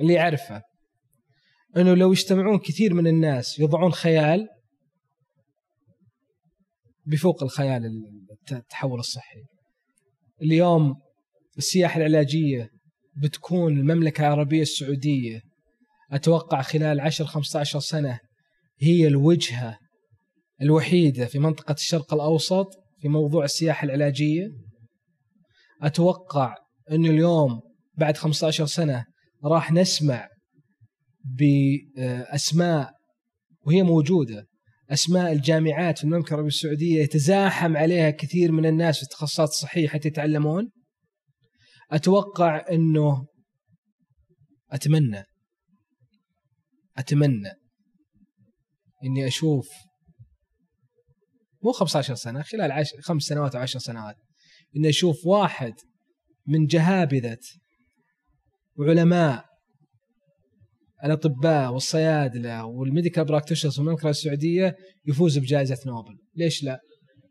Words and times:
اللي 0.00 0.12
يعرفه. 0.12 0.62
إنه 1.76 1.94
لو 1.94 2.12
يجتمعون 2.12 2.58
كثير 2.58 2.94
من 2.94 3.06
الناس 3.06 3.58
يضعون 3.58 3.92
خيال 3.92 4.48
بفوق 7.06 7.42
الخيال 7.42 7.82
التحول 8.52 8.98
الصحي. 8.98 9.42
اليوم 10.42 10.94
السياحة 11.58 11.96
العلاجية 12.00 12.70
بتكون 13.16 13.78
المملكة 13.78 14.20
العربية 14.20 14.62
السعودية 14.62 15.40
أتوقع 16.12 16.62
خلال 16.62 17.00
10 17.00 17.26
15 17.26 17.80
سنة 17.80 18.18
هي 18.80 19.06
الوجهة 19.06 19.78
الوحيدة 20.62 21.26
في 21.26 21.38
منطقة 21.38 21.72
الشرق 21.72 22.14
الأوسط 22.14 22.66
في 23.00 23.08
موضوع 23.08 23.44
السياحة 23.44 23.84
العلاجية. 23.84 24.48
أتوقع 25.82 26.54
إنه 26.90 27.10
اليوم 27.10 27.60
بعد 27.98 28.16
15 28.16 28.66
سنة 28.66 29.04
راح 29.44 29.72
نسمع 29.72 30.28
بأسماء 31.24 32.92
وهي 33.66 33.82
موجودة. 33.82 34.46
أسماء 34.90 35.32
الجامعات 35.32 35.98
في 35.98 36.04
المملكة 36.04 36.28
العربية 36.28 36.48
السعودية 36.48 37.02
يتزاحم 37.02 37.76
عليها 37.76 38.10
كثير 38.10 38.52
من 38.52 38.66
الناس 38.66 38.96
في 38.96 39.02
التخصصات 39.02 39.48
الصحيه 39.48 39.88
حتى 39.88 40.08
يتعلمون. 40.08 40.70
أتوقع 41.90 42.64
إنه 42.70 43.26
أتمنى 44.70 45.22
أتمنى 46.98 47.52
إني 49.04 49.26
أشوف 49.26 49.68
مو 51.62 51.72
15 51.72 52.14
سنة 52.14 52.42
خلال 52.42 52.72
عشر 52.72 53.00
خمس 53.00 53.22
سنوات 53.22 53.54
أو 53.54 53.62
عشر 53.62 53.78
سنوات 53.78 54.16
إني 54.76 54.88
أشوف 54.88 55.26
واحد 55.26 55.72
من 56.46 56.66
جهابذة 56.66 57.38
وعلماء 58.78 59.44
الأطباء 61.04 61.72
والصيادلة 61.72 62.64
وال 62.64 62.77
medical 62.77 63.24
practitioners 63.24 63.72
في 63.72 63.78
المملكة 63.78 64.10
السعودية 64.10 64.76
يفوز 65.06 65.38
بجائزة 65.38 65.78
نوبل، 65.86 66.18
ليش 66.36 66.64
لا؟ 66.64 66.80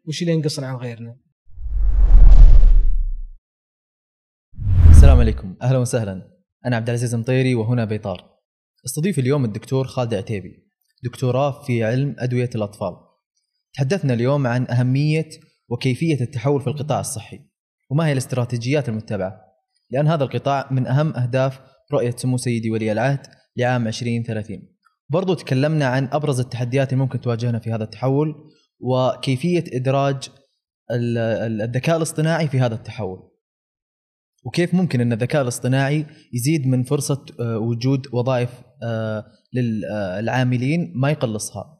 وش 0.08 0.22
اللي 0.22 0.34
ينقصنا 0.34 0.68
عن 0.68 0.76
غيرنا؟ 0.76 1.18
السلام 4.90 5.20
عليكم، 5.20 5.56
أهلا 5.62 5.78
وسهلا. 5.78 6.30
أنا 6.66 6.76
عبد 6.76 6.90
العزيز 6.90 7.16
مطيري 7.16 7.56
وهنا 7.56 7.86
بيطار. 7.86 8.30
استضيف 8.86 9.20
اليوم 9.20 9.46
الدكتور 9.46 9.88
خالد 9.88 10.14
عتيبي، 10.14 10.68
دكتوراه 11.04 11.64
في 11.64 11.84
علم 11.84 12.16
أدوية 12.20 12.50
الأطفال. 12.56 12.94
تحدثنا 13.74 14.14
اليوم 14.14 14.48
عن 14.48 14.68
أهمية 14.68 15.30
وكيفية 15.70 16.22
التحول 16.22 16.62
في 16.62 16.68
القطاع 16.68 17.00
الصحي، 17.00 17.40
وما 17.90 18.08
هي 18.08 18.12
الاستراتيجيات 18.12 18.90
المتبعة، 18.90 19.53
لأن 19.94 20.08
هذا 20.08 20.24
القطاع 20.24 20.68
من 20.72 20.88
أهم 20.88 21.16
أهداف 21.16 21.60
رؤية 21.94 22.16
سمو 22.18 22.38
سيدي 22.38 22.72
ولي 22.72 22.92
العهد 22.92 23.28
لعام 23.58 23.88
2030 23.88 24.74
برضو 25.10 25.34
تكلمنا 25.34 25.86
عن 25.86 26.10
أبرز 26.12 26.40
التحديات 26.40 26.94
اللي 26.94 27.04
ممكن 27.04 27.22
تواجهنا 27.22 27.60
في 27.60 27.72
هذا 27.72 27.84
التحول 27.84 28.36
وكيفية 28.80 29.64
إدراج 29.74 30.30
الذكاء 30.92 31.98
الاصطناعي 31.98 32.48
في 32.48 32.60
هذا 32.60 32.76
التحول. 32.76 33.30
وكيف 34.46 34.74
ممكن 34.74 35.02
أن 35.02 35.14
الذكاء 35.14 35.42
الاصطناعي 35.42 36.06
يزيد 36.34 36.68
من 36.68 36.84
فرصة 36.84 37.26
آه، 37.40 37.58
وجود 37.58 38.08
وظائف 38.14 38.50
آه، 38.84 39.26
للعاملين 39.54 40.94
ما 40.96 41.12
يقلصها. 41.12 41.80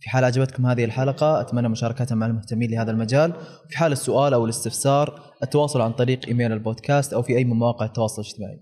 في 0.00 0.10
حال 0.10 0.24
عجبتكم 0.24 0.66
هذه 0.66 0.84
الحلقة 0.84 1.40
أتمنى 1.40 1.68
مشاركتها 1.68 2.14
مع 2.14 2.26
المهتمين 2.26 2.70
لهذا 2.70 2.90
المجال. 2.90 3.32
في 3.68 3.78
حال 3.78 3.92
السؤال 3.92 4.34
أو 4.34 4.44
الاستفسار 4.44 5.33
التواصل 5.44 5.80
عن 5.80 5.92
طريق 5.92 6.26
إيميل 6.26 6.52
البودكاست 6.52 7.12
أو 7.12 7.22
في 7.22 7.36
أي 7.36 7.44
من 7.44 7.56
مواقع 7.56 7.86
التواصل 7.86 8.22
الاجتماعي. 8.22 8.60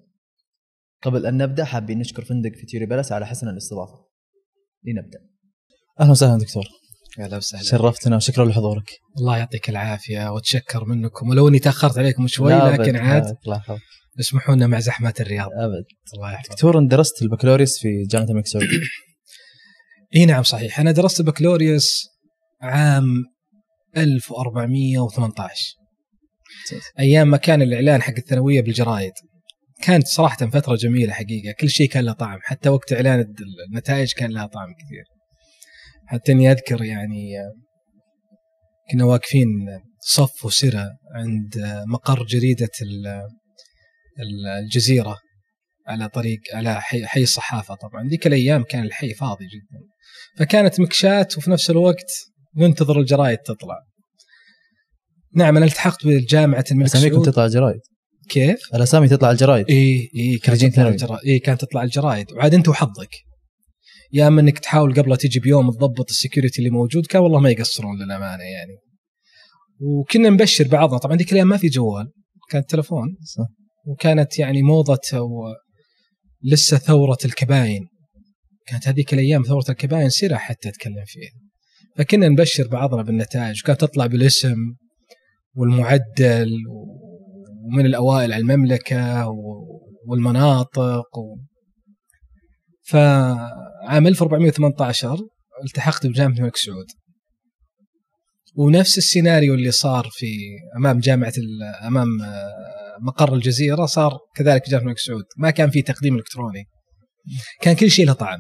قبل 1.02 1.26
أن 1.26 1.36
نبدأ 1.36 1.64
حابين 1.64 1.98
نشكر 1.98 2.24
فندق 2.24 2.50
في 2.52 2.66
Theory 2.66 2.86
Plus 2.86 3.12
على 3.12 3.26
حسن 3.26 3.48
الاستضافة. 3.48 4.04
لنبدأ. 4.84 5.18
أهلا 6.00 6.10
وسهلا 6.10 6.38
دكتور. 6.38 6.64
أهلا 7.18 7.36
وسهلا. 7.36 7.62
شرفتنا 7.62 8.16
وشكرا 8.16 8.44
لحضورك. 8.44 8.90
الله 9.18 9.38
يعطيك 9.38 9.68
العافية 9.68 10.32
وأتشكر 10.32 10.84
منكم 10.84 11.28
ولو 11.28 11.48
إني 11.48 11.58
تأخرت 11.58 11.98
عليكم 11.98 12.26
شوي 12.26 12.52
لكن 12.52 12.96
عاد 12.96 13.36
اسمحوا 14.20 14.54
لنا 14.54 14.66
مع 14.66 14.80
زحمه 14.80 15.14
الرياض. 15.20 15.50
أبد. 15.52 15.84
الله 16.14 16.32
يحفظك. 16.32 16.52
دكتور 16.52 16.84
درست 16.84 17.22
البكالوريوس 17.22 17.78
في 17.78 18.02
جامعة 18.02 18.26
الملك 18.26 18.46
سعود. 18.46 18.66
إي 20.16 20.26
نعم 20.26 20.42
صحيح. 20.42 20.80
أنا 20.80 20.92
درست 20.92 21.20
البكالوريوس 21.20 22.08
عام 22.62 23.24
1418 23.96 25.81
أيام 26.98 27.28
ما 27.30 27.36
كان 27.36 27.62
الإعلان 27.62 28.02
حق 28.02 28.14
الثانوية 28.18 28.60
بالجرايد 28.60 29.12
كانت 29.82 30.06
صراحة 30.06 30.36
فترة 30.36 30.76
جميلة 30.76 31.12
حقيقة. 31.12 31.52
كل 31.52 31.70
شيء 31.70 31.88
كان 31.88 32.04
له 32.04 32.12
طعم 32.12 32.38
حتى 32.42 32.68
وقت 32.68 32.92
إعلان 32.92 33.34
النتائج 33.70 34.12
كان 34.12 34.30
لها 34.30 34.46
طعم 34.46 34.68
كثير. 34.74 35.04
حتى 36.06 36.32
إني 36.32 36.50
أذكر 36.50 36.84
يعني 36.84 37.32
كنا 38.92 39.04
واقفين 39.04 39.48
صف 40.00 40.44
وسرا 40.44 40.90
عند 41.14 41.82
مقر 41.86 42.24
جريدة 42.24 42.68
الجزيرة 44.62 45.18
على 45.86 46.08
طريق 46.08 46.40
على 46.54 46.80
حي, 46.80 47.06
حي 47.06 47.22
الصحافة 47.22 47.74
طبعا. 47.74 48.08
ذيك 48.08 48.26
الأيام 48.26 48.62
كان 48.62 48.84
الحي 48.84 49.14
فاضي 49.14 49.44
جدا. 49.44 49.80
فكانت 50.38 50.80
مكشات 50.80 51.38
وفي 51.38 51.50
نفس 51.50 51.70
الوقت 51.70 52.12
ننتظر 52.56 53.00
الجرايد 53.00 53.38
تطلع. 53.38 53.78
نعم 55.34 55.56
أنا 55.56 55.66
التحقت 55.66 56.06
بجامعة 56.06 56.64
الملك 56.70 56.88
سعود 56.88 57.26
تطلع 57.26 57.46
جرايد 57.46 57.80
كيف؟ 58.28 58.74
الأسامي 58.74 59.08
تطلع 59.08 59.30
الجرايد. 59.30 59.70
إي 59.70 60.08
إي 60.16 60.38
كانت 60.38 60.64
تطلع 60.64 60.88
الجرايد. 60.88 61.20
إي 61.26 61.38
كانت 61.38 61.60
تطلع 61.60 61.82
الجرايد. 61.82 62.32
وعاد 62.32 62.54
أنت 62.54 62.68
وحظك. 62.68 63.10
يا 64.12 64.28
أما 64.28 64.40
إنك 64.40 64.58
تحاول 64.58 64.94
قبل 64.94 65.16
تجي 65.16 65.40
بيوم 65.40 65.70
تضبط 65.70 66.10
ال 66.10 66.16
security 66.16 66.58
اللي 66.58 66.70
موجود 66.70 67.06
كان 67.06 67.22
والله 67.22 67.40
ما 67.40 67.50
يقصرون 67.50 67.96
للأمانة 67.96 68.42
يعني. 68.42 68.78
وكنا 69.80 70.28
نبشر 70.28 70.68
بعضنا. 70.68 70.98
طبعا 70.98 71.16
ذيك 71.16 71.32
الأيام 71.32 71.48
ما 71.48 71.56
في 71.56 71.68
جوال 71.68 72.12
كان 72.50 72.66
تلفون 72.66 73.16
صح. 73.24 73.46
وكانت 73.86 74.38
يعني 74.38 74.62
موضة 74.62 74.98
لسه 76.44 76.78
ثورة 76.78 77.18
الكباين. 77.24 77.88
كانت 78.66 78.88
هذيك 78.88 79.14
الأيام 79.14 79.42
ثورة 79.42 79.64
الكباين 79.68 80.10
سيرة 80.10 80.36
حتى 80.36 80.68
أتكلم 80.68 81.04
فيها. 81.06 81.32
فكنا 81.96 82.28
نبشر 82.28 82.68
بعضنا 82.68 83.02
بالنتائج. 83.02 83.60
وكانت 83.64 83.80
تطلع 83.80 84.06
بالاسم. 84.06 84.56
والمعدل 85.54 86.50
ومن 87.64 87.86
الأوائل 87.86 88.32
على 88.32 88.40
المملكة 88.40 89.28
والمناطق 90.06 91.18
و... 91.18 91.36
فعام 92.84 94.06
1418 94.06 95.18
التحقت 95.64 96.06
بجامعة 96.06 96.36
الملك 96.36 96.56
سعود. 96.56 96.86
ونفس 98.56 98.98
السيناريو 98.98 99.54
اللي 99.54 99.70
صار 99.70 100.08
في 100.12 100.36
أمام 100.76 101.00
جامعة 101.00 101.32
أمام 101.86 102.08
مقر 103.02 103.34
الجزيرة 103.34 103.86
صار 103.86 104.18
كذلك 104.36 104.64
في 104.64 104.70
جامعة 104.70 104.82
الملك 104.82 104.98
سعود. 104.98 105.24
ما 105.36 105.50
كان 105.50 105.70
في 105.70 105.82
تقديم 105.82 106.16
إلكتروني. 106.16 106.64
كان 107.60 107.74
كل 107.74 107.90
شيء 107.90 108.06
له 108.06 108.12
طعم. 108.12 108.38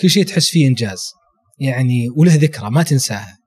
كل 0.00 0.10
شيء 0.10 0.24
تحس 0.24 0.48
فيه 0.48 0.68
إنجاز. 0.68 1.02
يعني 1.58 2.08
وله 2.16 2.34
ذكرى 2.34 2.70
ما 2.70 2.82
تنساها. 2.82 3.39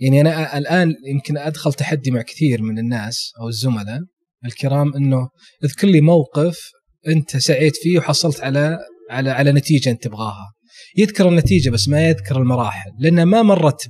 يعني 0.00 0.20
أنا 0.20 0.58
الآن 0.58 0.94
يمكن 1.06 1.38
أدخل 1.38 1.72
تحدي 1.72 2.10
مع 2.10 2.22
كثير 2.22 2.62
من 2.62 2.78
الناس 2.78 3.32
أو 3.40 3.48
الزملاء 3.48 4.00
الكرام 4.44 4.94
إنه 4.94 5.28
اذكر 5.64 5.88
لي 5.88 6.00
موقف 6.00 6.70
أنت 7.08 7.36
سعيت 7.36 7.76
فيه 7.76 7.98
وحصلت 7.98 8.40
على 8.40 8.78
على 9.10 9.30
على 9.30 9.52
نتيجة 9.52 9.90
أنت 9.90 10.02
تبغاها. 10.02 10.52
يذكر 10.96 11.28
النتيجة 11.28 11.70
بس 11.70 11.88
ما 11.88 12.08
يذكر 12.08 12.36
المراحل 12.36 12.90
لانها 12.98 13.24
ما 13.24 13.42
مرت 13.42 13.88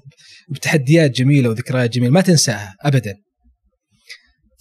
بتحديات 0.51 1.11
جميلة 1.11 1.49
وذكريات 1.51 1.91
جميلة 1.91 2.13
ما 2.13 2.21
تنساها 2.21 2.75
ابدا. 2.81 3.15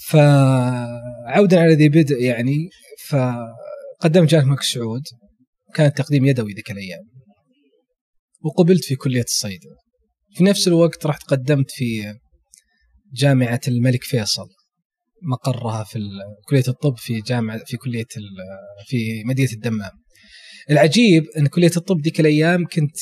فعودا 0.07 1.59
على 1.59 1.73
ذي 1.73 1.89
بدء 1.89 2.21
يعني 2.21 2.69
فقدمت 3.07 4.29
جامعه 4.29 4.43
الملك 4.43 4.61
سعود 4.61 5.03
كان 5.75 5.93
تقديم 5.93 6.25
يدوي 6.25 6.53
ذيك 6.53 6.71
الأيام 6.71 7.03
وقبلت 8.41 8.83
في 8.83 8.95
كلية 8.95 9.23
الصيد. 9.23 9.59
في 10.33 10.43
نفس 10.43 10.67
الوقت 10.67 11.05
رحت 11.05 11.23
قدمت 11.23 11.71
في 11.71 12.13
جامعة 13.13 13.59
الملك 13.67 14.03
فيصل 14.03 14.47
مقرها 15.23 15.83
في 15.83 15.99
كلية 16.49 16.63
الطب 16.67 16.97
في 16.97 17.21
جامعة 17.21 17.59
في 17.65 17.77
كلية 17.77 18.05
في 18.87 19.23
مدينة 19.25 19.51
الدمام. 19.51 19.91
العجيب 20.69 21.23
أن 21.37 21.47
كلية 21.47 21.71
الطب 21.77 22.01
ذيك 22.01 22.19
الأيام 22.19 22.65
كنت 22.65 22.97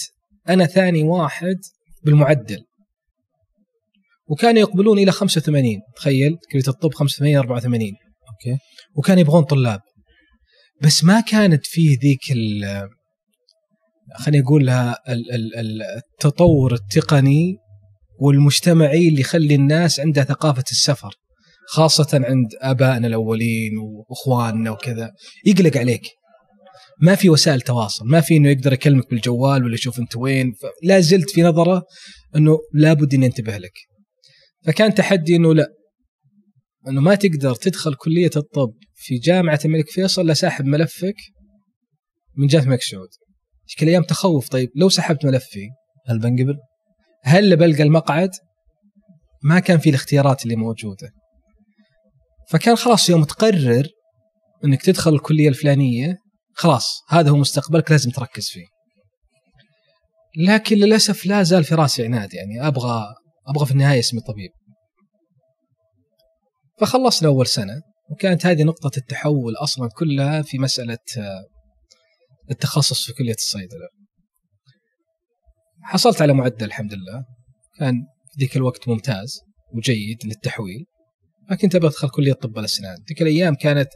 أنا 0.49 0.65
ثاني 0.65 1.03
واحد 1.03 1.55
بالمعدل. 2.03 2.63
وكانوا 4.27 4.59
يقبلون 4.59 4.99
إلى 4.99 5.11
85 5.11 5.81
تخيل؟ 5.95 6.37
كلية 6.51 6.67
الطب 6.67 6.93
85 6.93 7.37
84 7.37 7.81
أوكي. 8.29 8.59
وكانوا 8.95 9.21
يبغون 9.21 9.43
طلاب. 9.43 9.79
بس 10.81 11.03
ما 11.03 11.21
كانت 11.21 11.65
فيه 11.65 11.97
ذيك 11.99 12.31
خليني 14.15 14.43
أقول 14.43 14.65
لها 14.65 14.97
التطور 15.97 16.73
التقني 16.73 17.57
والمجتمعي 18.19 19.07
اللي 19.07 19.21
يخلي 19.21 19.55
الناس 19.55 19.99
عندها 19.99 20.23
ثقافة 20.23 20.63
السفر 20.71 21.11
خاصة 21.67 22.07
عند 22.13 22.47
آبائنا 22.61 23.07
الأولين 23.07 23.71
وإخواننا 23.77 24.71
وكذا. 24.71 25.11
يقلق 25.45 25.77
عليك. 25.77 26.01
ما 27.01 27.15
في 27.15 27.29
وسائل 27.29 27.61
تواصل 27.61 28.05
ما 28.05 28.21
في 28.21 28.37
إنه 28.37 28.49
يقدر 28.49 28.73
يكلمك 28.73 29.09
بالجوال 29.09 29.63
ولا 29.63 29.73
يشوف 29.73 29.99
أنت 29.99 30.15
وين 30.15 30.53
لا 30.83 30.99
زلت 30.99 31.29
في 31.29 31.41
نظرة 31.41 31.83
إنه 32.35 32.57
لابد 32.73 33.13
اني 33.13 33.25
انتبه 33.25 33.57
لك. 33.57 33.73
فكان 34.65 34.93
تحدي 34.93 35.35
إنه 35.35 35.53
لا 35.53 35.67
إنه 36.87 37.01
ما 37.01 37.15
تقدر 37.15 37.55
تدخل 37.55 37.95
كلية 37.95 38.31
الطب 38.35 38.73
في 38.95 39.17
جامعة 39.17 39.59
الملك 39.65 39.89
فيصل 39.89 40.27
لا 40.27 40.33
ساحب 40.33 40.65
ملفك 40.65 41.15
من 42.37 42.47
جامعه 42.47 42.65
الملك 42.65 42.81
سعود. 42.81 43.09
تلك 43.69 43.83
الأيام 43.83 44.03
تخوف 44.03 44.49
طيب 44.49 44.69
لو 44.75 44.89
سحبت 44.89 45.25
ملفي 45.25 45.69
هل 46.07 46.19
بنقبل؟ 46.19 46.57
هل 47.23 47.55
بلقى 47.55 47.83
المقعد؟ 47.83 48.29
ما 49.43 49.59
كان 49.59 49.77
في 49.77 49.89
الاختيارات 49.89 50.43
اللي 50.43 50.55
موجودة 50.55 51.11
فكان 52.49 52.75
خلاص 52.75 53.09
يوم 53.09 53.23
تقرر 53.23 53.87
إنك 54.65 54.81
تدخل 54.81 55.13
الكلية 55.13 55.49
الفلانية 55.49 56.17
خلاص 56.53 57.01
هذا 57.09 57.29
هو 57.29 57.37
مستقبلك 57.37 57.91
لازم 57.91 58.11
تركز 58.11 58.49
فيه 58.49 58.65
لكن 60.37 60.75
للأسف 60.75 61.25
لا 61.25 61.43
زال 61.43 61.63
في 61.63 61.75
رأسي 61.75 62.05
عناد 62.05 62.33
يعني 62.33 62.67
أبغى 62.67 63.05
أبغى 63.47 63.65
في 63.65 63.71
النهاية 63.71 63.99
اسمي 63.99 64.21
طبيب 64.21 64.51
فخلصنا 66.79 67.29
أول 67.29 67.47
سنة 67.47 67.81
وكانت 68.11 68.45
هذه 68.45 68.63
نقطة 68.63 68.91
التحول 68.97 69.55
أصلا 69.55 69.89
كلها 69.89 70.41
في 70.41 70.57
مسألة 70.57 70.97
آه، 71.17 71.56
التخصص 72.51 73.05
في 73.05 73.13
كلية 73.13 73.33
الصيدله 73.33 73.87
حصلت 75.81 76.21
على 76.21 76.33
معدل 76.33 76.65
الحمد 76.65 76.93
لله. 76.93 77.25
كان 77.79 77.93
في 78.31 78.39
ذيك 78.39 78.57
الوقت 78.57 78.87
ممتاز 78.87 79.39
وجيد 79.73 80.25
للتحويل 80.25 80.85
ما 81.49 81.55
كنت 81.55 81.75
أبغى 81.75 81.87
ادخل 81.87 82.09
كلية 82.09 82.33
طب 82.33 82.59
الأسنان. 82.59 82.95
ذيك 83.09 83.21
الأيام 83.21 83.55
كانت 83.55 83.89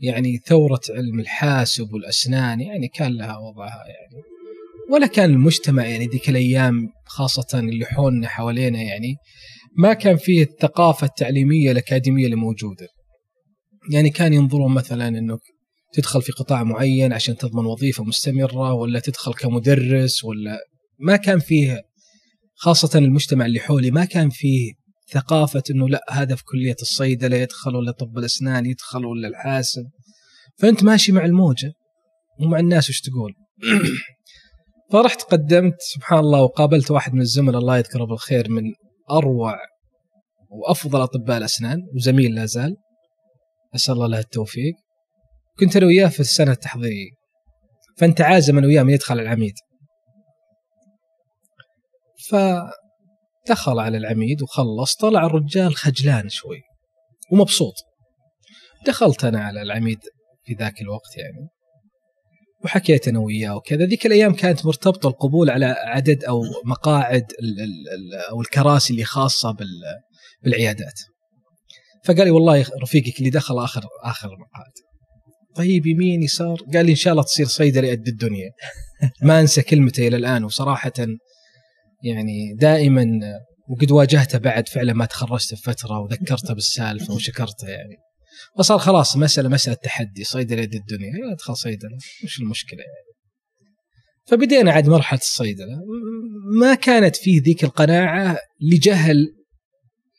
يعني 0.00 0.38
ثورة 0.46 0.80
علم 0.90 1.20
الحاسب 1.20 1.92
والأسنان 1.92 2.60
يعني 2.60 2.88
كان 2.88 3.12
لها 3.16 3.36
وضعها 3.36 3.84
يعني. 3.86 4.22
ولا 4.90 5.06
كان 5.06 5.30
المجتمع 5.30 5.86
يعني 5.86 6.06
ذيك 6.06 6.28
الأيام 6.28 6.88
خاصة 7.06 7.58
اللي 7.58 7.86
حولنا 7.86 8.28
حوالينا 8.28 8.82
يعني 8.82 9.16
ما 9.78 9.92
كان 9.92 10.16
فيه 10.16 10.42
الثقافة 10.42 11.06
التعليمية 11.06 11.70
الأكاديمية 11.70 12.24
اللي 12.24 12.36
موجودة. 12.36 12.88
يعني 13.92 14.10
كان 14.10 14.32
ينظرون 14.32 14.74
مثلا 14.74 15.08
إنه 15.08 15.38
تدخل 15.92 16.22
في 16.22 16.32
قطاع 16.32 16.64
معين 16.64 17.12
عشان 17.12 17.36
تضمن 17.36 17.66
وظيفة 17.66 18.04
مستمرة 18.04 18.72
ولا 18.72 19.00
تدخل 19.00 19.34
كمدرس 19.34 20.24
ولا 20.24 20.58
ما 20.98 21.16
كان 21.16 21.38
فيه 21.38 21.82
خاصة 22.54 22.98
المجتمع 22.98 23.46
اللي 23.46 23.60
حولي 23.60 23.90
ما 23.90 24.04
كان 24.04 24.30
فيه 24.30 24.72
ثقافة 25.12 25.62
إنه 25.70 25.88
لا 25.88 26.04
هذا 26.10 26.34
في 26.34 26.44
كلية 26.44 26.76
الصيدلة 26.82 27.36
يدخل 27.36 27.76
ولا 27.76 27.92
طب 27.92 28.18
الأسنان 28.18 28.66
يدخل 28.66 29.04
ولا 29.04 29.28
الحاسب. 29.28 29.86
فأنت 30.58 30.84
ماشي 30.84 31.12
مع 31.12 31.24
الموجة 31.24 31.72
ومع 32.40 32.58
الناس 32.58 32.90
وش 32.90 33.00
تقول؟ 33.00 33.32
فرحت 34.92 35.22
قدمت 35.22 35.74
سبحان 35.94 36.18
الله 36.18 36.42
وقابلت 36.42 36.90
واحد 36.90 37.14
من 37.14 37.20
الزملاء 37.20 37.60
الله 37.60 37.78
يذكره 37.78 38.04
بالخير 38.04 38.50
من 38.50 38.62
أروع 39.10 39.56
وأفضل 40.50 41.00
أطباء 41.00 41.38
الأسنان 41.38 41.78
وزميل 41.94 42.34
لا 42.34 42.46
زال. 42.46 42.76
أسأل 43.74 43.94
الله 43.94 44.06
له 44.06 44.18
التوفيق. 44.18 44.74
كنت 45.58 45.76
أنا 45.76 45.86
وياه 45.86 46.08
في 46.08 46.20
السنة 46.20 46.52
التحضيرية. 46.52 47.10
فانت 47.98 48.20
عازم 48.20 48.58
أنا 48.58 48.66
وياه 48.66 48.82
من 48.82 48.92
يدخل 48.92 49.20
العميد. 49.20 49.54
فدخل 52.28 53.78
على 53.78 53.98
العميد 53.98 54.42
وخلص 54.42 54.94
طلع 54.96 55.26
الرجال 55.26 55.76
خجلان 55.76 56.28
شوي 56.28 56.60
ومبسوط. 57.32 57.74
دخلت 58.86 59.24
أنا 59.24 59.44
على 59.44 59.62
العميد 59.62 59.98
في 60.44 60.54
ذاك 60.54 60.80
الوقت 60.80 61.16
يعني 61.16 61.48
وحكيت 62.64 63.08
أنا 63.08 63.18
وياه 63.18 63.56
وكذا. 63.56 63.84
ذيك 63.84 64.06
الأيام 64.06 64.34
كانت 64.34 64.66
مرتبطة 64.66 65.08
القبول 65.08 65.50
على 65.50 65.66
عدد 65.66 66.24
أو 66.24 66.42
مقاعد 66.64 67.24
ال 67.42 67.60
ال 67.60 68.14
أو 68.30 68.40
الكراسي 68.40 68.92
اللي 68.92 69.04
خاصة 69.04 69.56
بالعيادات. 70.42 71.00
فقال 72.04 72.24
لي 72.24 72.30
والله 72.30 72.66
رفيقك 72.82 73.18
اللي 73.18 73.30
دخل 73.30 73.58
آخر 73.58 73.82
آخر 74.04 74.28
مقعد 74.28 74.89
طيب 75.54 75.86
يمين 75.86 76.22
يسار. 76.22 76.56
قال 76.74 76.86
لي 76.86 76.90
إن 76.90 76.96
شاء 76.96 77.12
الله 77.12 77.22
تصير 77.24 77.46
صيدلي 77.46 77.90
قد 77.90 78.08
الدنيا. 78.08 78.50
ما 79.22 79.40
أنسى 79.40 79.62
كلمته 79.62 80.08
إلى 80.08 80.16
الآن 80.16 80.44
وصراحة 80.44 80.92
يعني 82.04 82.54
دائما 82.54 83.06
وقد 83.70 83.90
واجهته 83.90 84.38
بعد 84.38 84.68
فعلا 84.68 84.92
ما 84.92 85.04
تخرجت 85.04 85.54
بفترة 85.54 86.00
وذكرته 86.00 86.54
بالسالفة 86.54 87.14
وشكرته 87.14 87.68
يعني. 87.68 87.96
فصار 88.58 88.78
خلاص 88.78 89.16
مسألة 89.16 89.48
مسألة 89.48 89.76
تحدي 89.82 90.24
صيدله 90.24 90.62
يد 90.62 90.74
الدنيا. 90.74 91.32
أدخل 91.32 91.56
صيدلة 91.56 91.98
وش 92.24 92.40
المشكلة 92.40 92.80
يعني. 92.80 93.10
فبدينا 94.26 94.72
عاد 94.72 94.88
مرحلة 94.88 95.20
الصيدلة. 95.20 95.80
ما 96.58 96.74
كانت 96.74 97.16
فيه 97.16 97.42
ذيك 97.42 97.64
القناعة 97.64 98.38
لجهل 98.60 99.16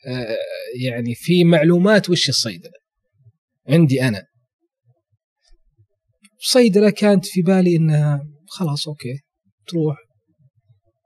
آه، 0.08 0.38
يعني 0.86 1.16
في 1.16 1.44
معلومات 1.44 2.10
وش 2.10 2.30
الصيدلة. 2.30 2.72
عندي 3.70 4.04
أنا. 4.04 4.31
صيدله 6.44 6.90
كانت 6.90 7.26
في 7.26 7.42
بالي 7.42 7.76
إنها 7.76 8.22
خلاص 8.48 8.88
okay 8.88 9.20
تروح 9.68 9.98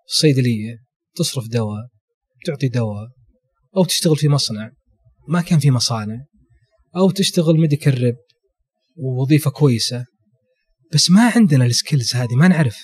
الصيدليه 0.08 0.78
تصرف 1.16 1.48
دواء 1.48 1.88
تعطي 2.46 2.68
دواء 2.68 3.08
أو 3.78 3.86
تشتغل 3.86 4.16
في 4.16 4.30
مصنع 4.30 4.72
ما 5.28 5.42
كان 5.42 5.60
في 5.60 5.72
مصانع 5.72 6.26
أو 6.96 7.12
تشتغل 7.12 7.60
medical 7.60 8.04
rep 8.04 8.16
ووظيفة 8.98 9.52
كويسة. 9.52 10.06
بس 10.94 11.12
ما 11.12 11.32
عندنا 11.36 11.66
السكيلز 11.66 12.16
هذه 12.16 12.36
ما 12.36 12.48
نعرف. 12.48 12.78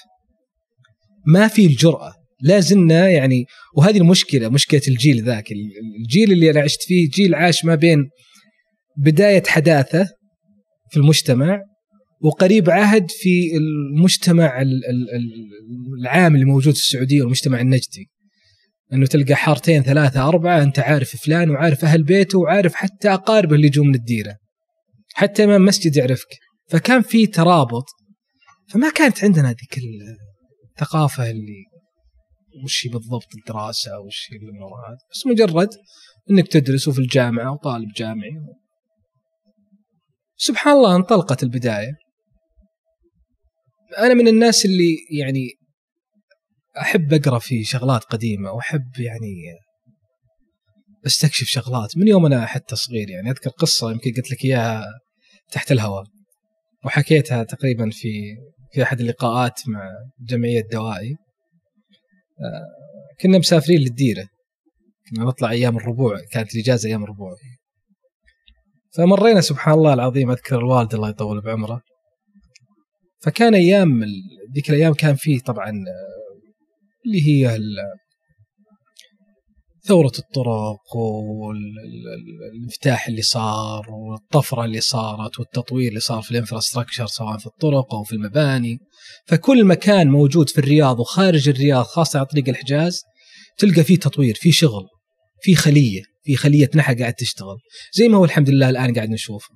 ما 1.27 1.47
في 1.47 1.65
الجرأة 1.65 2.13
لا 2.41 2.59
زلنا 2.59 3.09
يعني 3.09 3.45
وهذه 3.75 3.97
المشكلة 3.97 4.49
مشكلة 4.49 4.81
الجيل 4.87 5.23
ذاك 5.23 5.51
الجيل 5.99 6.31
اللي 6.31 6.51
أنا 6.51 6.61
عشت 6.61 6.83
فيه 6.83 7.09
جيل 7.09 7.35
عاش 7.35 7.65
ما 7.65 7.75
بين 7.75 8.09
بداية 8.97 9.43
حداثة 9.47 10.07
في 10.91 10.97
المجتمع 10.97 11.59
وقريب 12.23 12.69
عهد 12.69 13.11
في 13.11 13.51
المجتمع 13.57 14.63
العام 16.01 16.35
اللي 16.35 16.45
موجود 16.45 16.73
في 16.73 16.79
السعودية 16.79 17.21
والمجتمع 17.21 17.61
النجدي. 17.61 18.09
إنه 18.93 19.05
تلقى 19.05 19.35
حارتين 19.35 19.83
ثلاثة 19.83 20.27
أربعة 20.27 20.63
أنت 20.63 20.79
عارف 20.79 21.15
فلان 21.15 21.49
وعارف 21.49 21.85
أهل 21.85 22.03
بيته 22.03 22.39
وعارف 22.39 22.73
حتى 22.73 23.13
أقاربه 23.13 23.55
اللي 23.55 23.67
يجون 23.67 23.87
من 23.87 23.95
الديرة. 23.95 24.35
حتى 25.13 25.43
إمام 25.43 25.65
مسجد 25.65 25.95
يعرفك. 25.95 26.37
فكان 26.69 27.01
في 27.01 27.27
ترابط. 27.27 27.85
فما 28.69 28.89
كانت 28.89 29.23
عندنا 29.23 29.47
ذيك 29.47 29.79
الثقافة 30.75 31.29
اللي 31.29 31.65
وش 32.63 32.87
بالضبط 32.87 33.27
الدراسة 33.35 33.99
وش 33.99 34.29
الأمور 34.31 34.71
هذه 34.89 34.97
بس 35.11 35.25
مجرد 35.25 35.69
إنك 36.31 36.47
تدرس 36.47 36.87
وفي 36.87 36.99
الجامعة 36.99 37.51
وطالب 37.51 37.91
جامعي. 37.97 38.31
سبحان 40.37 40.73
الله 40.73 40.95
انطلقت 40.95 41.43
البداية. 41.43 41.91
أنا 43.97 44.13
من 44.13 44.27
الناس 44.27 44.65
اللي 44.65 44.97
يعني 45.19 45.49
أحب 46.81 47.13
أقرأ 47.13 47.39
في 47.39 47.63
شغلات 47.63 48.03
قديمة 48.03 48.51
وأحب 48.51 48.99
يعني 48.99 49.57
أستكشف 51.05 51.47
شغلات 51.47 51.97
من 51.97 52.07
يوم 52.07 52.25
أنا 52.25 52.45
حتى 52.45 52.75
صغير 52.75 53.09
يعني 53.09 53.29
أذكر 53.29 53.49
قصة 53.49 53.91
يمكن 53.91 54.11
قلت 54.13 54.31
لك 54.31 54.45
إياها 54.45 54.85
تحت 55.51 55.71
الهواء 55.71 56.03
وحكيتها 56.85 57.43
تقريبا 57.43 57.89
في 57.89 58.35
في 58.71 58.83
أحد 58.83 58.99
اللقاءات 58.99 59.61
مع 59.67 59.89
جمعية 60.19 60.63
دوائي. 60.71 61.15
آه، 62.41 63.17
كنا 63.21 63.37
مسافرين 63.37 63.79
للديرة. 63.79 64.27
كنا 65.09 65.25
نطلع 65.25 65.51
أيام 65.51 65.77
الربوع 65.77 66.17
كانت 66.31 66.55
الإجازة 66.55 66.89
أيام 66.89 67.03
الربوع. 67.03 67.35
فمرينا 68.97 69.41
سبحان 69.41 69.73
الله 69.73 69.93
العظيم 69.93 70.31
أذكر 70.31 70.57
الوالد 70.57 70.93
الله 70.93 71.09
يطول 71.09 71.41
بعمره. 71.41 71.81
فكان 73.23 73.55
أيام 73.55 74.03
ذيك 74.55 74.69
الأيام 74.69 74.93
كان 74.93 75.15
فيه 75.15 75.39
طبعا 75.39 75.71
اللي 77.05 77.27
هي 77.27 77.59
ثورة 79.85 80.11
الطرق 80.19 80.95
والانفتاح 80.95 83.07
اللي 83.07 83.21
صار 83.21 83.85
والطفرة 83.91 84.65
اللي 84.65 84.81
صارت 84.81 85.39
والتطوير 85.39 85.89
اللي 85.89 85.99
صار 85.99 86.21
في 86.21 86.31
الانفراستراكشر 86.31 87.05
سواء 87.05 87.37
في 87.37 87.45
الطرق 87.45 87.95
أو 87.95 88.03
في 88.03 88.13
المباني. 88.13 88.77
فكل 89.27 89.65
مكان 89.65 90.07
موجود 90.07 90.49
في 90.49 90.59
الرياض 90.59 90.99
وخارج 90.99 91.49
الرياض 91.49 91.85
خاصة 91.85 92.19
على 92.19 92.25
طريق 92.25 92.49
الحجاز 92.49 93.01
تلقى 93.57 93.83
فيه 93.83 93.99
تطوير 93.99 94.35
فيه 94.35 94.51
شغل 94.51 94.87
فيه 95.41 95.55
خلية 95.55 96.01
في 96.23 96.35
خلية 96.35 96.69
نحا 96.75 96.93
قاعد 96.93 97.13
تشتغل. 97.13 97.57
زي 97.93 98.09
ما 98.09 98.17
هو 98.17 98.25
الحمد 98.25 98.49
لله 98.49 98.69
الآن 98.69 98.95
قاعد 98.95 99.09
نشوفه. 99.09 99.49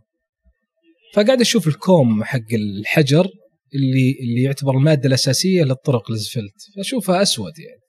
فقاعد 1.13 1.41
أشوف 1.41 1.67
الكوم 1.67 2.23
حق 2.23 2.53
الحجر 2.53 3.27
اللي 3.75 4.15
اللي 4.21 4.41
يعتبر 4.43 4.77
المادة 4.77 5.07
الأساسية 5.07 5.63
للطرق 5.63 6.11
الاسفلت 6.11 6.53
فأشوفها 6.75 7.21
أسود 7.21 7.51
يعني. 7.59 7.81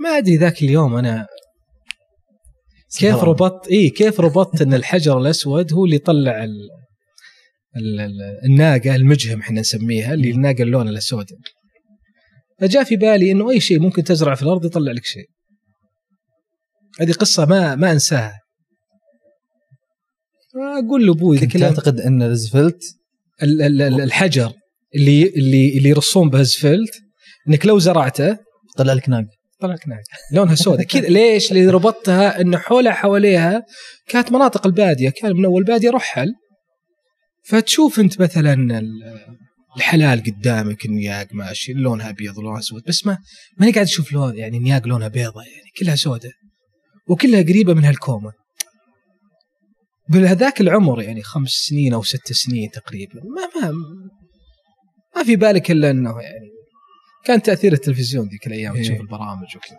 ما 0.00 0.18
أدري 0.18 0.36
ذاك 0.36 0.62
اليوم 0.62 0.96
أنا 0.96 1.26
كيف 2.98 3.14
ربطت 3.24 3.68
اي 3.68 3.90
كيف 3.90 4.20
ربطت 4.20 4.62
إن 4.62 4.74
الحجر 4.74 5.18
الأسود 5.18 5.72
هو 5.72 5.84
اللي 5.84 5.96
يطلع 5.96 6.44
ال... 6.44 6.50
ال- 7.76 8.00
ال- 8.00 8.40
الناقة 8.44 8.94
المجهم 8.96 9.40
إحنا 9.40 9.60
نسميها 9.60 10.14
اللي 10.14 10.30
الناقة 10.30 10.62
اللون 10.62 10.88
الأسود. 10.88 11.26
فجاء 12.60 12.84
في 12.84 12.96
بالي 12.96 13.32
إنه 13.32 13.50
أي 13.50 13.60
شيء 13.60 13.80
ممكن 13.80 14.04
تزرع 14.04 14.34
في 14.34 14.42
الأرض 14.42 14.64
يطلع 14.64 14.92
لك 14.92 15.04
شيء. 15.04 15.26
هذه 17.00 17.12
قصة 17.12 17.46
ما 17.46 17.74
ما 17.74 17.92
أنساها. 17.92 18.38
أقول 20.84 21.06
لأبوي 21.06 21.38
كنت 21.38 21.56
تعتقد 21.56 22.00
إن 22.00 22.22
الزفلت 22.22 22.82
ال- 23.42 23.62
ال- 23.62 23.82
ال- 23.82 24.00
الحجر. 24.00 24.52
اللي 24.94 25.22
اللي 25.28 25.78
اللي 25.78 25.88
يرصون 25.88 26.30
به 26.30 26.40
اسفلت 26.40 26.90
إنك 27.48 27.66
لو 27.66 27.78
زرعته 27.78 28.38
طلع 28.76 28.92
لك 28.92 29.08
ناق 29.08 29.24
طلع 29.60 29.74
لك 29.74 29.88
ناقة. 29.88 30.02
لونها 30.32 30.54
سوداء. 30.54 30.86
كذا. 30.86 31.08
ليش؟ 31.08 31.52
اللي 31.52 31.66
ربطتها 31.66 32.40
إنه 32.40 32.58
حولها 32.58 32.92
حواليها 32.92 33.62
كانت 34.08 34.32
مناطق 34.32 34.66
البادية. 34.66 35.10
كان 35.10 35.36
من 35.36 35.44
أول 35.44 35.64
بادية 35.64 35.90
رحل. 35.90 36.28
فتشوف 37.44 38.00
أنت 38.00 38.20
مثلا 38.20 38.52
ال- 38.78 39.20
الحلال 39.76 40.22
قدامك 40.22 40.84
النياق 40.84 41.26
ماشي 41.32 41.72
لونها 41.72 42.10
أبيض 42.10 42.38
ولونها 42.38 42.58
أسود. 42.58 42.82
بس 42.86 43.06
ما 43.06 43.18
ماني 43.58 43.72
قاعد 43.72 43.86
أشوف 43.86 44.12
لون 44.12 44.36
يعني 44.38 44.58
نياق 44.58 44.86
لونها 44.86 45.08
بيضة 45.08 45.42
يعني 45.42 45.70
كلها 45.78 45.96
سوداء. 45.96 46.32
وكلها 47.08 47.42
قريبة 47.42 47.74
من 47.74 47.84
هالكومة. 47.84 48.32
بهذاك 50.08 50.60
العمر 50.60 51.02
يعني 51.02 51.22
خمس 51.22 51.50
سنين 51.50 51.94
أو 51.94 52.02
ست 52.02 52.32
سنين 52.32 52.70
تقريبا. 52.70 53.14
ما 53.14 53.60
ما 53.68 53.72
ما 55.16 55.24
في 55.24 55.36
بالك 55.36 55.70
إلا 55.70 55.90
إنه 55.90 56.20
يعني 56.20 56.50
كان 57.24 57.42
تأثير 57.42 57.72
التلفزيون 57.72 58.28
ذيك 58.28 58.46
الأيام 58.46 58.76
إيه. 58.76 58.82
تشوف 58.82 59.00
البرامج 59.00 59.56
وكذا. 59.56 59.78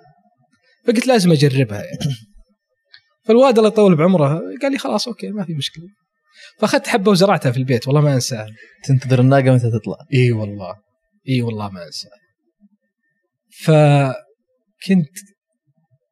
فقلت 0.86 1.08
لازم 1.08 1.32
أجربها 1.32 1.84
يعني. 1.84 2.16
فالوالد 3.26 3.58
الله 3.58 3.70
يطول 3.70 3.96
بعمره 3.96 4.42
قال 4.62 4.72
لي 4.72 4.78
خلاص 4.78 5.08
okay 5.08 5.30
ما 5.30 5.46
في 5.46 5.54
مشكلة. 5.54 5.86
فأخذت 6.60 6.88
حبة 6.88 7.12
وزرعتها 7.12 7.52
في 7.52 7.58
البيت 7.58 7.88
والله 7.88 8.02
ما 8.02 8.14
أنساها. 8.14 8.48
تنتظر 8.84 9.20
الناقة 9.20 9.52
متى 9.52 9.72
تطلع. 9.72 9.98
إي 10.14 10.32
والله 10.32 10.76
إي 11.30 11.42
والله 11.42 11.70
ما 11.70 11.86
أنساها. 11.86 12.22
فكنت 13.64 15.10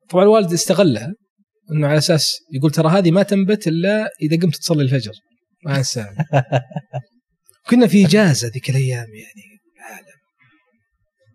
طبعا 0.10 0.24
الوالد 0.24 0.54
استغلها 0.54 1.14
إنه 1.72 1.88
على 1.88 1.98
أساس 1.98 2.38
يقول 2.54 2.72
ترى 2.72 2.90
هذه 2.90 3.12
ما 3.12 3.24
تنبت 3.24 3.68
إلا 3.68 4.10
إذا 4.22 4.38
قمت 4.42 4.56
تصلي 4.56 4.84
الفجر. 4.84 5.14
ما 5.66 5.78
أنساها. 5.78 6.16
كنا 7.70 7.88
في 7.88 8.06
إجازة 8.06 8.48
ذيك 8.48 8.70
الأيام 8.70 9.08
يعني 9.16 9.60
العالم. 9.78 10.20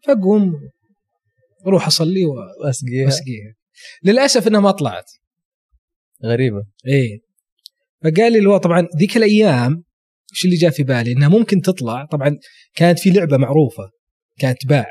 فأقوم 0.07 0.55
أروح 1.67 1.87
أصلي 1.87 2.25
وأسقيها. 2.25 3.05
وأسقيها. 3.05 3.55
للأسف 4.05 4.49
إنها 4.49 4.61
ما 4.61 4.71
طلعت. 4.71 5.11
غريبة. 6.25 6.63
إيه. 6.87 7.19
فقال 8.05 8.33
لي 8.33 8.59
طبعا 8.59 8.89
ذيك 8.99 9.17
الأيام 9.17 9.85
وش 10.33 10.45
اللي 10.45 10.57
جاء 10.57 10.71
في 10.71 10.83
بالي؟ 10.83 11.13
إنها 11.13 11.29
ممكن 11.29 11.61
تطلع. 11.61 12.05
طبعا 12.05 12.39
كانت 12.75 12.99
في 12.99 13.11
لعبة 13.11 13.37
معروفة 13.37 13.91
كانت 14.39 14.63
تباع 14.63 14.87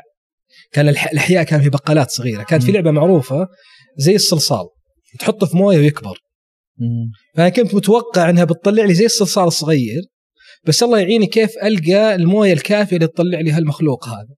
كان 0.72 0.88
الأحياء 0.88 1.44
كان 1.44 1.60
في 1.62 1.68
بقالات 1.68 2.10
صغيرة. 2.10 2.42
كانت 2.42 2.62
في 2.62 2.68
مم. 2.68 2.74
لعبة 2.74 2.90
معروفة 2.90 3.48
زي 3.96 4.14
الصلصال. 4.14 4.66
تحطه 5.18 5.46
في 5.46 5.56
موية 5.56 5.78
ويكبر. 5.78 6.18
مم. 6.78 7.10
فأنا 7.36 7.48
كنت 7.48 7.74
متوقع 7.74 8.30
إنها 8.30 8.44
بتطلع 8.44 8.84
لي 8.84 8.94
زي 8.94 9.04
الصلصال 9.04 9.46
الصغير. 9.46 10.02
بس 10.66 10.82
الله 10.82 10.98
يعيني 10.98 11.26
كيف 11.26 11.50
ألقى 11.62 12.14
الموية 12.14 12.52
الكافية 12.52 12.96
اللي 12.96 13.06
تطلع 13.06 13.40
لي 13.40 13.50
هالمخلوق 13.50 14.08
هذا. 14.08 14.34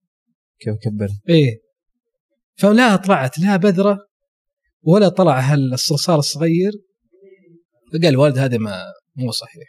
كيف 0.60 0.74
كبر 0.82 1.08
إيه. 1.28 1.58
فلا 2.58 2.96
طلعت 2.96 3.38
لا 3.38 3.56
بذرة 3.56 3.98
ولا 4.82 5.08
طلع 5.08 5.40
هالصرصار 5.40 6.18
الصغير. 6.18 6.72
فقال 7.92 8.06
الوالد 8.06 8.38
هذا 8.38 8.58
ما 8.58 8.84
مو 9.16 9.30
صحيح. 9.30 9.68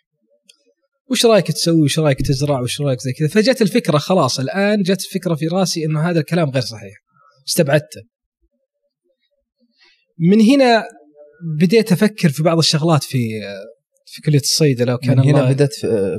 وش 1.10 1.26
رأيك 1.26 1.48
تسوي؟ 1.48 1.82
وش 1.82 2.00
رأيك 2.00 2.22
تزرع؟ 2.22 2.60
وش 2.62 2.82
رأيك 2.82 3.00
زي 3.00 3.14
كذا؟ 3.14 3.28
فجت 3.28 3.62
الفكرة 3.62 3.98
خلاص. 3.98 4.40
الآن 4.40 4.82
جت 4.82 5.06
الفكرة 5.06 5.36
في 5.36 5.48
راسي 5.48 5.86
إنه 5.86 6.10
هذا 6.10 6.20
الكلام 6.20 6.50
غير 6.50 6.62
صحيح. 6.62 6.98
استبعدته. 7.48 8.02
من 10.20 10.42
هنا 10.42 10.84
بديت 11.60 11.92
أفكر 11.92 12.30
في 12.30 12.44
بعض 12.44 12.58
الشغلات 12.58 13.04
في 13.04 13.18
في 14.18 14.22
كليه 14.22 14.40
الصيدله 14.40 14.94
وكان 14.94 15.20
هنا 15.20 15.40
الله 15.40 15.52
بدأت 15.54 15.74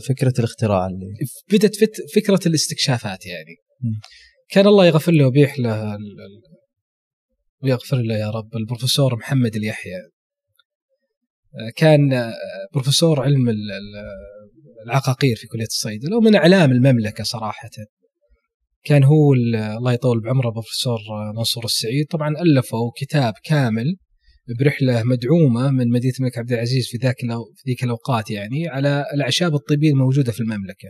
فكرة 0.09 0.33
الاختراع 0.39 0.87
اللي 0.87 1.07
بدت 1.53 1.77
فت- 1.77 2.15
فكرة 2.15 2.41
الاستكشافات 2.47 3.27
يعني. 3.27 3.57
مم. 3.81 4.01
كان 4.51 4.67
الله 4.67 4.87
يغفر 4.87 5.13
له 5.13 5.25
ويبيح 5.25 5.59
له 5.59 5.95
ال- 5.95 5.99
ويغفر 7.63 7.97
له 7.97 8.15
يا 8.17 8.31
رب. 8.31 8.57
البروفيسور 8.57 9.17
محمد 9.17 9.57
اليحيى. 9.57 9.95
آه، 11.55 11.71
كان 11.77 12.13
آه، 12.13 12.33
بروفيسور 12.75 13.21
علم 13.23 13.49
ال- 13.49 13.55
ال- 13.73 14.85
العقاقير 14.87 15.37
في 15.37 15.47
كلية 15.47 15.65
الصيدله 15.67 16.17
ومن 16.17 16.35
أعلام 16.35 16.73
المملكة 16.73 17.25
صراحة. 17.25 17.71
كان 18.85 19.05
هو 19.05 19.33
ال- 19.35 19.57
الله 19.57 19.93
يطول 19.93 20.21
بعمره 20.21 20.51
بروفيسور 20.51 20.99
آه، 20.99 21.33
منصور 21.37 21.65
السعيد. 21.65 22.07
طبعا 22.11 22.29
الفوا 22.41 22.91
كتاب 22.97 23.35
كامل 23.45 23.97
برحلة 24.61 25.03
مدعومة 25.03 25.71
من 25.71 25.89
مدينة 25.89 26.15
الملك 26.21 26.39
عبد 26.39 26.53
العزيز 26.53 26.89
في 26.89 26.97
ذاك 26.97 27.17
الأو- 27.17 27.55
في 27.57 27.63
ذيك 27.67 27.85
الأوقات 27.85 28.31
يعني 28.31 28.69
على 28.69 29.05
الأعشاب 29.15 29.55
الطبيه 29.55 29.91
الموجودة 29.91 30.33
في 30.33 30.41
المملكة. 30.41 30.89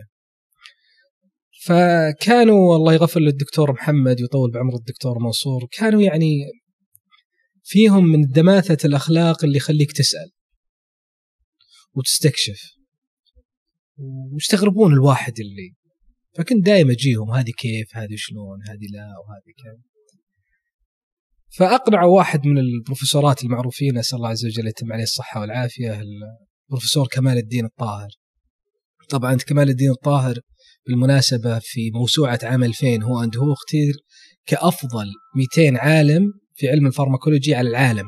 فكانوا 1.63 2.75
الله 2.75 2.93
يغفر 2.93 3.19
للدكتور 3.19 3.71
محمد 3.71 4.21
ويطول 4.21 4.51
بعمر 4.51 4.75
الدكتور 4.75 5.19
منصور 5.19 5.67
كانوا 5.71 6.01
يعني 6.01 6.31
فيهم 7.63 8.05
من 8.05 8.21
دماثة 8.27 8.87
الأخلاق 8.87 9.43
اللي 9.43 9.57
يخليك 9.57 9.91
تسأل 9.91 10.31
وتستكشف 11.95 12.61
ويستغربون 14.33 14.93
الواحد 14.93 15.33
اللي 15.39 15.73
فكنت 16.37 16.65
دائما 16.65 16.91
أجيهم 16.91 17.31
هذه 17.31 17.51
كيف 17.57 17.95
هذه 17.97 18.15
شلون 18.15 18.59
هذه 18.69 18.87
لا 18.93 19.01
وهذه 19.03 19.53
كيف 19.57 19.88
فاقنعوا 21.57 22.17
واحد 22.17 22.45
من 22.45 22.57
البروفيسورات 22.57 23.43
المعروفين 23.43 23.97
أسأل 23.97 24.17
الله 24.17 24.29
عز 24.29 24.45
وجل 24.45 24.67
يتم 24.67 24.93
عليه 24.93 25.03
الصحة 25.03 25.41
والعافية 25.41 26.01
البروفيسور 26.69 27.07
كمال 27.07 27.37
الدين 27.37 27.65
الطاهر. 27.65 28.09
طبعا 29.09 29.35
كمال 29.35 29.69
الدين 29.69 29.91
الطاهر 29.91 30.39
بالمناسبة 30.87 31.59
في 31.59 31.91
موسوعة 31.93 32.39
عام 32.43 32.63
2000 32.63 33.03
هو 33.03 33.23
أند 33.23 33.37
هو 33.37 33.53
أختير 33.53 33.93
كأفضل 34.45 35.05
200 35.57 35.79
عالم 35.79 36.33
في 36.55 36.69
علم 36.69 36.87
الفارماكولوجي 36.87 37.55
على 37.55 37.69
العالم. 37.69 38.05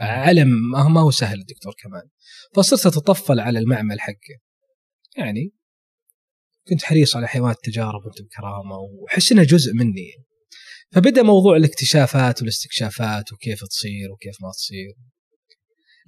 علم 0.00 0.48
ما 0.72 0.82
هو 0.82 0.88
ما 0.88 1.00
هو 1.00 1.10
سهل 1.10 1.40
الدكتور 1.40 1.72
كمال. 1.82 2.10
فصرت 2.56 2.86
أتطفل 2.86 3.40
على 3.40 3.58
المعمل 3.58 4.00
حقه 4.00 4.38
يعني 5.16 5.50
كنت 6.68 6.82
حريص 6.82 7.16
على 7.16 7.28
حيوانات 7.28 7.56
التجارب 7.56 8.04
وانت 8.04 8.22
بكرامه 8.22 8.76
وأحس 8.76 9.32
انها 9.32 9.44
جزء 9.44 9.72
مني. 9.74 10.10
فبدأ 10.94 11.22
موضوع 11.22 11.56
الاكتشافات 11.56 12.40
والاستكشافات 12.40 13.32
وكيف 13.32 13.64
تصير 13.64 14.12
وكيف 14.12 14.34
ما 14.42 14.50
تصير. 14.50 14.92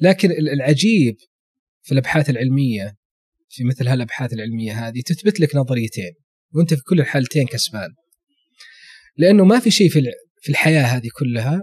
لكن 0.00 0.30
ال- 0.30 0.48
العجيب 0.50 1.16
في 1.82 1.92
الأبحاث 1.92 2.30
العلمية 2.30 2.94
في 3.48 3.64
مثل 3.64 3.88
هالأبحاث 3.88 4.32
العلمية 4.32 4.88
هذه 4.88 5.00
تثبت 5.06 5.40
لك 5.40 5.56
نظريتين 5.56 6.12
وأنت 6.54 6.74
في 6.74 6.80
كل 6.82 7.00
الحالتين 7.00 7.46
كسبان. 7.46 7.88
لأنه 9.16 9.44
ما 9.44 9.58
في 9.60 9.70
شيء 9.70 9.88
في 9.90 10.02
في 10.40 10.48
الحياة 10.48 10.82
هذه 10.82 11.08
كلها 11.18 11.62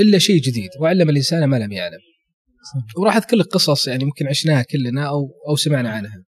إلا 0.00 0.18
شيء 0.18 0.40
جديد 0.40 0.70
وعلم 0.80 1.10
الإنسان 1.10 1.44
ما 1.44 1.56
لم 1.56 1.72
يعلم. 1.72 1.98
وراح 2.98 3.16
أذكر 3.16 3.36
لك 3.36 3.46
قصص 3.46 3.88
يعني 3.88 4.04
ممكن 4.04 4.26
عشناها 4.26 4.62
كلنا 4.62 5.08
أو 5.08 5.28
أو 5.48 5.56
سمعنا 5.56 5.90
عنها. 5.90 6.24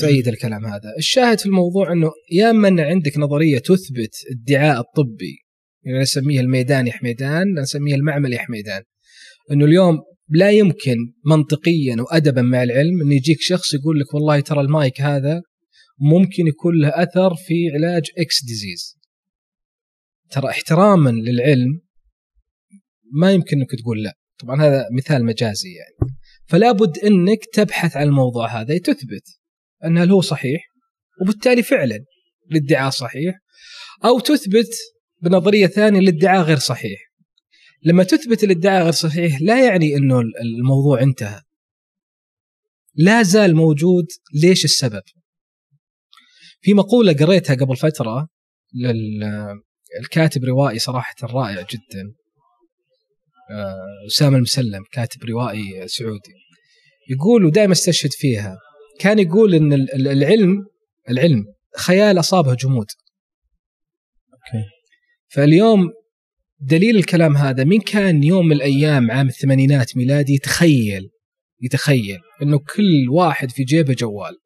تؤيد 0.00 0.28
الكلام 0.28 0.66
هذا. 0.66 0.94
الشاهد 0.98 1.38
في 1.38 1.46
الموضوع 1.46 1.92
إنه 1.92 2.10
يا 2.32 2.50
اما 2.50 2.68
ان 2.68 2.80
عندك 2.80 3.18
نظرية 3.18 3.58
تثبت 3.58 4.14
ادعاء 4.30 4.80
الطبي 4.80 5.38
يعني 5.84 5.98
نسميها 5.98 6.40
الميدان 6.40 6.86
يا 6.86 6.92
حميدان 6.92 7.60
نسميها 7.60 7.96
المعمل 7.96 8.32
يا 8.32 8.38
حميدان 8.38 8.82
إنه 9.52 9.64
اليوم 9.64 9.98
لا 10.28 10.50
يمكن 10.50 10.96
منطقيا 11.26 11.96
وادبا 12.00 12.42
مع 12.42 12.62
العلم 12.62 13.00
إن 13.02 13.12
يجيك 13.12 13.40
شخص 13.40 13.74
يقول 13.74 14.00
لك 14.00 14.14
والله 14.14 14.40
ترى 14.40 14.60
المايك 14.60 15.00
هذا 15.00 15.42
ممكن 16.00 16.46
يكون 16.46 16.74
له 16.80 16.88
أثر 16.88 17.34
في 17.34 17.54
علاج 17.74 18.04
X 18.18 18.44
disease 18.44 18.96
ترى 20.30 20.50
احتراما 20.50 21.10
للعلم 21.10 21.80
ما 23.12 23.32
يمكن 23.32 23.56
إنك 23.56 23.70
تقول 23.82 24.02
لا. 24.02 24.12
طبعا 24.38 24.62
هذا 24.62 24.88
مثال 24.92 25.24
مجازي 25.24 25.68
يعني. 25.74 26.14
فلا 26.46 26.72
بد 26.72 26.98
إنك 26.98 27.38
تبحث 27.52 27.96
عن 27.96 28.06
الموضوع 28.06 28.60
هذا 28.60 28.78
تثبت. 28.78 29.38
أن 29.84 29.98
هل 29.98 30.10
هو 30.10 30.20
صحيح؟ 30.20 30.62
وبالتالي 31.22 31.62
فعلا 31.62 31.98
الادعاء 32.50 32.90
صحيح. 32.90 33.34
أو 34.04 34.20
تثبت 34.20 34.68
بنظرية 35.22 35.66
ثانية 35.66 35.98
الادعاء 35.98 36.42
غير 36.42 36.58
صحيح. 36.58 37.00
لما 37.82 38.04
تثبت 38.04 38.44
الادعاء 38.44 38.82
غير 38.82 38.92
صحيح 38.92 39.40
لا 39.40 39.66
يعني 39.66 39.96
إنه 39.96 40.20
الموضوع 40.20 41.02
انتهى. 41.02 41.40
لا 42.94 43.22
زال 43.22 43.56
موجود 43.56 44.06
ليش 44.34 44.64
السبب؟ 44.64 45.02
في 46.60 46.74
مقولة 46.74 47.12
قريتها 47.12 47.54
قبل 47.54 47.76
فترة 47.76 48.28
للكاتب 48.74 50.44
روائي 50.44 50.78
صراحة 50.78 51.14
رائع 51.22 51.60
جدا. 51.60 52.14
آه، 53.50 54.06
أسامة 54.06 54.36
المسلم 54.36 54.82
كاتب 54.92 55.24
روائي 55.24 55.88
سعودي. 55.88 56.32
يقول 57.10 57.44
ودائما 57.44 57.72
أستشهد 57.72 58.12
فيها 58.12 58.58
كان 59.00 59.18
يقول 59.18 59.54
إن 59.54 59.72
ال- 59.72 59.94
ال- 59.94 60.08
العلم 60.08 60.66
العلم 61.10 61.44
خيال 61.76 62.18
أصابه 62.18 62.54
جمود. 62.54 62.86
أوكي. 64.32 64.64
فاليوم 65.28 65.90
دليل 66.60 66.96
الكلام 66.96 67.36
هذا 67.36 67.64
مين 67.64 67.80
كان 67.80 68.22
يوم 68.24 68.46
من 68.46 68.52
الأيام 68.52 69.10
عام 69.10 69.28
الثمانينات 69.28 69.96
ميلادي 69.96 70.32
يتخيل 70.34 71.10
يتخيل 71.60 72.18
إنه 72.42 72.58
كل 72.58 73.08
واحد 73.10 73.50
في 73.50 73.64
جيبه 73.64 73.94
جوال. 73.94 74.36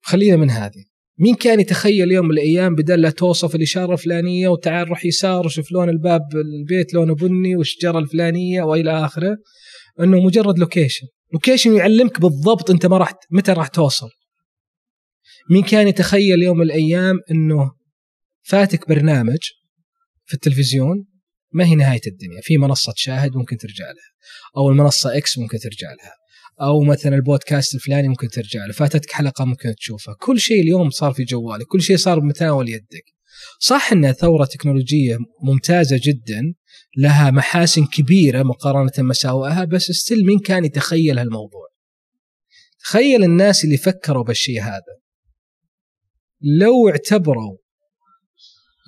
خلينا 0.00 0.36
من 0.36 0.50
هذه. 0.50 0.84
مين 1.18 1.34
كان 1.34 1.60
يتخيل 1.60 2.12
يوم 2.12 2.24
من 2.26 2.30
الأيام 2.32 2.74
بدل 2.74 3.00
لا 3.00 3.10
توصف 3.10 3.54
الإشارة 3.54 3.92
الفلانية 3.92 4.48
وتعال 4.48 4.88
روح 4.88 5.04
يسار 5.04 5.46
وشوف 5.46 5.72
لون 5.72 5.88
الباب 5.88 6.22
البيت 6.34 6.94
لونه 6.94 7.14
بني 7.14 7.56
والشجره 7.56 7.98
الفلانية 7.98 8.62
وإلى 8.62 9.04
آخره 9.04 9.36
إنه 10.00 10.20
مجرد 10.20 10.58
location 10.58 11.06
location 11.32 11.76
يعلمك 11.76 12.20
بالضبط 12.20 12.70
أنت 12.70 12.86
ما 12.86 12.98
راح 12.98 13.12
متى 13.30 13.52
راح 13.52 13.68
توصل. 13.68 14.08
مين 15.50 15.62
كان 15.62 15.88
يتخيل 15.88 16.42
يوم 16.42 16.56
من 16.56 16.62
الأيام 16.62 17.16
إنه 17.30 17.72
فاتك 18.42 18.88
برنامج 18.88 19.38
في 20.26 20.34
التلفزيون؟ 20.34 21.06
ما 21.52 21.64
هي 21.64 21.74
نهاية 21.74 22.00
الدنيا. 22.06 22.40
في 22.42 22.58
منصة 22.58 22.92
شاهد 22.96 23.36
ممكن 23.36 23.56
ترجع 23.56 23.84
لها. 23.84 24.12
أو 24.56 24.70
المنصة 24.70 25.16
إكس 25.16 25.38
ممكن 25.38 25.58
ترجع 25.58 25.88
لها. 25.88 26.12
أو 26.60 26.80
مثلا 26.80 27.16
البودكاست 27.16 27.74
الفلاني 27.74 28.08
ممكن 28.08 28.28
ترجع 28.28 28.66
له. 28.66 28.72
فاتتك 28.72 29.12
حلقة 29.12 29.44
ممكن 29.44 29.74
تشوفها. 29.74 30.14
كل 30.20 30.40
شيء 30.40 30.62
اليوم 30.62 30.90
صار 30.90 31.12
في 31.12 31.24
جوالك. 31.24 31.66
كل 31.66 31.82
شيء 31.82 31.96
صار 31.96 32.18
بمتناول 32.18 32.68
يدك. 32.68 33.04
صح 33.60 33.92
انها 33.92 34.12
ثوره 34.12 34.44
تكنولوجيه 34.44 35.18
ممتازة 35.42 36.00
جدا. 36.02 36.54
لها 36.98 37.30
محاسن 37.30 37.84
كبيرة 37.84 38.42
مقارنة 38.42 38.90
بمساوئها 38.98 39.64
بس 39.64 39.82
still 39.82 40.26
مين 40.26 40.38
كان 40.38 40.64
يتخيل 40.64 41.18
هالموضوع 41.18 41.68
تخيل 42.80 43.24
الناس 43.24 43.64
اللي 43.64 43.76
فكروا 43.76 44.24
بالشيء 44.24 44.62
هذا. 44.62 44.98
لو 46.40 46.88
اعتبروا 46.88 47.56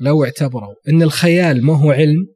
لو 0.00 0.24
اعتبروا 0.24 0.74
إن 0.88 1.02
الخيال 1.02 1.64
ما 1.64 1.76
هو 1.76 1.90
علم 1.90 2.26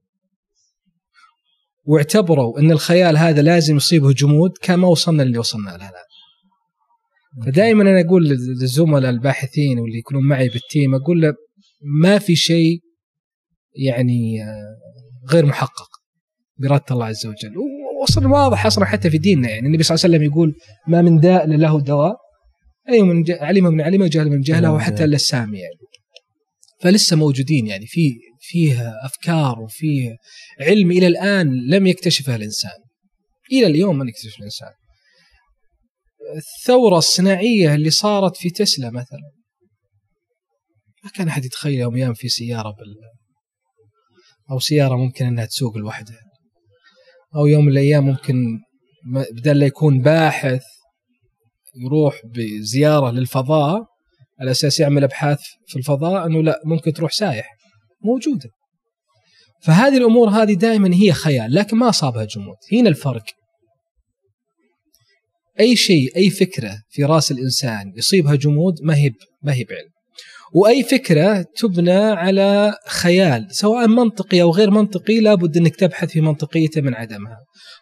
واعتبروا 1.85 2.61
إن 2.61 2.71
الخيال 2.71 3.17
هذا 3.17 3.43
لازم 3.43 3.77
يصيبه 3.77 4.13
جمود 4.13 4.51
كان 4.63 4.79
ما 4.79 4.89
وصلنا 4.89 5.23
اللي 5.23 5.39
وصلنا 5.39 5.71
له 5.71 5.77
الآن. 5.77 6.05
فدائما 7.47 7.83
أنا 7.83 8.01
أقول 8.01 8.29
للزملاء 8.29 9.11
الباحثين 9.11 9.79
واللي 9.79 9.99
يكونون 9.99 10.29
معي 10.29 10.49
بالتيم 10.49 10.95
أقول 10.95 11.21
له 11.21 11.35
ما 11.83 12.19
في 12.19 12.37
شيء 12.37 12.81
يعني 13.77 14.43
آه، 14.43 14.84
غير 15.33 15.47
محقق. 15.47 15.89
باراده 16.59 16.85
الله 16.91 17.07
عز 17.07 17.27
وجل. 17.27 17.55
وصل 18.03 18.27
واضح 18.27 18.67
أصلا 18.67 18.85
حتى 18.85 19.11
في 19.11 19.19
ديننا 19.19 19.49
يعني. 19.51 19.67
النبي 19.67 19.83
صلى 19.83 19.95
الله 19.95 20.05
عليه 20.05 20.17
وسلم 20.17 20.33
يقول 20.33 20.55
ما 20.89 21.03
من 21.03 21.21
داء 21.21 21.47
له 21.47 21.81
دواء. 21.81 22.17
أي 22.89 23.03
من 23.03 23.23
ج- 23.23 23.31
علم 23.31 23.65
من 23.65 23.81
علمه 23.81 24.05
وجهل 24.05 24.31
من 24.31 24.41
جهله 24.41 24.73
وحتى 24.73 25.05
اللسام 25.05 25.55
يعني. 25.55 25.75
فلسه 26.81 27.17
موجودين 27.17 27.67
يعني. 27.67 27.87
في 27.87 28.11
فيه 28.41 28.93
أفكار 29.05 29.61
وفيه 29.61 30.17
علم 30.61 30.91
إلى 30.91 31.07
الآن 31.07 31.51
لم 31.71 31.87
يكتشفه 31.87 32.37
الإنسان. 32.37 32.79
إلى 33.53 33.67
اليوم 33.67 34.03
لم 34.03 34.09
يكتشف 34.09 34.39
الإنسان. 34.39 34.71
الثورة 36.37 36.99
الصناعية 36.99 37.75
اللي 37.75 37.91
صارت 37.91 38.37
في 38.37 38.51
تسلا 38.51 38.91
مثلا. 38.91 39.31
ما 41.05 41.11
كان 41.11 41.29
أحد 41.29 41.45
يتخيل 41.45 41.81
يوم 41.81 41.97
أيام 41.97 42.15
في 42.15 42.29
سيارة 42.29 42.71
بال 42.71 42.95
أو 44.51 44.59
سيارة 44.59 44.97
ممكن 44.97 45.27
إنها 45.27 45.45
تسوق 45.45 45.77
لوحدها. 45.77 46.21
أو 47.37 47.47
يوم 47.47 47.65
من 47.65 47.73
الأيام 47.73 48.07
ممكن 48.07 48.59
بدل 49.33 49.59
لا 49.59 49.67
يكون 49.67 50.01
باحث 50.01 50.63
يروح 51.77 52.21
بزيارة 52.35 53.11
للفضاء 53.11 53.87
على 54.41 54.51
أساس 54.51 54.81
يعمل 54.81 55.05
أبحاث 55.05 55.41
في 55.67 55.77
الفضاء 55.77 56.27
إنه 56.27 56.43
لا 56.43 56.61
ممكن 56.65 56.93
تروح 56.93 57.13
سايح. 57.13 57.49
موجودة. 58.05 58.51
فهذه 59.63 59.97
الأمور 59.97 60.29
هذه 60.29 60.55
دائما 60.55 60.95
هي 60.95 61.13
خيال 61.13 61.55
لكن 61.55 61.77
ما 61.77 61.89
أصابها 61.89 62.25
جمود. 62.25 62.57
هنا 62.73 62.89
الفرق. 62.89 63.25
أي 65.61 65.77
شيء 65.77 66.17
أي 66.17 66.31
فكرة 66.31 66.83
في 66.91 67.05
رأس 67.05 67.31
الإنسان 67.33 67.93
يصيبها 67.97 68.35
جمود 68.35 68.75
ما 68.83 68.97
هي 68.97 69.11
ما 69.43 69.55
هي 69.55 69.65
بعلم. 69.65 69.94
وأي 70.55 70.83
فكرة 70.83 71.47
تبنى 71.57 71.93
على 71.93 72.75
خيال 72.89 73.47
سواء 73.51 73.89
منطقي 73.89 74.43
أو 74.43 74.51
غير 74.51 74.71
منطقي 74.71 75.21
لابد 75.21 75.57
أنك 75.57 75.77
تبحث 75.77 76.09
في 76.09 76.21
منطقيته 76.21 76.81
من 76.81 76.95
عدمها. 76.95 77.37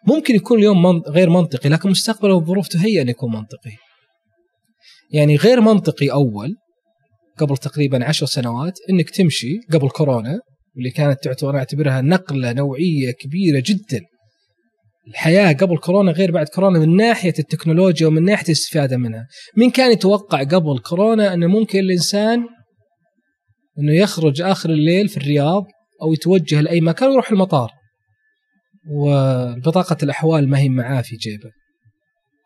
ممكن 0.09 0.35
يكون 0.35 0.59
اليوم 0.59 0.83
من- 0.83 1.01
غير 1.09 1.31
منطقي 1.31 1.69
لكن 1.69 1.91
مستقبلا 1.91 2.35
الظروف 2.35 2.69
تهيئ 2.69 3.03
أن 3.03 3.09
يكون 3.09 3.33
منطقي. 3.33 3.71
يعني 5.13 5.37
غير 5.37 5.61
منطقي 5.61 6.13
أول 6.13 6.55
قبل 7.39 7.57
تقريبا 7.57 8.05
عشر 8.05 8.27
سنوات 8.27 8.79
أنك 8.91 9.11
تمشي 9.11 9.59
قبل 9.73 9.89
كورونا 9.89 10.39
واللي 10.77 10.91
كانت 10.91 11.25
تعتبر 11.25 11.57
أعتبرها 11.57 12.01
نقلة 12.01 12.53
نوعية 12.53 13.11
كبيرة 13.21 13.63
جدا. 13.67 14.01
الحياة 15.09 15.53
قبل 15.53 15.79
كورونا 15.79 16.13
غير 16.13 16.31
بعد 16.31 16.49
كورونا 16.49 16.79
من 16.79 16.97
ناحية 16.97 17.35
التكنولوجيا 17.39 18.07
ومن 18.07 18.25
ناحية 18.25 18.47
الاستفادة 18.47 18.97
منها. 18.97 19.27
مين 19.57 19.71
كان 19.71 19.93
يتوقع 19.93 20.43
قبل 20.43 20.79
كورونا 20.79 21.35
انه 21.35 21.47
ممكن 21.47 21.79
الإنسان 21.79 22.45
إنه 23.79 23.93
يخرج 23.93 24.43
آخر 24.43 24.71
الليل 24.71 25.09
في 25.09 25.17
الرياض 25.17 25.65
أو 26.03 26.13
يتوجه 26.13 26.61
لأي 26.61 26.81
مكان 26.81 27.09
ويروح 27.09 27.31
المطار 27.31 27.71
وبطاقة 28.91 29.97
الأحوال 30.03 30.49
ما 30.49 30.59
هي 30.59 30.69
معاه 30.69 31.03
في 31.03 31.17
جيبه 31.17 31.51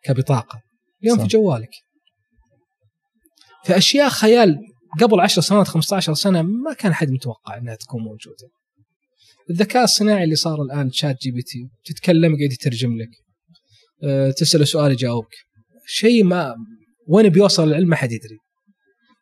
كبطاقة 0.05 0.61
اليوم. 1.03 1.19
في 1.19 1.27
جوالك 1.27 1.71
فأشياء 3.65 4.09
خيال 4.09 4.59
قبل 5.01 5.21
10 5.21 5.43
سنوات 5.43 5.69
15 5.69 6.15
سنة 6.15 6.43
ما 6.43 6.73
كان 6.73 6.95
حد 6.95 7.11
متوقع 7.11 7.59
إنها 7.59 7.75
تكون 7.75 8.03
موجودة. 8.03 8.49
الذكاء 9.51 9.85
الصناعي 9.85 10.25
اللي 10.25 10.35
صار 10.35 10.63
الآن 10.63 10.91
ChatGPT 10.91 11.69
تتكلم 11.85 12.37
قاعد 12.37 12.53
يترجم 12.53 12.97
لك. 12.97 13.09
أه، 14.05 14.31
تسأله 14.31 14.65
سؤال 14.65 14.93
يجاوبك. 14.93 15.35
شيء 15.87 16.25
ما 16.25 16.55
وين 17.09 17.29
بيوصل 17.29 17.69
العلم 17.69 17.89
ما 17.89 17.97
حد 17.97 18.13
يدري. 18.13 18.39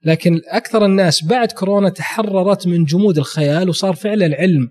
لكن 0.05 0.40
أكثر 0.49 0.85
الناس 0.85 1.25
بعد 1.25 1.53
كورونا 1.53 1.88
تحررت 1.88 2.67
من 2.67 2.85
جمود 2.85 3.19
الخيال 3.19 3.69
وصار 3.69 3.95
فعلا 3.95 4.27
العلم 4.27 4.69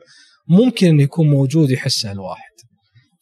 ممكن 0.49 0.87
انه 0.87 1.03
يكون 1.03 1.29
موجود 1.29 1.69
يحسه 1.71 2.11
الواحد. 2.11 2.53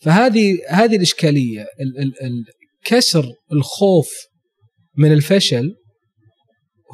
فهذه 0.02 0.58
هذه 0.70 0.96
الإشكالية 0.96 1.62
ال- 1.62 2.00
ال- 2.00 2.24
ال- 2.24 2.44
كسر 2.86 3.26
الخوف 3.54 4.10
من 4.98 5.12
الفشل 5.14 5.76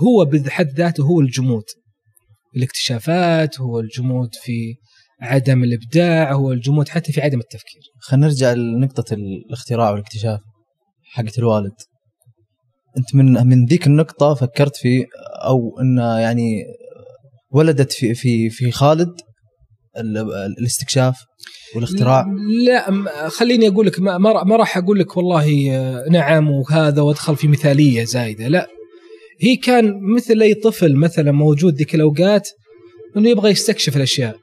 هو 0.04 0.26
بحد 0.26 0.68
ذاته 0.70 1.04
هو 1.04 1.22
الجمود. 1.22 1.64
الاكتشافات 2.58 3.60
هو 3.60 3.80
الجمود 3.80 4.30
في 4.44 4.76
عدم 5.22 5.64
الإبداع 5.64 6.34
هو 6.34 6.52
الجمود 6.52 6.90
حتى 6.90 7.12
في 7.12 7.22
عدم 7.22 7.40
التفكير. 7.40 7.82
خلينا 8.02 8.28
نرجع 8.28 8.54
لنقطة 8.54 9.14
الاختراع 9.14 9.90
والاكتشاف 9.90 10.40
حقت 11.12 11.38
الوالد. 11.40 11.76
أنت 12.98 13.16
من 13.16 13.48
من 13.48 13.66
ذيك 13.66 13.88
النقطة 13.88 14.34
فكرت 14.34 14.76
في 14.76 15.06
أو 15.46 15.80
إن 15.82 15.98
يعني 16.22 16.64
ولدت 17.52 17.92
في 17.92 18.14
في 18.16 18.50
في 18.50 18.72
خالد 18.72 19.10
ال- 19.98 20.18
ال- 20.18 20.56
الاستكشاف 20.60 21.18
والاختراع؟ 21.76 22.26
لا 22.66 23.08
خليني 23.30 23.68
أقول 23.68 23.88
لك 23.88 24.00
ما, 24.00 24.18
ما 24.18 24.32
را- 24.32 24.44
ما 24.44 24.56
راح 24.56 24.78
أقول 24.78 25.00
لك 25.00 25.18
والله 25.18 25.72
آه، 25.76 26.06
نعم 26.10 26.50
وهذا 26.52 27.02
وأدخل 27.02 27.36
في 27.36 27.48
مثالية 27.48 28.04
زايدة 28.04 28.48
لا. 28.48 28.68
هي 29.42 29.56
كان 29.56 29.94
مثل 30.16 30.42
أي 30.42 30.54
طفل 30.54 30.96
مثلا 30.96 31.32
موجود 31.32 31.74
ذيك 31.76 31.96
الأوقات 31.96 32.50
إنه 33.18 33.30
يبغى 33.30 33.50
يستكشف 33.52 33.98
الأشياء. 33.98 34.38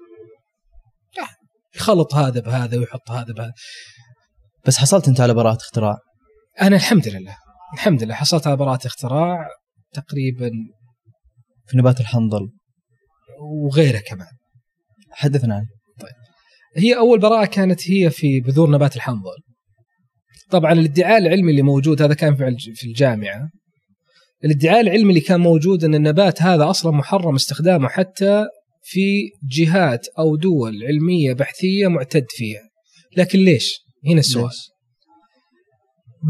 يخلط 1.76 2.14
هذا 2.14 2.40
بهذا 2.40 2.78
ويحط 2.78 3.10
هذا 3.10 3.32
بهذا. 3.32 3.52
بس 4.66 4.76
حصلت 4.78 5.08
أنت 5.08 5.20
على 5.20 5.34
براءة 5.34 5.56
اختراع؟ 5.56 5.96
أنا 6.62 6.76
الحمد 6.76 7.08
لله. 7.08 7.36
الحمد 7.74 8.02
لله 8.02 8.14
حصلت 8.14 8.46
على 8.46 8.56
براءة 8.56 8.86
اختراع 8.86 9.48
تقريبا 9.92 10.50
في 11.66 11.76
نبات 11.78 12.00
الحنظل. 12.00 12.48
وغيره 13.40 13.98
كمان. 13.98 14.28
حدثنا. 15.10 15.54
عنه 15.54 15.66
هي 16.76 16.96
أول 16.96 17.20
براءة 17.20 17.46
كانت 17.46 17.90
هي 17.90 18.10
في 18.10 18.40
بذور 18.40 18.70
نبات 18.70 18.96
الحنظل. 18.96 19.36
طبعا 20.50 20.72
الادعاء 20.72 21.18
العلمي 21.18 21.50
اللي 21.50 21.62
موجود 21.62 22.02
هذا 22.02 22.14
كان 22.14 22.36
في 22.36 22.48
الج- 22.48 22.72
في 22.74 22.86
الجامعة. 22.86 23.50
الادعاء 24.44 24.80
العلمي 24.80 25.08
اللي 25.08 25.20
كان 25.20 25.40
موجود 25.40 25.84
إن 25.84 25.94
النبات 25.94 26.42
هذا 26.42 26.70
أصلا 26.70 26.92
محرم 26.92 27.34
استخدامه 27.34 27.88
حتى 27.88 28.44
في 28.82 29.30
جهات 29.50 30.06
أو 30.18 30.36
دول 30.36 30.84
علمية 30.86 31.32
بحثية 31.32 31.88
معتد 31.88 32.26
فيها. 32.28 32.62
لكن 33.16 33.38
ليش؟ 33.38 33.78
هنا 34.06 34.20
السؤال. 34.20 34.44
ليش؟ 34.44 34.73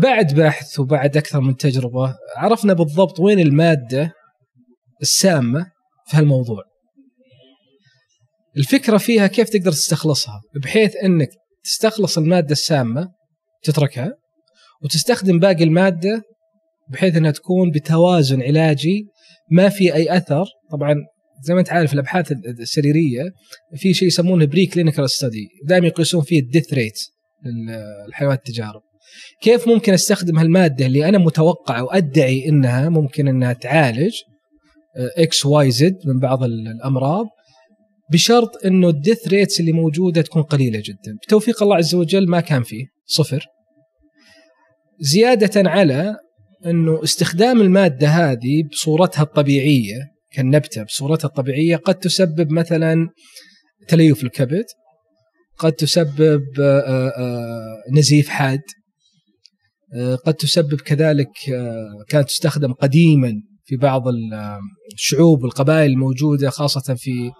بعد 0.02 0.34
بحث 0.34 0.80
وبعد 0.80 1.16
أكثر 1.16 1.40
من 1.40 1.56
تجربة 1.56 2.16
عرفنا 2.36 2.72
بالضبط 2.72 3.20
وين 3.20 3.40
المادة 3.40 4.12
السامة 5.02 5.66
في 6.06 6.16
هالموضوع. 6.16 6.62
الفكرة 8.56 8.98
فيها 8.98 9.26
كيف 9.26 9.48
تقدر 9.48 9.72
تستخلصها 9.72 10.40
بحيث 10.62 10.96
إنك 10.96 11.28
تستخلص 11.64 12.18
المادة 12.18 12.52
السامة 12.52 13.08
تتركها 13.62 14.12
وتستخدم 14.82 15.38
باقي 15.38 15.64
المادة 15.64 16.22
بحيث 16.88 17.16
إنها 17.16 17.30
تكون 17.30 17.70
بتوازن 17.70 18.42
علاجي 18.42 19.06
ما 19.50 19.68
في 19.68 19.94
أي 19.94 20.16
أثر. 20.16 20.44
طبعا 20.70 20.94
زي 21.42 21.54
ما 21.54 21.60
أنت 21.60 21.72
عارف 21.72 21.94
الأبحاث 21.94 22.32
السريرية 22.32 23.22
في 23.76 23.94
شيء 23.94 24.08
يسمونه 24.08 24.44
preclinical 24.44 25.10
study 25.10 25.48
دائما 25.64 25.86
يقيسون 25.86 26.22
فيه 26.22 26.40
ال 26.40 26.46
death 26.46 26.72
rate 26.72 26.98
للحيوانات 28.06 28.38
التجارب. 28.38 28.82
كيف 29.40 29.68
ممكن 29.68 29.92
أستخدم 29.92 30.38
هالمادة 30.38 30.86
اللي 30.86 31.08
أنا 31.08 31.18
متوقع 31.18 31.80
وأدعي 31.80 32.48
إنها 32.48 32.88
ممكن 32.88 33.28
إنها 33.28 33.52
تعالج 33.52 34.14
X 35.18 35.46
Y 35.46 35.70
Z 35.70 35.96
من 36.04 36.18
بعض 36.18 36.44
الأمراض 36.44 37.26
بشرط 38.12 38.66
إنه 38.66 38.88
ال 38.88 38.95
death 38.95 39.28
rates 39.28 39.60
اللي 39.60 39.72
موجودة 39.72 40.22
تكون 40.22 40.42
قليلة 40.42 40.78
جدا. 40.84 41.16
بتوفيق 41.26 41.62
الله 41.62 41.76
عز 41.76 41.94
وجل 41.94 42.28
ما 42.28 42.40
كان 42.40 42.62
فيه 42.62 42.84
صفر. 43.06 43.46
زيادة 45.00 45.70
على 45.70 46.16
إنه 46.66 47.04
استخدام 47.04 47.60
المادة 47.60 48.08
هذه 48.08 48.62
بصورتها 48.70 49.22
الطبيعية 49.22 50.00
كالنبتة 50.32 50.82
بصورتها 50.82 51.28
الطبيعية 51.28 51.76
قد 51.76 51.94
تسبب 51.94 52.52
مثلا 52.52 53.08
تليف 53.88 54.24
الكبد 54.24 54.64
قد 55.58 55.72
تسبب 55.72 56.42
آه، 56.60 57.08
آه، 57.08 57.82
نزيف 57.92 58.28
حاد. 58.28 58.58
آه، 58.58 58.83
قد 60.26 60.34
تسبب 60.34 60.80
كذلك 60.80 61.30
كانت 62.08 62.28
تستخدم 62.28 62.72
قديما 62.72 63.32
في 63.64 63.76
بعض 63.76 64.02
الشعوب 64.94 65.42
والقبائل 65.42 65.90
الموجودة 65.90 66.50
خاصة 66.50 66.94
في 66.94 67.30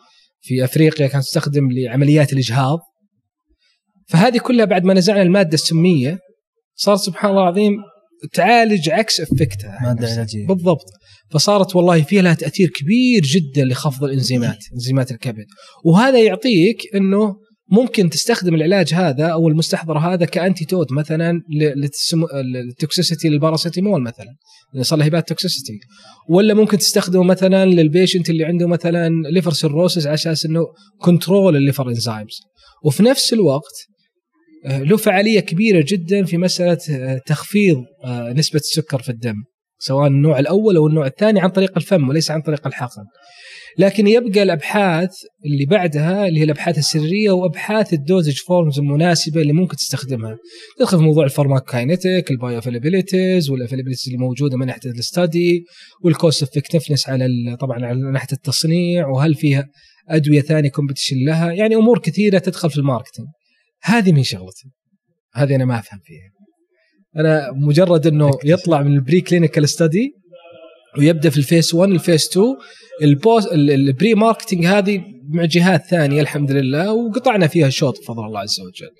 في 0.41 0.65
أفريقيا 0.65 1.07
كانت 1.07 1.25
تستخدم 1.25 1.69
لعمليات 1.73 2.33
الإجهاض. 2.33 2.79
فهذه 4.09 4.39
كلها 4.39 4.65
بعد 4.65 4.85
ما 4.85 4.95
نزعنا 4.95 5.23
المادة 5.23 5.55
السمية 5.55 6.19
صار 6.75 6.97
سبحان 6.97 7.31
الله 7.31 7.43
العظيم 7.43 7.77
تعالج 8.33 8.91
عكس 8.91 9.21
effect 9.21 9.64
ها. 9.64 9.79
مادة 9.83 10.09
علاجيه 10.09 10.47
بالضبط. 10.47 10.87
فصارت 11.31 11.77
والله 11.77 12.03
فيها 12.03 12.23
لها 12.23 12.35
تأثير 12.35 12.69
كبير 12.69 13.23
جدا 13.23 13.65
لخفض 13.65 14.05
الإنزيمات 14.05 14.59
إنزيمات 14.75 15.11
الكبد. 15.11 15.47
وهذا 15.85 16.23
يعطيك 16.23 16.77
إنه 16.95 17.37
ممكن 17.71 18.11
تستخدم 18.11 18.55
العلاج 18.55 18.95
هذا 18.95 19.27
أو 19.27 19.49
المستحضر 19.49 19.99
هذا 19.99 20.25
ك 20.25 20.32
antidote 20.32 20.93
مثلا 20.93 21.41
لل 22.45 22.62
toxicity 22.62 23.29
للباراسيتامول 23.29 24.03
مثلا 24.03 24.37
صار 24.81 24.99
له 24.99 25.05
hepatotoxicity 25.05 25.79
ولا 26.29 26.55
ممكن 26.55 26.79
تستخدمه 26.79 27.23
مثلا 27.23 27.67
لل 27.67 27.81
patient 27.81 28.31
اللي 28.31 28.45
عنده 28.45 28.67
مثلا 28.67 29.09
liver 29.31 29.53
cirrhosis 29.53 30.07
على 30.07 30.15
أساس 30.15 30.47
إنه 30.47 30.67
control 30.99 31.57
ال 31.57 31.62
liver 31.62 31.89
enzymes 31.89 32.41
وفي 32.85 33.03
نفس 33.03 33.33
الوقت 33.33 33.87
آه، 34.67 34.83
له 34.83 34.97
فعالية 34.97 35.41
كبيرة 35.41 35.85
جدا 35.89 36.25
في 36.25 36.39
مسألة 36.39 36.79
آه، 36.91 37.21
تخفيض 37.27 37.77
آه، 38.05 38.33
نسبة 38.33 38.59
السكر 38.59 39.03
في 39.03 39.09
الدم 39.09 39.35
سواء 39.79 40.07
النوع 40.07 40.39
الأول 40.39 40.77
أو 40.77 40.87
النوع 40.87 41.07
الثاني 41.07 41.41
عن 41.41 41.49
طريق 41.49 41.73
الفم 41.77 42.09
وليس 42.09 42.31
عن 42.31 42.43
طريق 42.43 42.67
الحقن. 42.67 43.03
لكن 43.79 44.07
يبقى 44.07 44.43
الأبحاث 44.43 45.11
اللي 45.47 45.67
بعدها 45.67 46.29
اللي 46.29 46.41
هي 46.41 46.45
الأبحاث 46.45 46.79
السريرية 46.79 47.31
وأبحاث 47.31 47.93
ال 47.93 47.99
dosage 47.99 48.37
forms 48.37 48.79
المناسبة 48.79 49.41
اللي 49.41 49.53
ممكن 49.53 49.77
تستخدمها. 49.77 50.37
تدخل 50.79 50.99
في 50.99 51.05
موضوع 51.05 51.25
ال 51.25 51.31
pharmacokinetic، 51.31 52.31
ال 52.31 52.38
bioavailabilities 52.38 53.51
وال 53.51 53.58
availabilities 53.58 54.05
اللي 54.07 54.19
موجودة 54.19 54.57
من 54.57 54.67
ناحية 54.67 54.91
ال 54.91 55.03
study 55.03 55.65
وال 56.05 56.17
cost 56.17 56.43
effectiveness 56.43 57.09
على 57.09 57.27
طبعا 57.61 57.87
على 57.87 58.13
ناحية 58.13 58.33
التصنيع 58.33 59.09
وهل 59.09 59.35
فيها 59.35 59.69
أدوية 60.09 60.41
ثانية 60.41 60.71
competition 60.71 61.17
لها، 61.27 61.53
يعني 61.53 61.77
أمور 61.77 61.99
كثيرة 61.99 62.39
تدخل 62.39 62.71
في 62.71 62.79
ال 62.79 62.83
marketing. 62.83 63.27
هذه 63.83 64.13
من 64.13 64.23
شغلتي. 64.23 64.69
هذه 65.35 65.55
أنا 65.55 65.65
ما 65.65 65.79
أفهم 65.79 66.01
فيها. 66.05 66.31
أنا 67.17 67.53
مجرد 67.53 68.07
إنه 68.07 68.31
يطلع 68.45 68.83
من 68.83 68.95
ال 68.95 69.21
preclinical 69.21 69.69
study 69.69 70.13
ويبدأ 70.99 71.31
في 71.31 71.39
ال 71.39 71.45
phase 71.45 71.75
1 71.75 71.93
ال 71.93 71.99
phase 71.99 72.29
2 72.29 72.47
ال 73.03 73.11
post 73.11 73.44
ال 73.44 73.53
pre-marketing 73.53 74.67
هذه 74.67 75.03
مع 75.29 75.45
جهات 75.45 75.87
ثانية 75.87 76.21
الحمد 76.21 76.51
لله 76.51 76.93
وقطعنا 76.93 77.47
فيها 77.47 77.69
شوط 77.69 78.01
بفضل 78.01 78.27
الله 78.27 78.41
عز 78.41 78.61
وجل. 78.61 78.91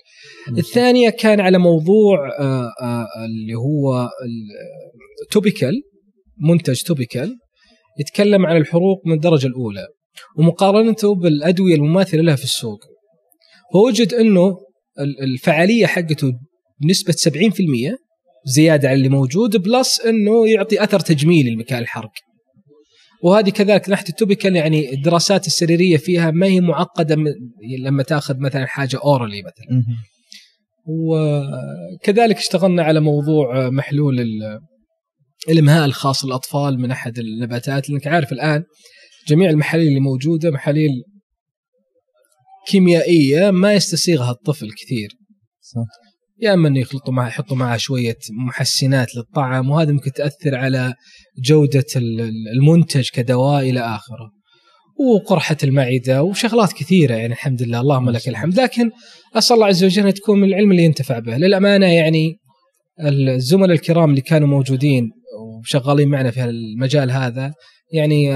الثانية 0.57 1.09
كان 1.09 1.39
على 1.39 1.57
موضوع 1.57 2.29
آه، 2.39 2.71
آه، 2.81 3.07
اللي 3.25 3.55
هو 3.55 4.09
topical 5.31 5.73
منتج 6.41 6.81
topical 6.81 7.37
يتكلم 7.99 8.45
عن 8.45 8.57
الحروق 8.57 9.01
من 9.05 9.13
الدرجة 9.13 9.47
الأولى 9.47 9.87
ومقارنته 10.37 11.15
بالأدوية 11.15 11.75
المماثلة 11.75 12.21
لها 12.21 12.35
في 12.35 12.43
السوق. 12.43 12.79
فوجد 13.73 14.13
إنه 14.13 14.57
الفعالية 15.21 15.85
حقته 15.85 16.31
بنسبه 16.81 17.13
70% 17.13 18.04
زيادة 18.45 18.87
على 18.87 18.97
اللي 18.97 19.09
موجود 19.09 19.57
plus 19.57 20.01
إنه 20.01 20.49
يعطي 20.49 20.83
أثر 20.83 20.99
تجميلي 20.99 21.49
لمكان 21.49 21.79
الحرق. 21.79 22.11
وهذه 23.23 23.49
كذلك 23.49 23.89
ناحية 23.89 24.09
ال 24.09 24.15
topical 24.15 24.55
يعني 24.55 24.93
الدراسات 24.93 25.47
السريرية 25.47 25.97
فيها 25.97 26.31
ما 26.31 26.47
هي 26.47 26.61
معقدة 26.61 27.15
لما 27.79 28.03
تاخذ 28.03 28.37
مثلا 28.37 28.65
حاجة 28.65 28.99
orally 29.03 29.41
مثلا. 29.41 29.83
وكذلك 30.87 32.37
اشتغلنا 32.37 32.83
على 32.83 32.99
موضوع 32.99 33.69
محلول 33.69 34.25
الامهاء 35.49 35.85
الخاص 35.85 36.25
للأطفال 36.25 36.79
من 36.79 36.91
أحد 36.91 37.19
النباتات 37.19 37.89
لأنك 37.89 38.07
عارف 38.07 38.31
الآن 38.31 38.63
جميع 39.27 39.49
المحاليل 39.49 39.87
اللي 39.87 39.99
موجودة 39.99 40.51
محاليل 40.51 40.91
كيميائية 42.67 43.51
ما 43.51 43.73
يستسيغها 43.73 44.31
الطفل 44.31 44.71
كثير. 44.71 45.09
صح. 45.61 46.04
يا 46.41 46.53
اما 46.53 46.67
انه 46.67 46.79
يخلطوا 46.79 47.13
معها 47.13 47.27
يحطوا 47.27 47.57
معها 47.57 47.77
شوية 47.77 48.17
محسنات 48.47 49.15
للطعم 49.15 49.69
وهذا 49.69 49.91
ممكن 49.91 50.11
تأثر 50.11 50.55
على 50.55 50.93
جودة 51.37 51.85
المنتج 52.55 53.09
كدواء 53.09 53.69
إلى 53.69 53.79
آخره. 53.79 54.31
وقرحة 54.99 55.57
المعدة 55.63 56.23
وشغلات 56.23 56.73
كثيرة 56.73 57.15
يعني 57.15 57.33
الحمد 57.33 57.63
لله 57.63 57.81
اللهم 57.81 58.09
لك 58.09 58.27
الحمد. 58.27 58.59
لكن 58.59 58.91
أسأل 59.35 59.55
الله 59.55 59.67
عز 59.67 59.83
وجل 59.83 60.07
أن 60.07 60.13
تكون 60.13 60.39
من 60.39 60.47
العلم 60.47 60.71
اللي 60.71 60.83
ينتفع 60.83 61.19
به. 61.19 61.37
للأمانة 61.37 61.85
يعني 61.85 62.37
الزملاء 62.99 63.71
الكرام 63.71 64.09
اللي 64.09 64.21
كانوا 64.21 64.47
موجودين 64.47 65.11
وشغالين 65.39 66.09
معنا 66.09 66.31
في 66.31 66.43
المجال 66.43 67.11
هذا 67.11 67.53
يعني 67.91 68.35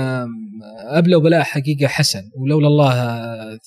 ابلوا 0.89 1.21
بلاء 1.21 1.41
حقيقة 1.41 1.87
حسن. 1.87 2.21
ولولا 2.35 2.67
الله 2.67 2.93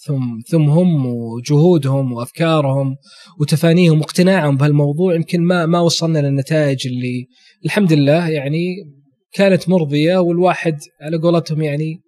ثم 0.07 0.23
ثم 0.51 0.71
هم 0.71 1.07
وجهودهم 1.07 2.12
وأفكارهم 2.12 2.97
وتفانيهم 3.40 3.99
واقتناعهم 3.99 4.57
بهالموضوع 4.57 5.14
يمكن 5.14 5.42
ما 5.42 5.66
ما 5.66 5.81
وصلنا 5.81 6.18
للنتائج 6.18 6.87
اللي 6.87 7.27
الحمد 7.64 7.92
لله 7.92 8.29
يعني 8.29 8.75
كانت 9.33 9.68
مرضية 9.68 10.16
والواحد 10.16 10.79
على 11.03 11.16
قولتهم 11.16 11.62
يعني 11.62 12.01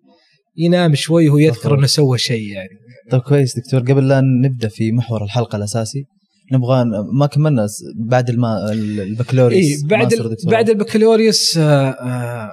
ينام 0.56 0.94
شوي 0.94 1.28
وهو 1.28 1.38
يذكر 1.38 1.78
إنه 1.78 1.86
سوى 1.86 2.18
شيء 2.18 2.48
يعني. 2.52 2.68
طيب 3.10 3.20
كويس 3.20 3.58
دكتور. 3.58 3.80
قبل 3.80 4.08
لا 4.08 4.20
نبدأ 4.20 4.68
في 4.68 4.92
محور 4.92 5.24
الحلقة 5.24 5.56
الأساسي 5.56 6.04
نبغى 6.52 6.84
ما 7.12 7.26
كملنا 7.26 7.66
بعد 7.96 8.30
الما 8.30 8.72
البكالوريوس. 8.72 9.64
إيه 9.64 9.88
بعد 9.88 10.14
بعد 10.46 10.70
البكالوريوس 10.70 11.58
آه 11.58 11.90
آه 11.90 12.52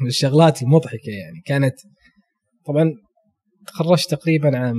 من 0.00 0.06
الشغلات 0.06 0.62
المضحكة 0.62 1.10
يعني. 1.10 1.42
كانت 1.46 1.74
طبعا 2.66 2.92
تخرجت 3.66 4.10
تقريبا 4.10 4.58
عام 4.58 4.76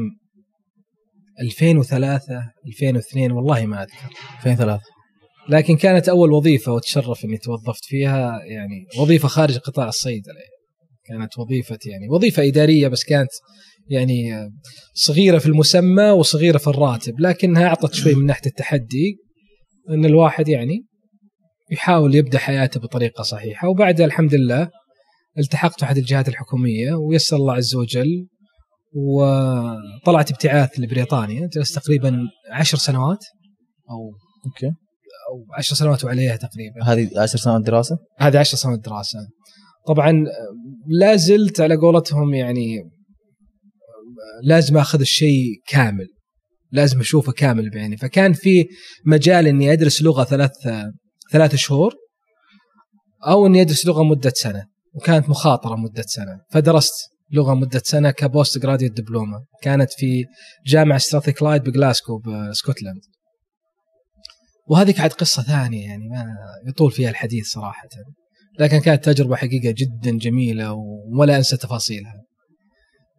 2003 1.41 2.51
2002 2.67 3.31
والله 3.31 3.65
ما 3.65 3.83
أذكر 3.83 4.09
2003 4.35 4.81
لكن 5.49 5.77
كانت 5.77 6.09
أول 6.09 6.31
وظيفة 6.31 6.71
واتشرف 6.71 7.25
إني 7.25 7.37
توظفت 7.37 7.85
فيها 7.85 8.39
يعني 8.45 8.85
وظيفة 8.99 9.27
خارج 9.27 9.57
قطاع 9.57 9.87
الصيدله 9.87 10.33
كانت 11.05 11.37
وظيفة 11.37 11.79
يعني 11.85 12.09
وظيفة 12.09 12.47
إدارية 12.47 12.87
بس 12.87 13.03
كانت 13.03 13.29
يعني 13.89 14.49
صغيرة 14.93 15.37
في 15.37 15.45
المسمى 15.45 16.09
وصغيرة 16.09 16.57
في 16.57 16.67
الراتب 16.67 17.19
لكنها 17.19 17.67
أعطت 17.67 17.93
شوي 17.93 18.15
من 18.15 18.25
ناحية 18.25 18.49
التحدي 18.49 19.17
إن 19.89 20.05
الواحد 20.05 20.49
يعني 20.49 20.85
يحاول 21.71 22.15
يبدأ 22.15 22.37
حياته 22.37 22.79
بطريقة 22.79 23.21
صحيحة. 23.21 23.69
وبعدها 23.69 24.05
الحمد 24.05 24.35
لله 24.35 24.69
التحقت 25.39 25.83
أحد 25.83 25.97
الجهات 25.97 26.27
الحكومية 26.27 26.93
ويسر 26.93 27.35
الله 27.35 27.53
عز 27.53 27.75
وجل 27.75 28.27
وطلعت 28.93 30.31
ابتعاث 30.31 30.79
لبريطانيا 30.79 31.47
جلست 31.53 31.79
تقريبا 31.79 32.19
عشر 32.51 32.77
سنوات. 32.77 33.25
أو 33.89 34.11
أوكي. 34.45 34.67
أو 35.29 35.55
عشر 35.57 35.75
سنوات 35.75 36.03
وعليها 36.03 36.35
تقريبا. 36.35 36.83
هذه 36.83 37.21
عشر 37.21 37.37
سنوات 37.37 37.61
دراسة؟ 37.61 37.97
هذه 38.19 38.39
عشر 38.39 38.57
سنوات 38.57 38.79
دراسة. 38.79 39.19
طبعا 39.87 40.25
لا 40.87 41.15
زلت 41.15 41.61
على 41.61 41.75
قولتهم 41.75 42.33
يعني 42.33 42.77
لازم 44.43 44.77
أخذ 44.77 44.99
الشيء 44.99 45.61
كامل 45.67 46.07
لازم 46.71 46.99
أشوفه 46.99 47.31
كامل 47.31 47.69
بعيني. 47.69 47.97
فكان 47.97 48.33
في 48.33 48.65
مجال 49.05 49.47
إني 49.47 49.73
أدرس 49.73 50.01
لغة 50.01 50.23
ثلاث 50.23 50.51
ثلاث 51.31 51.55
شهور 51.55 51.93
أو 53.27 53.47
إني 53.47 53.61
أدرس 53.61 53.85
لغة 53.85 54.03
مدة 54.03 54.31
سنة. 54.35 54.76
وكانت 54.93 55.29
مخاطرة 55.29 55.75
مدة 55.75 56.01
سنة. 56.01 56.41
فدرست 56.51 56.93
لغة 57.31 57.53
مدة 57.53 57.81
سنة 57.85 58.11
ك 58.11 58.57
postgraduate 58.57 58.91
diploma 58.91 59.45
كانت 59.61 59.91
في 59.91 60.25
جامعة 60.65 60.97
ستراثيكلايد 60.97 61.63
بجلاسكو 61.63 62.17
بسكوتلاند 62.17 63.01
وهذه 64.67 65.01
عاد 65.01 65.13
قصة 65.13 65.41
ثانية 65.41 65.85
يعني 65.85 66.09
ما 66.09 66.25
يطول 66.67 66.91
فيها 66.91 67.09
الحديث 67.09 67.47
صراحة. 67.47 67.87
لكن 68.59 68.79
كانت 68.79 69.05
تجربة 69.05 69.35
حقيقة 69.35 69.75
جدا 69.77 70.17
جميلة 70.17 70.73
ولا 71.19 71.37
أنسى 71.37 71.57
تفاصيلها. 71.57 72.23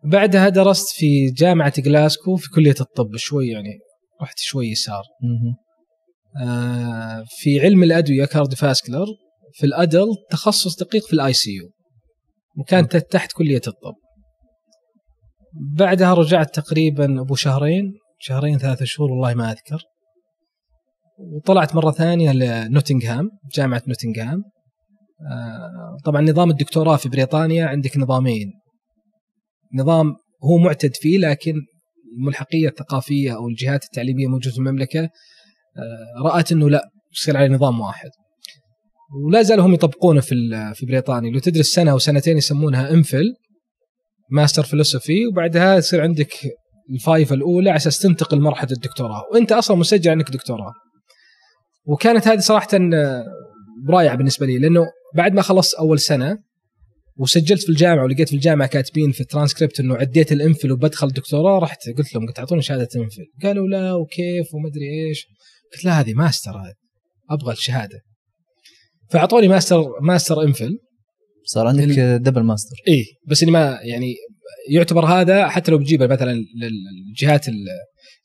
بعدها 0.04 0.48
درست 0.48 0.88
في 0.88 1.30
جامعة 1.30 1.80
جلاسكو 1.80 2.36
في 2.36 2.50
كلية 2.50 2.74
الطب 2.80 3.16
شوي 3.16 3.48
يعني 3.48 3.78
رحت 4.22 4.38
شوي 4.38 4.66
يسار. 4.66 5.02
آه، 6.42 7.24
في 7.28 7.60
علم 7.60 7.82
الأدوية 7.82 8.24
cardiovascular. 8.24 9.06
في 9.52 9.66
ال 9.66 9.73
adult 9.73 10.06
تخصص 10.30 10.76
دقيق 10.76 11.06
في 11.06 11.12
ال 11.12 11.32
ICU 11.32 11.70
وكانت 12.58 12.96
تحت 12.96 13.32
كلية 13.32 13.60
الطب. 13.66 13.94
بعدها 15.78 16.14
رجعت 16.14 16.54
تقريبا 16.54 17.20
أبو 17.20 17.34
شهرين. 17.34 17.92
شهرين 18.20 18.58
ثلاثة 18.58 18.84
شهور 18.84 19.10
والله 19.10 19.34
ما 19.34 19.52
أذكر. 19.52 19.82
وطلعت 21.18 21.74
مرة 21.74 21.90
ثانية 21.90 22.32
لنوتنغهام 22.32 23.30
جامعة 23.54 23.82
نوتنغهام. 23.88 24.42
آه، 25.30 25.96
طبعا 26.04 26.22
نظام 26.22 26.50
الدكتوراه 26.50 26.96
في 26.96 27.08
بريطانيا 27.08 27.66
عندك 27.66 27.96
نظامين. 27.96 28.52
نظام 29.74 30.14
هو 30.44 30.58
معتد 30.58 30.96
فيه 30.96 31.18
لكن 31.18 31.54
الملحقية 32.18 32.68
الثقافية 32.68 33.36
أو 33.36 33.48
الجهات 33.48 33.84
التعليمية 33.84 34.26
موجودة 34.26 34.50
في 34.50 34.58
المملكة 34.58 35.00
آه، 35.00 36.22
رأت 36.24 36.52
إنه 36.52 36.70
لا 36.70 36.90
يصير 37.12 37.36
عليه 37.36 37.48
نظام 37.48 37.80
واحد. 37.80 38.10
ولا 39.26 39.42
زالوا 39.42 39.66
هم 39.66 39.74
يطبقونه 39.74 40.20
في 40.20 40.34
في 40.74 40.86
بريطانيا. 40.86 41.30
لو 41.30 41.38
تدرس 41.38 41.66
سنه 41.66 41.90
أو 41.90 41.98
سنتين 41.98 42.36
يسمونها 42.36 42.90
انفل 42.90 43.24
master 44.30 44.62
philosophy 44.62 45.26
وبعدها 45.26 45.76
يصير 45.76 46.00
عندك 46.00 46.32
ال 46.90 46.99
viva 46.99 47.32
الأولى 47.32 47.70
على 47.70 47.76
أساس 47.76 47.98
تنتقل 47.98 48.40
مرحلة 48.40 48.72
الدكتوراه. 48.72 49.22
وأنت 49.32 49.52
أصلا 49.52 49.76
مسجل 49.76 50.10
انك 50.10 50.30
دكتوراه. 50.30 50.72
وكانت 51.86 52.28
هذه 52.28 52.38
صراحة 52.38 52.68
آه، 52.94 53.24
رايعه 53.90 54.16
بالنسبة 54.16 54.46
لي 54.46 54.58
لأنه 54.58 54.86
بعد 55.14 55.32
ما 55.34 55.42
خلصت 55.42 55.74
أول 55.74 55.98
سنة 55.98 56.38
وسجلت 57.16 57.62
في 57.62 57.68
الجامعة 57.68 58.04
ولقيت 58.04 58.28
في 58.28 58.34
الجامعة 58.34 58.68
كاتبين 58.68 59.12
في 59.12 59.20
الترانسكريبت 59.20 59.80
إنه 59.80 59.96
عديت 59.96 60.32
ال 60.32 60.39
MPhil 60.39 60.72
وبدخل 60.72 61.08
دكتوراه 61.08 61.58
رحت 61.58 61.78
قلت 61.98 62.14
لهم 62.14 62.26
قلت 62.26 62.38
أعطوني 62.38 62.62
شهادة 62.62 62.88
MPhil 62.96 63.24
قالوا 63.42 63.68
لا 63.68 63.94
وكيف؟ 63.94 64.54
ومدري 64.54 65.08
إيش. 65.08 65.26
قلت 65.72 65.84
لا 65.84 66.00
هذه 66.00 66.14
ماستر 66.14 66.50
هذه. 66.50 66.74
أبغى 67.30 67.52
الشهادة. 67.52 68.00
فأعطوني 69.10 69.48
master 69.48 69.84
master 70.02 70.42
MPhil. 70.42 70.78
صار 71.44 71.66
عندك 71.66 71.98
double 71.98 72.42
master. 72.42 72.76
اي 72.88 73.04
بس 73.26 73.42
إني 73.42 73.52
ما 73.52 73.78
يعني 73.82 74.14
يعتبر 74.70 75.04
هذا 75.04 75.48
حتى 75.48 75.70
لو 75.70 75.78
بتجيبه 75.78 76.06
مثلا 76.06 76.44
للجهات 76.60 77.46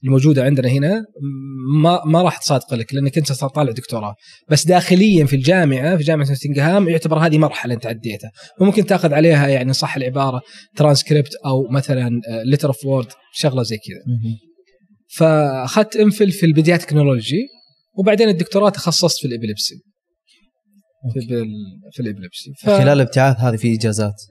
الموجودة 0.04 0.44
عندنا 0.44 0.70
هنا 0.70 1.06
ما 1.82 2.02
ما 2.06 2.22
راح 2.22 2.38
تصادق 2.38 2.74
لك 2.74 2.94
لأنك 2.94 3.18
أنت 3.18 3.32
صار 3.32 3.50
طالع 3.50 3.72
دكتوراه. 3.72 4.16
بس 4.50 4.66
داخليا 4.66 5.26
في 5.26 5.36
الجامعة 5.36 5.98
في 5.98 6.04
جامعة 6.04 6.28
نوتنغهام 6.30 6.90
يعتبر 6.90 7.18
هذه 7.18 7.38
مرحلة 7.38 7.74
أنت 7.74 7.86
عديتها. 7.86 8.32
وممكن 8.62 8.86
تأخذ 8.86 9.14
عليها 9.14 9.48
يعني 9.48 9.74
صح 9.74 9.96
العبارة 9.96 10.42
ترانسكريبت 10.76 11.36
أو 11.46 11.68
مثلا 11.72 12.22
letter 12.46 12.68
of 12.68 12.86
award 12.86 13.08
شغلة 13.34 13.64
زي 13.64 13.78
كذا. 13.78 14.18
فأخذت 15.16 15.96
MPhil 15.96 16.32
في 16.32 16.46
البداية 16.46 16.76
technology 16.76 17.48
وبعدين 17.98 18.30
الدكتوراه 18.30 18.70
تخصصت 18.70 19.20
في 19.20 19.28
ال 19.28 19.33
epilepsy 19.33 19.76
في 21.14 21.46
في 21.92 22.00
الابيليبسي 22.00 22.54
ف... 22.54 22.66
خلال 22.66 22.90
الابتعاث 22.90 23.38
هذه 23.40 23.56
في 23.56 23.76
إجازات؟ 23.76 24.24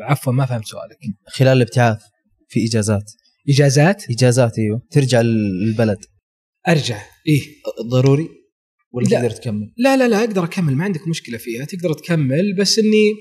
عفوا 0.00 0.32
ما 0.32 0.46
فهمت 0.46 0.64
سؤالك. 0.64 0.98
خلال 1.26 1.56
الابتعاث 1.56 2.02
في 2.48 2.66
إجازات. 2.66 3.12
إجازات؟ 3.48 4.10
إجازات 4.10 4.58
إيوه. 4.58 4.82
ترجع 4.90 5.20
للبلد 5.20 5.98
أرجع 6.68 7.02
إيه. 7.28 7.40
ضروري؟ 7.90 8.28
ولا 8.92 9.04
لا. 9.08 9.20
تقدر 9.20 9.30
تكمل؟ 9.30 9.72
لا 9.76 9.96
لا 9.96 10.08
لا 10.08 10.20
أقدر 10.20 10.44
أكمل 10.44 10.76
ما 10.76 10.84
عندك 10.84 11.08
مشكلة 11.08 11.38
فيها 11.38 11.64
تقدر 11.64 11.92
تكمل 11.92 12.56
بس 12.58 12.78
إني 12.78 13.12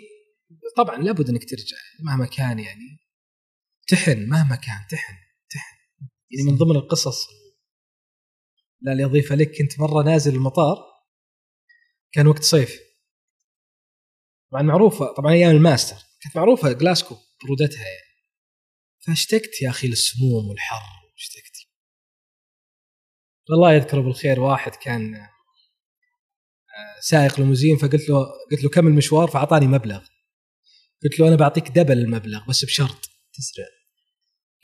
طبعا 0.77 0.97
لابد 1.03 1.29
إنك 1.29 1.49
ترجع 1.49 1.77
مهما 2.03 2.25
كان 2.25 2.59
يعني. 2.59 2.97
تحن 3.87 4.29
مهما 4.29 4.55
كان 4.55 4.79
تحن 4.91 5.13
تحن. 5.49 5.75
يعني 6.31 6.51
من 6.51 6.57
ضمن 6.57 6.75
القصص 6.75 7.27
لا 8.81 8.91
اللي 8.91 9.05
اضيفها 9.05 9.37
لك 9.37 9.51
كنت 9.57 9.79
مرة 9.79 10.03
نازل 10.03 10.35
المطار 10.35 10.90
كان 12.13 12.27
وقت 12.27 12.43
صيف. 12.43 12.79
طبعا 14.51 14.61
معروفة 14.61 15.13
طبعا 15.13 15.33
أيام 15.33 15.55
الماستر. 15.55 15.95
كانت 16.21 16.35
معروفة 16.35 16.71
جلاسكو 16.71 17.15
برودتها 17.43 17.81
يعني. 17.81 18.11
فاشتقت 19.05 19.61
يا 19.61 19.69
أخي 19.69 19.87
للسموم 19.87 20.47
والحر 20.49 20.81
اشتقت. 21.17 21.57
والله 23.49 23.73
يذكره 23.73 24.01
بالخير 24.01 24.39
واحد 24.39 24.75
كان 24.75 25.15
آه، 25.15 26.99
سائق 27.01 27.39
ليموزين 27.39 27.77
فقلت 27.77 28.09
له 28.09 28.25
قلت 28.51 28.63
له 28.63 28.69
كم 28.69 28.87
المشوار؟ 28.87 29.27
فأعطاني 29.27 29.67
مبلغ. 29.67 30.05
قلت 31.03 31.19
له 31.19 31.27
أنا 31.27 31.35
بعطيك 31.35 31.67
double 31.69 31.97
المبلغ 31.97 32.47
بس 32.49 32.65
بشرط. 32.65 33.09
تسرع. 33.33 33.65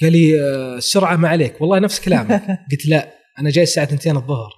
قال 0.01 0.11
لي 0.11 0.41
آه، 0.41 0.77
السرعة 0.77 1.15
ما 1.15 1.29
عليك. 1.29 1.61
والله 1.61 1.79
نفس 1.79 1.99
كلامك. 1.99 2.41
قلت 2.71 2.85
لا 2.85 3.13
أنا 3.39 3.49
جاي 3.49 3.63
الساعة 3.63 3.83
2 3.83 4.17
الظهر. 4.17 4.53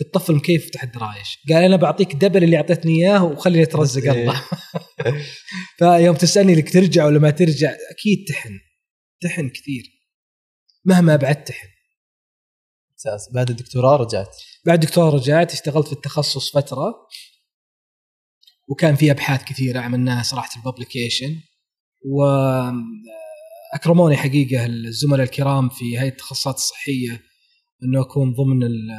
قلت 0.00 0.14
طف 0.14 0.32
المكيف 0.32 0.64
افتح 0.64 0.82
الدرايش 0.82 1.38
قال 1.48 1.62
أنا 1.62 1.76
بعطيك 1.76 2.14
double 2.14 2.44
اللي 2.44 2.56
أعطيتني 2.56 2.92
إياه 2.92 3.24
وخليني 3.24 3.62
أترزق 3.62 4.12
إيه. 4.12 4.22
الله. 4.22 4.42
فيوم 5.78 6.16
تسألني 6.16 6.54
لك 6.54 6.72
ترجع 6.72 7.06
ولا 7.06 7.18
ما 7.18 7.30
ترجع؟ 7.30 7.70
أكيد 7.90 8.24
تحن. 8.28 8.58
تحن 9.20 9.48
كثير. 9.48 9.82
مهما 10.84 11.16
بعد 11.16 11.44
تحن. 11.44 11.68
أساس 12.98 13.32
بعد 13.34 13.50
الدكتوراه 13.50 13.96
رجعت؟ 13.96 14.36
بعد 14.66 14.80
دكتوراه 14.80 15.10
رجعت 15.10 15.52
اشتغلت 15.52 15.86
في 15.86 15.92
التخصص 15.92 16.52
فترة. 16.52 16.94
وكان 18.68 18.96
في 18.96 19.10
أبحاث 19.10 19.44
كثيرة 19.44 19.80
عملناها 19.80 20.22
صراحة 20.22 20.50
ال 20.56 20.62
publication. 20.62 21.40
واكرموني 23.74 24.16
حقيقة 24.16 24.66
الزملاء 24.66 25.22
الكرام 25.22 25.68
في 25.68 25.98
هيئه 25.98 26.08
التخصصات 26.08 26.54
الصحية. 26.54 27.27
إنه 27.84 28.00
أكون 28.02 28.32
ضمن 28.34 28.62
ال- 28.62 28.90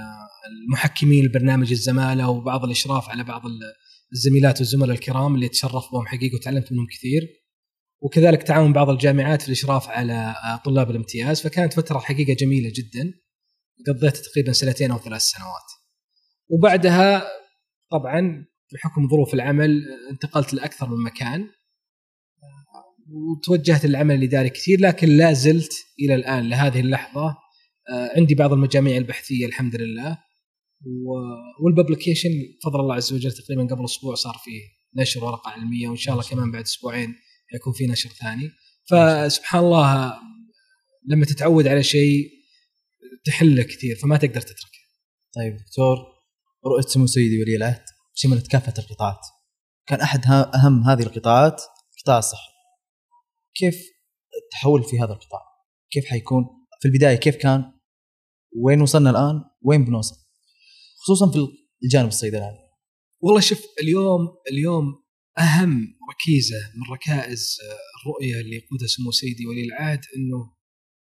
المحكمين 0.66 1.26
لبرنامج 1.26 1.72
الزمالة 1.72 2.30
وبعض 2.30 2.64
الإشراف 2.66 3.10
على 3.10 3.24
بعض 3.24 3.46
ال- 3.46 3.74
الزميلات 4.14 4.60
والزملاء 4.60 4.92
الكرام 4.96 5.36
اللي 5.36 5.50
تشرف 5.50 5.92
بهم 5.92 6.08
حقيقة 6.08 6.36
وتعلمت 6.36 6.72
منهم 6.72 6.88
كثير. 6.88 7.22
وكذلك 8.02 8.44
تعاون 8.44 8.74
بعض 8.74 8.90
الجامعات 8.90 9.42
في 9.42 9.48
الإشراف 9.48 9.90
على 9.90 10.36
طلاب 10.66 10.92
الامتياز. 10.92 11.42
فكانت 11.42 11.74
فترة 11.74 12.00
حقيقة 12.00 12.34
جميلة 12.34 12.72
جدا. 12.76 13.14
قضيت 13.88 14.18
تقريبا 14.18 14.52
سنتين 14.52 14.92
أو 14.92 14.98
ثلاث 14.98 15.22
سنوات. 15.22 15.70
وبعدها 16.50 17.28
طبعا 17.92 18.46
بحكم 18.74 19.10
ظروف 19.10 19.34
العمل 19.34 19.82
انتقلت 20.12 20.54
لأكثر 20.54 20.90
من 20.90 21.04
مكان. 21.04 21.48
وتوجهت 23.12 23.86
للعمل 23.86 24.16
الاداري 24.16 24.50
كثير 24.50 24.80
لكن 24.82 25.08
لا 25.08 25.34
زلت 25.34 25.72
إلى 26.00 26.16
الآن 26.16 26.50
لهذه 26.50 26.80
اللحظة 26.80 27.22
آه، 27.28 27.36
عندي 28.18 28.36
بعض 28.36 28.54
المجاميع 28.54 28.98
البحثية 28.98 29.46
الحمد 29.46 29.76
لله. 29.76 30.18
والببليكيشن 31.64 32.30
بفضل 32.30 32.80
الله 32.80 32.96
عز 32.96 33.14
وجل 33.14 33.32
تقريبا 33.32 33.76
قبل 33.76 33.86
أسبوع 33.86 34.16
صار 34.16 34.38
فيه 34.44 34.62
نشر 35.02 35.26
ورقة 35.26 35.50
علمية 35.50 35.88
وإن 35.88 35.98
شاء 35.98 36.14
الله 36.14 36.30
كمان 36.30 36.52
بعد 36.52 36.64
أسبوعين 36.64 37.16
يكون 37.54 37.74
في 37.74 37.88
نشر 37.88 38.10
ثاني. 38.10 38.50
فسبحان 38.90 39.64
الله 39.64 40.14
لما 41.08 41.26
تتعود 41.26 41.68
على 41.68 41.84
شيء 41.84 42.30
تحله 43.26 43.64
كثير 43.64 43.96
فما 43.96 44.18
تقدر 44.18 44.42
تتركه. 44.42 44.80
طيب 45.36 45.58
دكتور 45.58 45.98
رؤية 46.66 46.88
سمو 46.88 47.08
سيدي 47.08 47.42
ولي 47.42 47.56
العهد 47.56 47.84
شملت 48.14 48.48
كافة 48.48 48.74
القطاعات. 48.80 49.26
كان 49.88 50.02
أحد 50.02 50.26
أهم 50.26 50.84
هذه 50.84 51.04
القطاعات؟ 51.04 51.62
القطاع 51.98 52.18
الصحي. 52.18 52.52
كيف 53.56 53.76
التحول 54.44 54.84
في 54.84 55.00
هذا 55.00 55.14
القطاع؟ 55.14 55.42
كيف 55.92 56.06
حيكون؟ 56.06 56.44
في 56.82 56.88
البداية 56.88 57.16
كيف 57.16 57.36
كان؟ 57.36 57.79
وين 58.56 58.82
وصلنا 58.82 59.10
الآن 59.10 59.42
وين 59.62 59.86
بنوصل 59.86 60.16
خصوصا 61.04 61.32
في 61.32 61.48
الجانب 61.84 62.08
الصيدلاني 62.08 62.58
والله 63.22 63.40
شوف 63.40 63.62
اليوم 63.82 64.20
اليوم 64.52 64.84
أهم 65.40 65.88
ركيزة 66.12 66.58
من 66.76 66.94
ركائز 66.94 67.58
الرؤية 68.02 68.42
اللي 68.42 68.56
يقودها 68.56 68.88
سمو 68.88 69.12
سيدي 69.12 69.48
ولي 69.48 69.64
العهد 69.64 70.02
إنه 70.18 70.54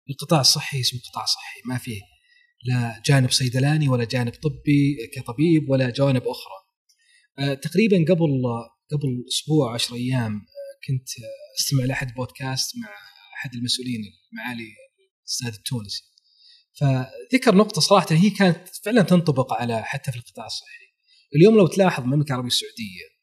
القطاع 0.09 0.41
الصحي 0.41 0.79
اسمه 0.79 0.99
قطاع 0.99 1.25
صحي 1.25 1.61
ما 1.65 1.77
فيه 1.77 2.01
لا 2.65 3.01
جانب 3.05 3.31
صيدلاني 3.31 3.89
ولا 3.89 4.03
جانب 4.03 4.33
طبي 4.33 4.97
كطبيب 5.15 5.69
ولا 5.69 5.89
جوانب 5.89 6.23
أخرى. 6.27 6.53
آه، 7.39 7.53
تقريبا 7.53 7.97
قبل 7.97 8.43
قبل 8.91 9.25
أسبوع 9.27 9.73
10 9.73 9.95
أيام 9.95 10.33
آه، 10.35 10.87
كنت 10.87 11.09
آه، 11.09 11.59
أستمع 11.59 11.85
لأحد 11.85 12.13
بودكاست 12.13 12.77
مع 12.77 12.89
أحد 13.35 13.53
المسؤولين 13.53 14.01
المعالي 14.31 14.67
الأستاذ 15.21 15.53
التونسي. 15.53 16.03
فذكر 16.79 17.55
نقطة 17.55 17.81
صراحة 17.81 18.07
هي 18.11 18.29
كانت 18.29 18.67
فعلا 18.85 19.01
تنطبق 19.01 19.53
على 19.53 19.83
حتى 19.83 20.11
في 20.11 20.17
القطاع 20.17 20.45
الصحي. 20.45 20.83
اليوم 21.35 21.57
لو 21.57 21.67
تلاحظ 21.67 22.03
المملكه 22.03 22.27
العربية 22.27 22.47
السعودية 22.47 23.13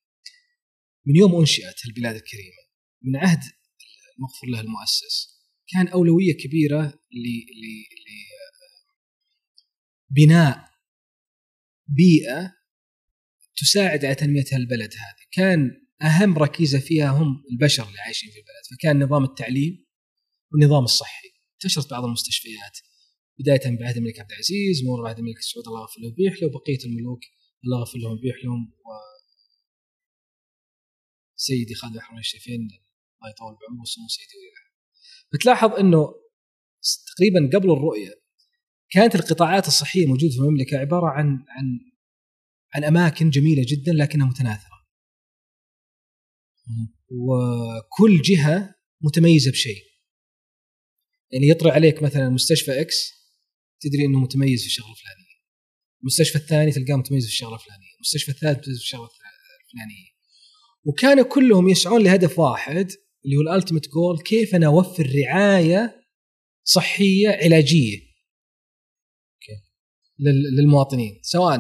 من 1.07 1.17
يوم 1.17 1.37
أنشئت 1.41 1.87
البلاد 1.87 2.15
الكريمة 2.15 2.63
من 3.03 3.17
عهد 3.17 3.41
المغفور 4.19 4.49
له 4.51 4.61
المؤسس 4.61 5.41
كان 5.69 5.89
أولوية 5.89 6.33
كبيرة 6.33 6.83
ل 7.13 7.27
ل 7.61 7.65
ل 8.07 8.11
بناء 10.11 10.71
بيئة 11.89 12.53
تساعد 13.57 14.05
على 14.05 14.15
تنمية 14.15 14.45
هالبلد 14.53 14.93
هذه 14.95 15.27
كان 15.33 15.71
أهم 16.03 16.39
ركيزة 16.39 16.79
فيها 16.79 17.11
هم 17.11 17.45
البشر 17.53 17.89
اللي 17.89 18.01
عايشين 18.01 18.31
في 18.31 18.39
البلد 18.39 18.79
فكان 18.79 19.03
نظام 19.03 19.25
التعليم 19.25 19.87
والنظام 20.53 20.85
الصحي 20.85 21.29
انتشرت 21.55 21.91
بعض 21.91 22.05
المستشفيات 22.05 22.79
بداية 23.41 23.79
بعهد 23.79 23.97
الملك 23.97 24.21
عبد 24.21 24.33
العزيز 24.33 24.85
مرور 24.85 25.03
بعهد 25.05 25.19
الملك 25.19 25.39
سعود 25.39 25.67
الله 25.67 25.81
يغفر 25.81 26.01
له 26.01 26.09
ويبيح 26.09 26.43
له 26.43 26.49
وبقية 26.49 26.85
الملوك 26.85 27.21
الله 27.65 27.79
يغفر 27.79 27.99
لهم 27.99 28.13
ويبيح 28.13 28.45
لهم 28.45 28.73
و 28.73 28.89
سيدي 31.37 31.75
خالد 31.75 31.93
بن 31.93 32.01
حرمين 32.01 32.21
الشريفين 32.21 32.61
الله 32.61 33.31
يطول 33.31 33.57
بعمره 33.61 33.81
وسمو 33.83 34.09
سيدي 34.09 34.37
ولي 34.39 34.71
بتلاحظ 35.33 35.71
إنه 35.73 36.15
تقريبا 37.07 37.59
قبل 37.59 37.71
الرؤية 37.71 38.21
كانت 38.91 39.15
القطاعات 39.15 39.67
الصحية 39.67 40.07
موجودة 40.07 40.33
في 40.33 40.39
المملكة 40.39 40.79
عبارة 40.79 41.07
عن 41.07 41.27
عن 41.49 41.81
عن 42.75 42.85
أماكن 42.85 43.31
جميلة 43.31 43.63
جدا 43.69 43.93
لكنها 43.93 44.27
متناثرة. 44.27 44.81
وكل 47.09 48.23
جهة 48.23 48.75
متميزة 49.01 49.51
بشيء. 49.51 49.83
يعني 51.31 51.49
يطري 51.49 51.71
عليك 51.71 52.03
مثلا 52.03 52.29
مستشفى 52.29 52.81
إكس 52.81 53.20
تدري 53.81 54.05
إنه 54.07 54.21
متميز 54.21 54.61
في 54.61 54.67
الشغله 54.67 54.91
الفلانيه. 54.91 55.37
المستشفى 56.01 56.39
الثاني 56.39 56.73
تلقاه 56.73 56.97
متميز 56.97 57.25
في 57.25 57.31
الشغله 57.31 57.55
الفلانيه، 57.55 57.95
المستشفى 57.95 58.31
الثالث 58.31 58.59
متميز 58.59 58.79
في 58.79 58.85
الشغله 58.85 59.09
الفلانيه. 59.67 60.11
وكانوا 60.85 61.25
كلهم 61.25 61.69
يسعون 61.69 62.03
لهدف 62.03 62.39
واحد 62.39 62.91
اللي 63.25 63.37
هو 63.37 63.41
ال 63.41 63.46
ultimate 63.46 63.89
goal 63.89 64.23
كيف 64.23 64.55
أنا 64.55 64.67
أوفر 64.67 65.07
رعاية 65.15 66.07
صحية 66.65 67.29
علاجية 67.29 68.11
للمواطنين 70.59 71.19
سواء 71.23 71.59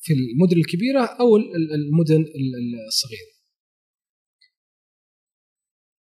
في 0.00 0.12
المدن 0.12 0.56
الكبيرة 0.56 1.04
أو 1.04 1.36
المدن 1.36 2.24
الصغيرة. 2.88 3.40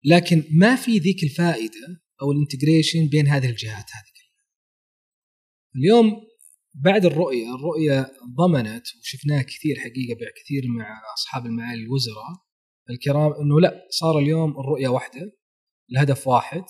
لكن 0.04 0.44
ما 0.52 0.76
في 0.76 0.98
ذيك 0.98 1.24
الفائدة 1.24 2.02
أو 2.22 2.32
ال 2.32 2.38
integration 2.38 3.08
بين 3.08 3.28
هذه 3.28 3.50
الجهات 3.50 3.86
هذه 3.92 4.15
اليوم 5.76 6.22
بعد 6.74 7.06
الرؤية، 7.06 7.56
الرؤية 7.56 8.12
ضمنت 8.38 8.84
وشفناها 9.02 9.42
كثير 9.42 9.76
حقيقة 9.80 10.32
كثير 10.44 10.64
مع 10.68 11.02
أصحاب 11.18 11.46
المعالي 11.46 11.84
الوزراء 11.84 12.46
الكرام 12.90 13.32
إنه 13.42 13.62
لا 13.62 13.88
صار 13.90 14.20
اليوم 14.20 14.52
الرؤية 14.60 14.88
واحدة 14.88 15.32
الهدف 15.92 16.28
واحد 16.28 16.64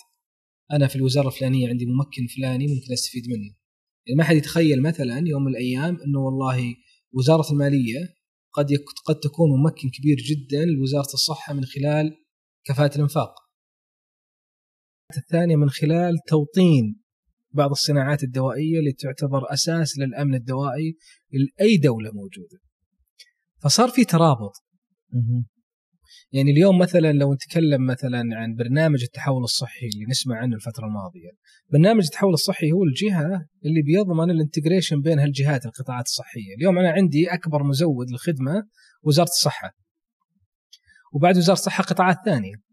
أنا 0.72 0.88
في 0.88 0.96
الوزارة 0.96 1.28
الفلانية 1.28 1.70
عندي 1.70 1.86
ممكن 1.86 2.28
فلاني 2.28 2.68
ممكن 2.68 2.94
أستفيد 2.94 3.24
منه. 3.28 3.56
يعني 4.08 4.18
ما 4.18 4.24
حد 4.24 4.36
يتخيل 4.36 4.82
مثلا 4.82 5.24
يوم 5.28 5.44
من 5.44 5.52
الأيام 5.52 5.98
إنه 6.06 6.20
والله 6.20 6.76
وزارة 7.14 7.52
المالية 7.52 8.16
قد 8.54 8.70
قد 9.06 9.20
تكون 9.20 9.50
ممكن 9.64 9.90
كبير 9.90 10.18
جدا 10.18 10.66
لوزارة 10.66 11.14
الصحة 11.14 11.54
من 11.54 11.66
خلال 11.66 12.26
كفاءة 12.66 12.96
الإنفاق. 12.96 13.36
الثانية 15.18 15.56
من 15.56 15.70
خلال 15.70 16.14
توطين 16.28 17.05
بعض 17.56 17.70
الصناعات 17.70 18.24
الدوائية 18.24 18.80
اللي 18.80 18.92
تعتبر 18.92 19.54
أساس 19.54 19.98
للأمن 19.98 20.36
الدوائي 20.36 20.96
لأي 21.32 21.78
دولة 21.78 22.12
موجودة. 22.14 22.60
فصار 23.64 23.90
في 23.90 24.06
ترابط. 24.06 24.54
يعني 26.32 26.52
اليوم 26.52 26.80
مثلا 26.80 27.12
لو 27.12 27.34
نتكلم 27.34 27.86
مثلا 27.86 28.24
عن 28.32 28.56
برنامج 28.56 29.04
التحول 29.04 29.44
الصحي 29.44 29.88
اللي 29.94 30.06
نسمع 30.10 30.36
عنه 30.38 30.56
الفترة 30.56 30.86
الماضية. 30.86 31.30
برنامج 31.74 32.04
التحول 32.04 32.34
الصحي 32.34 32.72
هو 32.72 32.84
الجهة 32.84 33.46
اللي 33.66 33.82
بيضمن 33.82 34.32
الانتجريشن 34.32 35.02
بين 35.02 35.20
هالجهات 35.20 35.66
القطاعات 35.66 36.06
الصحية. 36.06 36.56
اليوم 36.58 36.78
أنا 36.78 36.92
عندي 36.92 37.34
أكبر 37.34 37.64
مزود 37.64 38.10
للخدمة 38.12 38.68
وزارة 39.04 39.28
الصحة. 39.28 39.72
وبعد 41.14 41.38
وزارة 41.38 41.58
الصحة 41.58 41.84
قطاعات 41.84 42.18
ثانية. 42.26 42.65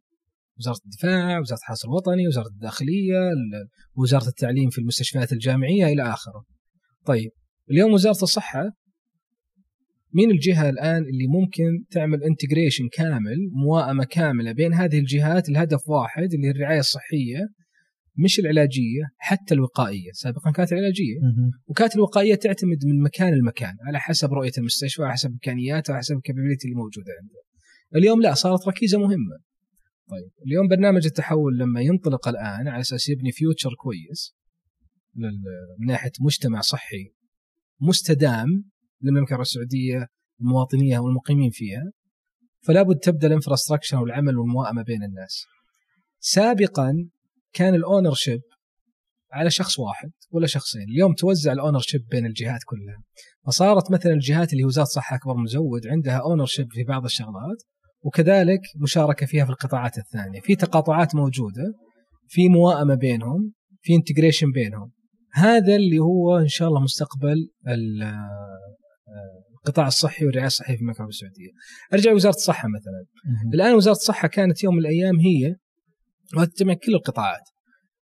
وزارة 0.62 0.80
الدفاع 0.84 1.38
وزارة 1.38 1.58
الحرس 1.58 1.84
الوطني 1.84 2.28
وزارة 2.28 2.48
الداخلية 2.48 3.18
وزارة 3.96 4.28
التعليم 4.28 4.70
في 4.70 4.78
المستشفيات 4.78 5.32
الجامعية 5.32 5.86
إلى 5.86 6.02
آخره 6.02 6.44
طيب 7.06 7.30
اليوم 7.70 7.92
وزارة 7.92 8.22
الصحة 8.22 8.70
مين 10.14 10.30
الجهة 10.30 10.70
الآن 10.70 11.02
اللي 11.02 11.26
ممكن 11.26 11.84
تعمل 11.90 12.24
انتجريشن 12.24 12.88
كامل 12.92 13.36
موائمه 13.64 14.04
كاملة 14.04 14.52
بين 14.52 14.74
هذه 14.74 14.98
الجهات 14.98 15.48
الهدف 15.48 15.88
واحد 15.88 16.34
اللي 16.34 16.46
هي 16.46 16.50
الرعاية 16.50 16.78
الصحية 16.78 17.40
مش 18.18 18.38
العلاجية 18.38 19.02
حتى 19.18 19.54
الوقائية، 19.54 20.10
سابقا 20.12 20.50
كانت 20.50 20.72
العلاجيه 20.72 21.14
وكانت 21.66 21.96
الوقائية 21.96 22.34
تعتمد 22.34 22.86
من 22.86 23.02
مكان 23.02 23.34
لمكان 23.34 23.74
على 23.86 24.00
حسب 24.00 24.32
رؤية 24.32 24.52
المستشفى 24.58 25.02
على 25.02 25.12
حسب 25.12 25.30
امكانياته 25.30 25.92
على 25.92 25.98
حسب 25.98 26.16
الكابابيلتي 26.16 26.64
اللي 26.68 26.76
موجودة 26.76 27.12
عنده. 27.20 27.40
اليوم 27.96 28.22
لا 28.22 28.34
صارت 28.34 28.68
ركيزة 28.68 28.98
مهمة. 28.98 29.51
طيب 30.12 30.30
اليوم 30.46 30.68
برنامج 30.68 31.06
التحول 31.06 31.58
لما 31.58 31.80
ينطلق 31.80 32.28
الآن 32.28 32.68
على 32.68 32.80
أساس 32.80 33.08
يبني 33.08 33.32
future 33.32 33.74
كويس 33.74 34.34
من 35.14 35.86
ناحية 35.86 36.12
مجتمع 36.20 36.60
صحي 36.60 37.12
مستدام 37.80 38.64
للمملكة 39.02 39.28
العربيه 39.28 39.42
السعودية 39.42 40.08
لمواطنيها 40.40 41.00
والمقيمين 41.00 41.50
فيها 41.50 41.92
فلا 42.60 42.82
بد 42.82 42.98
تبدأ 42.98 43.26
ال 43.26 43.31
infrastructure 43.31 43.96
والعمل 43.96 44.38
والموائمة 44.38 44.82
بين 44.82 45.02
الناس. 45.02 45.44
سابقا 46.20 47.08
كان 47.52 47.74
ال 47.74 48.14
ownership 48.14 48.40
على 49.32 49.50
شخص 49.50 49.78
واحد 49.78 50.10
ولا 50.30 50.46
شخصين، 50.46 50.82
اليوم 50.82 51.14
توزع 51.14 51.52
ال 51.52 51.78
ownership 51.78 52.06
بين 52.10 52.26
الجهات 52.26 52.60
كلها. 52.66 53.02
فصارت 53.46 53.90
مثلا 53.90 54.12
الجهات 54.12 54.52
اللي 54.52 54.64
وزارة 54.64 54.84
الصحة 54.84 55.16
أكبر 55.16 55.36
مزود 55.36 55.86
عندها 55.86 56.18
ownership 56.18 56.72
في 56.72 56.84
بعض 56.84 57.04
الشغلات 57.04 57.62
وكذلك 58.02 58.60
مشاركة 58.76 59.26
فيها 59.26 59.44
في 59.44 59.50
القطاعات 59.50 59.98
الثانية، 59.98 60.40
في 60.40 60.56
تقاطعات 60.56 61.14
موجودة، 61.14 61.74
في 62.28 62.48
موائمة 62.48 62.94
بينهم، 62.94 63.52
في 63.82 63.94
integration 63.94 64.50
بينهم. 64.50 64.92
هذا 65.34 65.76
اللي 65.76 65.98
هو 65.98 66.38
إن 66.38 66.48
شاء 66.48 66.68
الله 66.68 66.80
مستقبل 66.80 67.48
القطاع 69.66 69.86
الصحي 69.86 70.26
والرعاية 70.26 70.46
الصحية 70.46 70.74
في 70.74 70.80
المملكة 70.80 71.04
السعودية. 71.04 71.50
أرجع 71.92 72.10
لوزاره 72.10 72.34
الصحة 72.34 72.68
مثلا. 72.68 73.06
الآن 73.54 73.74
وزارة 73.74 73.94
الصحة 73.94 74.28
كانت 74.28 74.64
يوم 74.64 74.74
من 74.74 74.80
الأيام 74.80 75.16
هي 75.20 75.56
وتجمع 76.36 76.74
كل 76.74 76.94
القطاعات. 76.94 77.48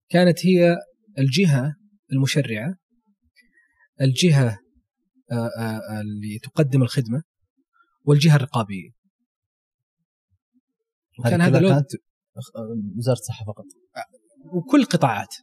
كانت 0.09 0.45
هي 0.45 0.75
الجهة 1.19 1.75
المشرعة 2.13 2.75
الجهة 4.01 4.59
آه، 5.31 5.49
آه، 5.59 6.01
اللي 6.01 6.39
تقدم 6.43 6.81
الخدمة 6.81 7.23
والجهة 8.03 8.35
الرقابية. 8.35 8.89
وكان 11.19 11.41
هذا 11.41 11.59
كانت 11.59 11.91
وزارة 12.97 13.17
الصحة 13.17 13.45
فقط. 13.45 13.65
وكل 14.53 14.81
القطاعات 14.81 15.35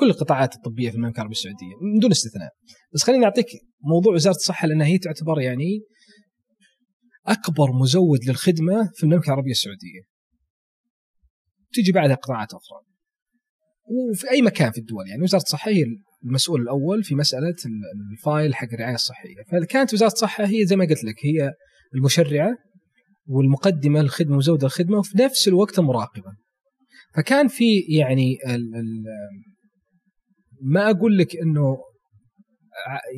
كل 0.00 0.10
القطاعات 0.10 0.54
الطبية 0.54 0.90
في 0.90 0.96
المملكة 0.96 1.16
العربية 1.16 1.32
السعودية 1.32 1.74
من 1.82 1.98
دون 1.98 2.10
استثناء. 2.10 2.50
بس 2.94 3.02
خليني 3.02 3.24
أعطيك 3.24 3.46
موضوع 3.84 4.14
وزارة 4.14 4.34
الصحة 4.34 4.68
لأنها 4.68 4.86
هي 4.86 4.98
تعتبر 4.98 5.40
يعني 5.40 5.80
أكبر 7.26 7.72
مزود 7.72 8.24
للخدمة 8.24 8.90
في 8.94 9.04
المملكة 9.04 9.26
العربية 9.26 9.50
السعودية. 9.50 10.00
تجي 11.72 11.92
بعدها 11.92 12.14
قطاعات 12.14 12.48
أخرى. 12.54 12.80
وفي 13.84 14.30
أي 14.30 14.42
مكان 14.42 14.72
في 14.72 14.78
الدول 14.78 15.08
يعني 15.08 15.22
وزارة 15.22 15.42
الصحة 15.42 15.70
هي 15.70 15.84
المسؤول 16.24 16.62
الأول 16.62 17.04
في 17.04 17.14
مسألة 17.14 17.54
الفايل 18.12 18.54
حق 18.54 18.68
الرعاية 18.72 18.94
الصحية. 18.94 19.42
فكانت 19.52 19.94
وزارة 19.94 20.12
الصحة 20.12 20.44
هي 20.44 20.66
زي 20.66 20.76
ما 20.76 20.84
قلت 20.84 21.04
لك 21.04 21.16
هي 21.24 21.52
المشرعة 21.94 22.56
والمقدمة 23.30 24.00
للخدمه 24.02 24.34
ومزوده 24.34 24.66
الخدمة 24.66 24.98
وفي 24.98 25.18
نفس 25.18 25.48
الوقت 25.48 25.78
المراقبه 25.78 26.32
فكان 27.14 27.48
في 27.48 27.78
يعني 27.78 28.36
ال 28.46 28.76
ال 28.76 29.04
ما 30.62 30.90
أقول 30.90 31.18
لك 31.18 31.36
إنه 31.36 31.76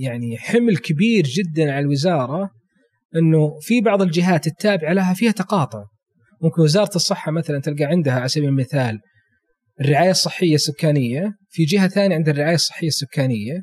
يعني 0.01 0.39
حمل 0.39 0.77
كبير 0.77 1.25
جدا 1.25 1.73
على 1.73 1.81
الوزارة 1.81 2.51
إنه 3.17 3.59
في 3.61 3.81
بعض 3.81 4.03
الجهات 4.03 4.47
التابعة 4.47 4.93
لها 4.93 5.15
فيها 5.15 5.31
تقاطع. 5.31 5.85
ممكن 6.43 6.63
وزارة 6.63 6.97
الصحة 6.97 7.33
مثلا 7.33 7.61
تلقى 7.61 7.85
عندها 7.85 8.15
على 8.15 8.29
سبيل 8.29 8.49
المثال 8.49 9.01
الرعاية 9.81 10.11
الصحية 10.11 10.55
السكانية 10.55 11.33
في 11.51 11.65
جهة 11.65 11.89
ثانية 11.89 12.17
عند 12.17 12.29
الرعاية 12.29 12.55
الصحية 12.55 12.89
السكانية 12.89 13.63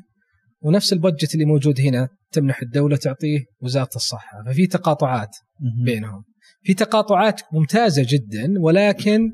ونفس 0.62 0.92
البادجت 0.92 1.34
اللي 1.34 1.44
موجود 1.44 1.80
هنا 1.80 2.08
تمنح 2.32 2.62
الدولة 2.62 2.96
تعطيه 2.96 3.40
وزارة 3.62 3.96
الصحة. 3.96 4.42
ففي 4.46 4.66
تقاطعات 4.66 5.36
بينهم. 5.84 6.29
في 6.62 6.74
تقاطعات 6.74 7.40
ممتازة 7.52 8.06
جدا 8.08 8.54
ولكن 8.60 9.32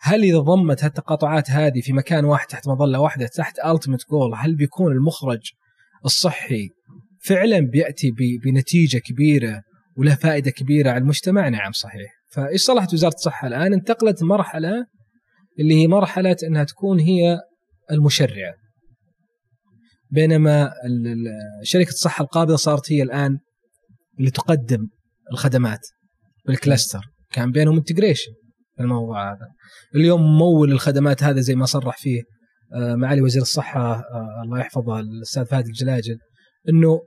هل 0.00 0.22
إذا 0.22 0.38
ضمت 0.38 0.84
هالتقاطعات 0.84 1.50
هذه 1.50 1.80
في 1.80 1.92
مكان 1.92 2.24
واحد 2.24 2.46
تحت 2.46 2.68
مظلة 2.68 3.00
واحدة 3.00 3.26
تحت 3.26 3.58
التيمت 3.66 4.00
جول 4.10 4.34
هل 4.34 4.56
بيكون 4.56 4.92
المخرج 4.92 5.40
الصحي 6.04 6.68
فعلا 7.20 7.60
بيأتي 7.60 8.10
بنتيجة 8.44 8.98
كبيرة 8.98 9.62
وله 9.96 10.14
فائدة 10.14 10.50
كبيرة 10.50 10.90
على 10.90 10.98
المجتمع؟ 10.98 11.48
نعم 11.48 11.72
صحيح. 11.72 12.12
فإيش 12.30 12.62
صلحت 12.62 12.94
وزارة 12.94 13.14
الصحة 13.14 13.48
الآن؟ 13.48 13.72
انتقلت 13.72 14.22
مرحلة 14.22 14.86
اللي 15.58 15.74
هي 15.74 15.86
مرحلة 15.86 16.36
إنها 16.44 16.64
تكون 16.64 17.00
هي 17.00 17.38
المشرعة. 17.90 18.54
بينما 20.10 20.72
شركة 21.62 21.88
الصحة 21.88 22.22
القابضة 22.22 22.56
صارت 22.56 22.92
هي 22.92 23.02
الآن 23.02 23.38
اللي 24.18 24.30
تقدم 24.30 24.88
الخدمات 25.32 25.80
بال 26.50 26.60
cluster. 26.60 27.00
كان 27.32 27.50
بينهم 27.50 27.76
integration 27.76 28.32
الموضوع 28.80 29.32
هذا. 29.32 29.48
اليوم 29.94 30.22
ممول 30.22 30.72
الخدمات 30.72 31.22
هذا 31.22 31.40
زي 31.40 31.54
ما 31.54 31.66
صرح 31.66 31.98
فيه 31.98 32.22
آه، 32.74 32.94
معالي 32.94 33.22
وزير 33.22 33.42
الصحة 33.42 33.92
آه، 33.92 34.42
الله 34.44 34.58
يحفظه 34.58 35.00
الأستاذ 35.00 35.44
فهد 35.44 35.66
الجلاجل 35.66 36.18
إنه 36.68 37.00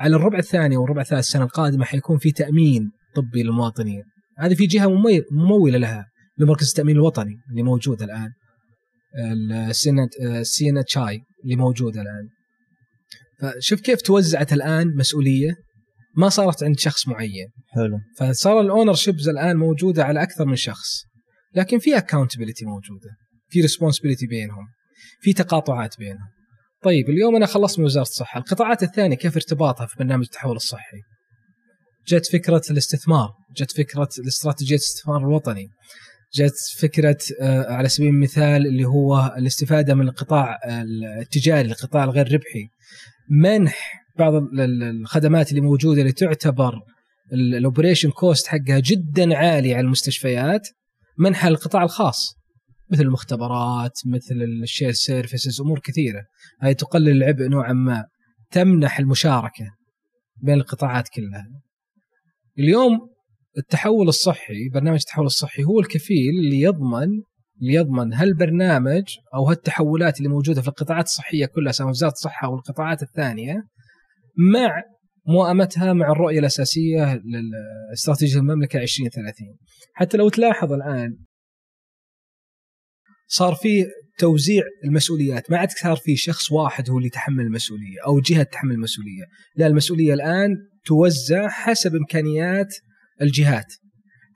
على 0.00 0.16
الربع 0.16 0.38
الثاني 0.38 0.76
والربع 0.76 1.00
الثالث 1.00 1.20
السنة 1.20 1.44
القادمة 1.44 1.84
حيكون 1.84 2.18
في 2.18 2.32
تأمين 2.32 2.90
طبي 3.16 3.42
للمواطنين. 3.42 4.02
هذه 4.38 4.54
في 4.54 4.66
جهة 4.66 4.86
ممولة 5.30 5.78
لها 5.78 6.06
لمركز 6.38 6.68
التأمين 6.68 6.96
الوطني 6.96 7.34
اللي 7.50 7.62
موجود 7.62 8.02
الآن 8.02 8.30
السينا 9.68 10.08
السينا 10.20 10.82
تشاي 10.82 11.20
اللي 11.44 11.56
موجوده 11.56 12.00
الآن. 12.02 12.28
فشوف 13.40 13.80
كيف 13.80 14.02
توزعت 14.02 14.52
الآن 14.52 14.96
مسؤولية؟ 14.96 15.63
ما 16.16 16.28
صارت 16.28 16.62
عند 16.62 16.78
شخص 16.78 17.08
معين. 17.08 17.48
حلو. 17.74 17.98
فصار 18.18 18.60
ال 18.60 18.94
ownerships 18.94 19.28
الآن 19.28 19.56
موجودة 19.56 20.04
على 20.04 20.22
أكثر 20.22 20.44
من 20.44 20.56
شخص. 20.56 21.04
لكن 21.54 21.78
في 21.78 21.96
accountability 21.96 22.64
موجودة. 22.64 23.10
في 23.48 23.60
responsibility 23.60 24.26
بينهم. 24.26 24.66
في 25.20 25.32
تقاطعات 25.32 25.98
بينهم. 25.98 26.28
طيب 26.82 27.10
اليوم 27.10 27.36
أنا 27.36 27.46
خلصت 27.46 27.78
من 27.78 27.84
وزارة 27.84 28.02
الصحة. 28.02 28.40
القطاعات 28.40 28.82
الثانية 28.82 29.16
كيف 29.16 29.36
ارتباطها 29.36 29.86
في 29.86 29.94
برنامج 29.98 30.24
التحول 30.24 30.56
الصحي؟ 30.56 31.00
جت 32.08 32.26
فكرة 32.26 32.62
الاستثمار. 32.70 33.28
جت 33.56 33.70
فكرة 33.70 34.08
الاستراتيجية 34.18 34.76
الاستثمار 34.76 35.18
الوطني. 35.18 35.68
جت 36.34 36.54
فكرة 36.78 37.18
آه، 37.40 37.72
على 37.72 37.88
سبيل 37.88 38.08
المثال 38.08 38.66
اللي 38.66 38.84
هو 38.84 39.34
الاستفادة 39.38 39.94
من 39.94 40.08
القطاع 40.08 40.58
التجاري 41.20 41.68
القطاع 41.68 42.04
الغير 42.04 42.32
ربحي. 42.32 42.68
منح 43.30 44.03
بعض 44.18 44.34
ال- 44.34 44.60
ال- 44.60 44.82
الخدمات 44.82 45.50
اللي 45.50 45.60
موجودة 45.60 46.00
اللي 46.00 46.12
تعتبر 46.12 46.80
ال 47.32 47.40
operation 47.40 48.10
cost 48.10 48.46
حقها 48.46 48.78
جدا 48.78 49.36
عالي 49.36 49.74
على 49.74 49.84
المستشفيات 49.84 50.68
منحها 51.18 51.50
للقطاع 51.50 51.82
الخاص 51.82 52.34
مثل 52.90 53.02
المختبرات 53.02 53.92
مثل 54.06 54.34
ال 54.62 54.66
shared 54.66 54.92
services 54.92 55.60
أمور 55.60 55.78
كثيرة. 55.78 56.22
هذه 56.60 56.72
تقلل 56.72 57.08
العبء 57.08 57.48
نوعا 57.48 57.72
ما 57.72 58.04
تمنح 58.50 58.98
المشاركة 58.98 59.64
بين 60.42 60.54
القطاعات 60.54 61.08
كلها. 61.08 61.46
اليوم 62.58 62.98
التحول 63.58 64.08
الصحي 64.08 64.68
برنامج 64.74 64.98
التحول 65.00 65.26
الصحي 65.26 65.64
هو 65.64 65.80
الكفيل 65.80 66.38
اللي 66.44 66.60
يضمن 66.60 67.08
اللي 67.62 67.74
يضمن 67.74 68.12
هالبرنامج 68.14 69.02
أو 69.34 69.48
هالتحولات 69.48 70.18
اللي 70.18 70.28
موجودة 70.28 70.62
في 70.62 70.68
القطاعات 70.68 71.04
الصحية 71.04 71.46
كلها 71.46 71.72
سواء 71.72 71.88
وزارة 71.88 72.12
الصحة 72.12 72.46
أو 72.46 72.54
القطاعات 72.54 73.02
الثانية 73.02 73.62
مع 74.36 74.82
موائمتها 75.26 75.92
مع 75.92 76.12
الرؤية 76.12 76.38
الأساسية 76.38 77.22
لاستراتيجيه 77.90 78.38
المملكة 78.38 78.78
2030 78.78 79.32
حتى 79.94 80.16
لو 80.16 80.28
تلاحظ 80.28 80.72
الآن 80.72 81.18
صار 83.26 83.54
في 83.54 83.86
توزيع 84.18 84.62
المسؤوليات 84.84 85.50
ما 85.50 85.58
عاد 85.58 85.70
صار 85.70 85.96
في 85.96 86.16
شخص 86.16 86.52
واحد 86.52 86.90
هو 86.90 86.96
اللي 86.96 87.06
يتحمل 87.06 87.44
المسؤولية 87.44 87.96
أو 88.06 88.20
جهة 88.20 88.42
تحمل 88.42 88.72
المسؤولية. 88.72 89.24
لا 89.56 89.66
المسؤولية 89.66 90.14
الآن 90.14 90.48
توزع 90.84 91.48
حسب 91.48 91.94
إمكانيات 91.94 92.74
الجهات. 93.22 93.74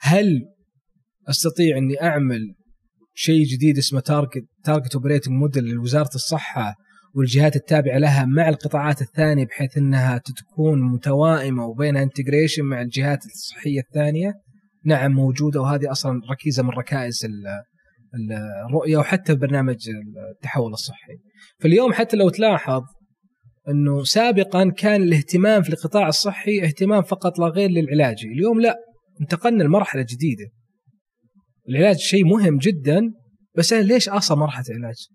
هل 0.01 0.41
أستطيع 1.29 1.79
إني 1.79 2.03
أعمل 2.03 2.55
شيء 3.15 3.45
جديد 3.45 3.79
اسمه 3.79 4.01
target 4.01 4.45
target 4.65 4.95
operating 4.95 5.35
model 5.35 5.65
لوزارة 5.65 6.15
الصحة 6.15 6.75
والجهات 7.15 7.57
التابعة 7.57 7.99
لها 7.99 8.25
مع 8.25 8.49
القطاعات 8.49 9.03
الثانية 9.03 9.47
بحيث 9.47 9.79
إنها 9.79 10.19
تكون 10.19 10.83
متوائمة 10.83 11.67
وبينها 11.67 12.03
integration 12.03 12.63
مع 12.65 12.81
الجهات 12.83 13.27
الصحية 13.27 13.81
الثانية 13.81 14.33
نعم 14.85 15.13
موجودة 15.13 15.61
وهذه 15.61 15.91
أصلا 15.91 16.21
ركيزة 16.31 16.63
من 16.63 16.71
ركائز 16.71 17.25
ال- 17.25 17.47
ال- 18.15 18.65
الرؤية 18.69 18.97
وحتى 18.97 19.35
برنامج 19.35 19.77
التحول 20.35 20.73
الصحي. 20.73 21.13
فاليوم 21.61 21.93
حتى 21.93 22.17
لو 22.17 22.29
تلاحظ 22.29 22.83
إنه 23.69 24.05
سابقا 24.05 24.71
كان 24.71 25.03
الاهتمام 25.03 25.63
في 25.63 25.69
القطاع 25.69 26.09
الصحي 26.09 26.65
اهتمام 26.65 27.03
فقط 27.03 27.39
لا 27.39 27.47
غير 27.47 27.71
للعلاجي، 27.71 28.27
اليوم 28.27 28.61
لا 28.61 28.77
انتقلنا 29.21 29.63
لمرحلة 29.63 30.07
جديدة. 30.09 30.51
العلاج 31.69 31.97
شيء 31.97 32.25
مهم 32.25 32.59
جدا 32.59 33.01
بس 33.57 33.73
أنا 33.73 33.83
ليش 33.83 34.09
أصلا 34.09 34.39
مرحلة 34.39 34.65
العلاج؟ 34.71 35.07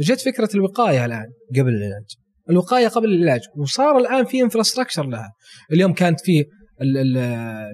جت 0.00 0.20
فكرة 0.20 0.48
الوقاية 0.54 1.04
الآن 1.04 1.26
قبل 1.58 1.68
العلاج. 1.68 2.04
الوقاية 2.50 2.88
قبل 2.88 3.12
العلاج 3.12 3.40
وصار 3.56 3.98
الآن 3.98 4.24
في 4.24 4.42
انفراستراكشر 4.42 5.06
لها. 5.06 5.32
اليوم 5.72 5.92
كانت 5.92 6.20
في 6.20 6.44
ال- 6.82 6.98
ال- 6.98 7.16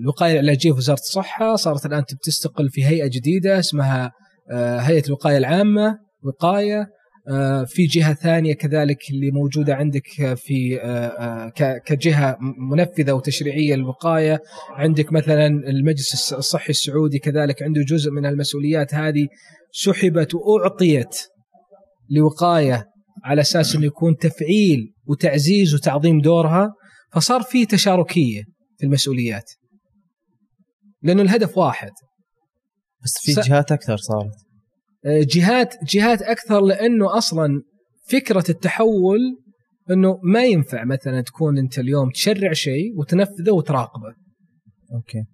الوقاية 0.02 0.32
العلاجية 0.32 0.72
في 0.72 0.78
وزارة 0.78 0.98
الصحة 0.98 1.56
صارت 1.56 1.86
الآن 1.86 2.02
بتستقل 2.02 2.68
في 2.70 2.84
هيئة 2.86 3.06
جديدة 3.06 3.58
اسمها 3.58 4.12
آه، 4.52 4.78
هيئة 4.78 5.06
الوقاية 5.06 5.38
العامة 5.38 5.98
وقاية. 6.22 6.86
آه، 7.28 7.64
في 7.64 7.86
جهة 7.86 8.14
ثانية 8.14 8.54
كذلك 8.54 8.98
اللي 9.10 9.30
موجودة 9.30 9.74
عندك 9.74 10.06
في 10.36 10.80
آه، 10.82 11.48
ك- 11.48 11.82
كجهة 11.86 12.36
منفذة 12.70 13.12
وتشريعية 13.12 13.74
للوقاية. 13.74 14.40
عندك 14.70 15.12
مثلا 15.12 15.46
المجلس 15.46 16.14
الص- 16.14 16.36
الصحي 16.36 16.70
السعودي 16.70 17.18
كذلك 17.18 17.62
عنده 17.62 17.82
جزء 17.82 18.10
من 18.10 18.26
المسؤوليات 18.26 18.94
هذه 18.94 19.26
سحبت 19.72 20.34
وأعطيت 20.34 21.16
لوقاية 22.10 22.86
على 23.24 23.40
أساس 23.40 23.76
إنه 23.76 23.86
يكون 23.86 24.16
تفعيل 24.16 24.92
وتعزيز 25.06 25.74
وتعظيم 25.74 26.20
دورها 26.20 26.72
فصار 27.12 27.42
في 27.42 27.66
تشاركية 27.66 28.42
في 28.78 28.86
المسؤوليات. 28.86 29.50
لأنه 31.02 31.22
الهدف 31.22 31.58
واحد. 31.58 31.90
بس 33.04 33.12
في 33.22 33.32
س- 33.32 33.48
جهات 33.48 33.72
أكثر 33.72 33.96
صارت. 33.96 34.32
آه، 35.06 35.26
جهات 35.30 35.74
جهات 35.84 36.22
أكثر 36.22 36.60
لأنه 36.60 37.18
أصلا 37.18 37.62
فكرة 38.08 38.44
التحول 38.48 39.18
إنه 39.90 40.20
ما 40.22 40.44
ينفع 40.44 40.84
مثلا 40.84 41.20
تكون 41.20 41.58
أنت 41.58 41.78
اليوم 41.78 42.10
تشرع 42.10 42.52
شيء 42.52 42.98
وتنفذه 42.98 43.50
وتراقبه. 43.50 44.14
okay. 44.94 45.24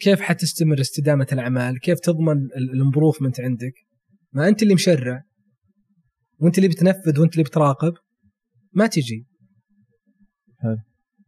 كيف 0.00 0.20
حتستمر 0.20 0.80
استدامة 0.80 1.26
الأعمال؟ 1.32 1.80
كيف 1.80 2.00
تضمن 2.00 2.36
ال 2.56 2.63
improvement 2.63 3.40
عندك؟ 3.40 3.72
ما 4.32 4.48
أنت 4.48 4.62
اللي 4.62 4.74
مشرع. 4.74 5.22
وانت 6.38 6.58
اللي 6.58 6.68
بتنفذ 6.68 7.20
وانت 7.20 7.32
اللي 7.32 7.44
بتراقب 7.44 7.94
ما 8.72 8.86
تجي. 8.86 9.26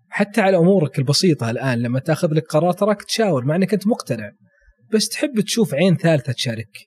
حتى 0.09 0.41
على 0.41 0.57
أمورك 0.57 0.99
البسيطة 0.99 1.51
الآن 1.51 1.79
لما 1.79 1.99
تأخذ 2.01 2.35
لك 2.35 2.47
قرار 2.47 2.73
تراك 2.73 3.03
تشاور 3.03 3.45
مع 3.45 3.57
إنك 3.57 3.73
أنت 3.75 3.87
مقتنع. 3.87 4.31
بس 4.93 5.09
تحب 5.09 5.41
تشوف 5.41 5.75
عين 5.75 5.97
ثالثة 5.97 6.33
تشارك. 6.33 6.79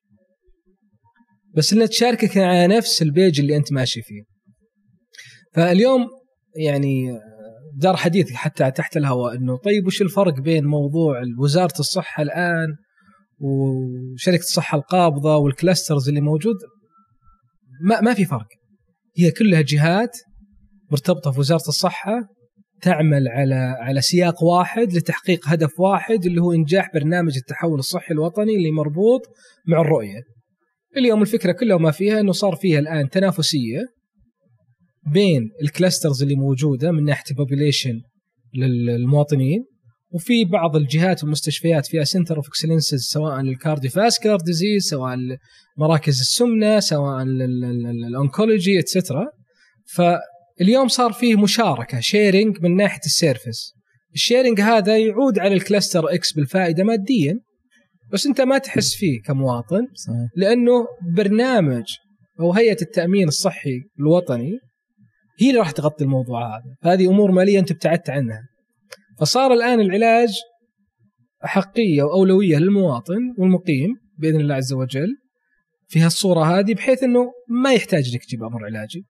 بس 1.56 1.74
انها 1.74 1.86
تشاركك 1.86 2.38
على 2.38 2.68
نفس 2.68 3.02
ال 3.02 3.09
page 3.09 3.40
اللي 3.40 3.58
أنت 3.58 3.74
ماشي 3.74 4.02
فيه. 4.02 4.24
فاليوم 5.54 6.08
يعني 6.56 7.20
دار 7.76 7.96
حديث 7.96 8.32
حتى 8.32 8.72
تحت 8.72 8.98
الهواء 8.98 9.36
إنه 9.36 9.58
طيب 9.58 9.88
وش 9.88 10.02
الفرق 10.02 10.40
بين 10.40 10.66
موضوع 10.66 11.22
وزارة 11.40 11.80
الصحة 11.80 12.24
الآن 12.24 12.68
وشركة 13.40 14.40
الصحة 14.40 14.78
القابضة 14.78 15.38
وال 15.38 15.52
clusters 15.52 16.10
اللي 16.10 16.22
موجود؟ 16.22 16.56
ما 17.84 18.02
ما 18.02 18.14
في 18.14 18.26
فرق 18.26 18.48
هي 19.18 19.32
كلها 19.32 19.62
جهات 19.62 20.18
مرتبطة 20.92 21.32
في 21.32 21.40
وزارة 21.40 21.68
الصحة 21.68 22.30
تعمل 22.82 23.28
على 23.28 23.56
على 23.80 24.02
سياق 24.02 24.44
واحد 24.44 24.94
لتحقيق 24.94 25.48
هدف 25.48 25.80
واحد 25.80 26.26
اللي 26.26 26.42
هو 26.42 26.54
إنجاح 26.54 26.90
برنامج 26.94 27.38
التحول 27.38 27.80
الصحي 27.80 28.14
الوطني 28.14 28.56
اللي 28.56 28.72
مربوط 28.72 29.22
مع 29.68 29.82
الرؤية. 29.82 30.22
اليوم 30.98 31.22
الفكرة 31.22 31.52
كلها 31.52 31.76
وما 31.76 31.92
فيها 31.92 32.20
إنه 32.20 32.32
صار 32.32 32.56
فيها 32.56 32.80
الآن 32.80 33.10
تنافسية 33.10 33.80
بين 35.12 35.50
ال 35.62 35.68
clusters 35.68 36.24
اللي 36.24 36.36
موجودة 36.36 36.92
من 36.92 37.04
ناحية 37.04 37.24
ال 37.32 37.38
population 37.38 38.02
للمواطنين 38.54 39.66
وفي 40.14 40.46
بعض 40.46 40.76
الجهات 40.76 41.24
والمستشفيات 41.24 41.86
فيها 41.86 42.04
center 42.04 42.38
of 42.38 42.48
excellences 42.48 43.02
سواء 43.02 43.42
لل 43.42 43.92
cardiovascular 43.92 44.38
disease 44.38 44.84
سواء 44.84 45.18
مراكز 45.78 46.20
السمنة 46.20 46.80
سواء 46.80 47.24
ال 47.24 47.41
oncology 47.41 48.80
et 48.80 48.91
cetera 48.91 49.26
فاليوم 49.96 50.88
صار 50.88 51.14
فيه 51.14 51.36
مشاركة 51.36 52.00
sharing 52.00 52.58
من 52.62 52.76
ناحية 52.76 53.02
ال 53.06 53.14
service 53.14 53.74
ال 54.14 54.20
sharing 54.20 54.62
هذا 54.62 54.98
يعود 54.98 55.40
على 55.40 55.54
ال 55.54 55.61
cluster 55.61 56.14
X 56.14 56.34
بالفائدة 56.34 56.84
ماديا 56.84 57.40
بس 58.12 58.26
أنت 58.26 58.42
ما 58.42 58.58
تحس 58.58 58.96
فيه 58.96 59.22
كمواطن 59.26 59.88
صحيح. 59.94 60.30
لأنه 60.36 60.88
برنامج 61.16 61.84
أو 62.40 62.54
هيئة 62.54 62.82
التأمين 62.82 63.28
الصحي 63.28 63.82
الوطني 64.00 64.52
هي 65.40 65.50
اللي 65.50 65.60
راح 65.60 65.72
تغطي 65.72 66.04
الموضوع 66.04 66.48
هذا. 66.58 66.76
فهذه 66.84 67.08
أمور 67.10 67.32
مالية 67.32 67.60
أنت 67.60 67.72
ابتعدت 67.72 68.10
عنها. 68.10 68.42
فصار 69.24 69.54
الآن 69.54 69.80
العلاج 69.80 70.30
أحقية 71.46 72.04
وأولوية 72.04 72.58
للمواطن 72.58 73.34
والمقيم 73.38 73.90
بإذن 74.18 74.40
الله 74.40 74.56
عز 74.56 74.74
وجل 74.74 75.08
في 75.88 76.00
هالصورة 76.00 76.44
هذه 76.44 76.74
بحيث 76.74 77.04
إنه 77.04 77.32
ما 77.50 77.74
يحتاج 77.74 78.12
انك 78.14 78.26
تجيب 78.26 78.44
أمر 78.44 78.66
علاجي. 78.66 79.06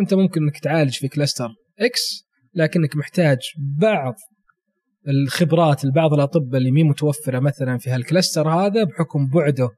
أنت 0.00 0.14
ممكن 0.14 0.42
إنك 0.42 0.58
تعالج 0.58 0.92
في 0.92 1.08
cluster 1.08 1.48
X 1.80 2.24
لكنك 2.54 2.96
محتاج 2.96 3.38
بعض 3.80 4.14
الخبرات 5.08 5.84
لبعض 5.84 6.12
الأطباء 6.14 6.58
اللي 6.58 6.70
مي 6.70 6.82
متوفرة 6.82 7.38
مثلا 7.40 7.78
في 7.78 7.90
هال 7.90 8.03
cluster 8.03 8.48
هذا 8.48 8.84
بحكم 8.84 9.28
بعده 9.28 9.68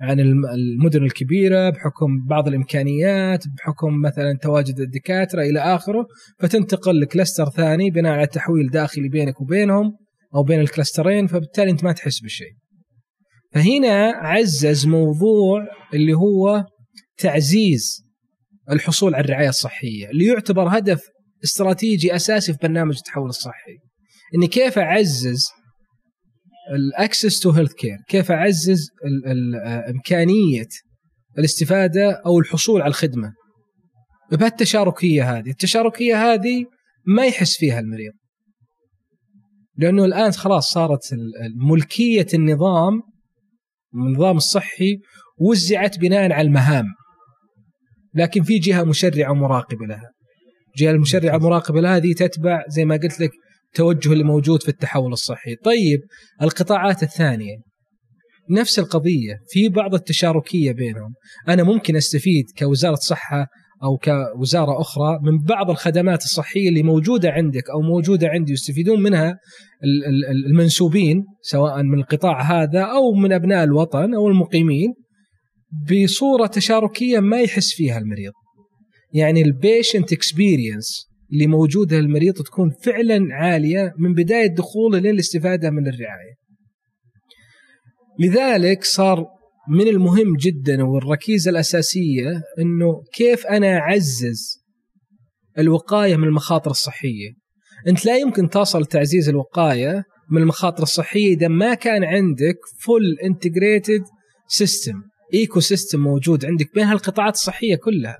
عن 0.00 0.20
الم- 0.20 0.46
المدن 0.46 1.04
الكبيرة 1.04 1.70
بحكم 1.70 2.26
بعض 2.28 2.48
الإمكانيات 2.48 3.44
بحكم 3.56 4.00
مثلا 4.00 4.38
تواجد 4.42 4.80
الدكاترة 4.80 5.42
إلى 5.42 5.60
آخره 5.60 6.06
فتنتقل 6.40 7.00
لكلاستر 7.00 7.50
ثاني 7.50 7.90
بناء 7.90 8.12
على 8.12 8.26
تحويل 8.26 8.70
داخلي 8.70 9.08
بينك 9.08 9.40
وبينهم 9.40 9.96
أو 10.34 10.42
بين 10.42 10.60
الكلاسترين 10.60 11.26
فبالتالي 11.26 11.70
أنت 11.70 11.84
ما 11.84 11.92
تحس 11.92 12.20
بشيء. 12.20 12.52
فهنا 13.52 14.12
عزز 14.16 14.86
موضوع 14.86 15.66
اللي 15.94 16.14
هو 16.14 16.64
تعزيز 17.18 18.02
الحصول 18.70 19.14
على 19.14 19.24
الرعاية 19.24 19.48
الصحية 19.48 20.10
اللي 20.10 20.26
يعتبر 20.26 20.78
هدف 20.78 21.02
استراتيجي 21.44 22.16
أساسي 22.16 22.52
في 22.52 22.58
برنامج 22.62 22.96
التحول 22.96 23.28
الصحي. 23.28 23.76
إني 24.34 24.46
كيف 24.46 24.78
أعزز 24.78 25.48
ال 26.72 27.40
access 27.40 27.50
to 27.50 27.72
healthcare، 27.72 27.96
كيف 28.08 28.30
اعزز 28.30 28.88
ال- 29.04 29.30
ال- 29.30 29.54
آه، 29.54 29.90
امكانية 29.90 30.68
الاستفادة 31.38 32.22
أو 32.26 32.38
الحصول 32.38 32.82
على 32.82 32.88
الخدمة. 32.88 33.32
بهالتشاركية 34.32 35.38
هذه، 35.38 35.50
التشاركية 35.50 36.32
هذه 36.32 36.64
ما 37.06 37.26
يحس 37.26 37.56
فيها 37.56 37.80
المريض. 37.80 38.12
لأنه 39.76 40.04
الآن 40.04 40.30
خلاص 40.32 40.72
صارت 40.72 41.00
ملكية 41.56 42.26
النظام 42.34 43.02
النظام 43.94 44.36
الصحي 44.36 44.98
وزعت 45.40 45.98
بناء 45.98 46.32
على 46.32 46.46
المهام. 46.46 46.84
لكن 48.14 48.42
في 48.42 48.58
جهة 48.58 48.82
مشرعة 48.84 49.32
مراقبة 49.32 49.86
لها. 49.86 50.10
الجهه 50.76 50.90
المشرعه 50.90 51.36
المراقبه 51.36 51.80
لها 51.80 51.96
هذه 51.96 52.12
تتبع 52.12 52.64
زي 52.68 52.84
ما 52.84 52.96
قلت 52.96 53.20
لك 53.20 53.30
التوجه 53.72 54.12
اللي 54.12 54.24
موجود 54.24 54.62
في 54.62 54.68
التحول 54.68 55.12
الصحي 55.12 55.54
طيب 55.56 56.00
القطاعات 56.42 57.02
الثانية. 57.02 57.56
نفس 58.50 58.78
القضية 58.78 59.38
في 59.48 59.68
بعض 59.68 59.94
التشاركية 59.94 60.72
بينهم. 60.72 61.14
أنا 61.48 61.62
ممكن 61.62 61.96
أستفيد 61.96 62.44
كوزارة 62.58 62.94
صحة 62.94 63.46
أو 63.82 63.96
كوزارة 63.98 64.80
أخرى 64.80 65.18
من 65.22 65.38
بعض 65.48 65.70
الخدمات 65.70 66.24
الصحية 66.24 66.68
اللي 66.68 66.82
موجودة 66.82 67.30
عندك 67.30 67.70
أو 67.70 67.80
موجودة 67.80 68.28
عندي 68.28 68.52
يستفيدون 68.52 69.02
منها 69.02 69.30
ال- 69.84 70.04
ال- 70.06 70.46
المنسوبين 70.46 71.24
سواء 71.42 71.82
من 71.82 71.98
القطاع 71.98 72.42
هذا 72.42 72.80
أو 72.82 73.12
من 73.14 73.32
أبناء 73.32 73.64
الوطن 73.64 74.14
أو 74.14 74.28
المقيمين 74.28 74.94
بصورة 75.90 76.46
تشاركية 76.46 77.20
ما 77.20 77.40
يحس 77.40 77.72
فيها 77.74 77.98
المريض. 77.98 78.32
يعني 79.14 79.42
ال 79.42 79.51
patient 79.51 80.12
experience 80.12 81.11
اللي 81.32 81.46
موجوده 81.46 81.98
للمريض 82.00 82.34
تكون 82.34 82.70
فعلا 82.82 83.34
عالية 83.34 83.94
من 83.98 84.14
بداية 84.14 84.46
دخوله 84.46 84.98
للاستفاده 84.98 85.70
من 85.70 85.88
الرعاية. 85.88 86.34
لذلك 88.20 88.84
صار 88.84 89.26
من 89.68 89.88
المهم 89.88 90.36
جدا 90.36 90.84
والركيزة 90.84 91.50
الأساسية 91.50 92.42
إنه 92.58 93.02
كيف 93.14 93.46
أنا 93.46 93.78
أعزز 93.78 94.62
الوقاية 95.58 96.16
من 96.16 96.24
المخاطر 96.24 96.70
الصحية. 96.70 97.30
أنت 97.88 98.06
لا 98.06 98.18
يمكن 98.18 98.48
تصل 98.48 98.86
تعزيز 98.86 99.28
الوقاية 99.28 100.04
من 100.30 100.42
المخاطر 100.42 100.82
الصحية 100.82 101.34
إذا 101.34 101.48
ما 101.48 101.74
كان 101.74 102.04
عندك 102.04 102.56
full 102.84 103.02
integrated 103.24 104.02
system 104.48 105.02
ecosystem 105.34 106.00
موجود 106.00 106.44
عندك 106.44 106.74
بين 106.74 106.84
هالقطاعات 106.84 107.34
الصحية 107.34 107.76
كلها. 107.76 108.18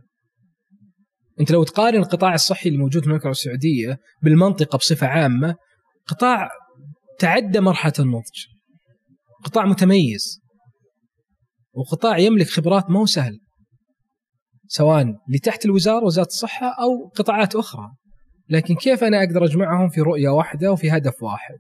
أنت 1.41 1.51
لو 1.51 1.65
تقارن 1.65 1.99
القطاع 1.99 2.35
الصحي 2.35 2.69
الموجود 2.69 3.03
في 3.03 3.07
المملكة 3.07 3.31
السعودية 3.31 3.99
بالمنطقة 4.23 4.77
بصفة 4.77 5.07
عامة 5.07 5.57
قطاع 6.07 6.51
تعدى 7.19 7.61
مرحلة 7.61 7.93
النضج. 7.99 8.47
قطاع 9.45 9.67
متميز. 9.67 10.41
وقطاع 11.73 12.19
يملك 12.19 12.47
خبرات 12.47 12.91
مو 12.91 13.07
سهل. 13.07 13.39
سواء 14.67 15.07
لتحت 15.35 15.65
الوزارة 15.65 16.05
وزارة 16.05 16.27
الصحة 16.27 16.67
أو 16.67 17.09
قطاعات 17.17 17.55
أخرى. 17.55 17.91
لكن 18.49 18.75
كيف 18.75 19.05
أنا 19.05 19.25
أقدر 19.25 19.45
أجمعهم 19.45 19.89
في 19.89 20.01
رؤية 20.01 20.29
واحدة 20.29 20.73
وفي 20.73 20.91
هدف 20.91 21.23
واحد؟ 21.23 21.59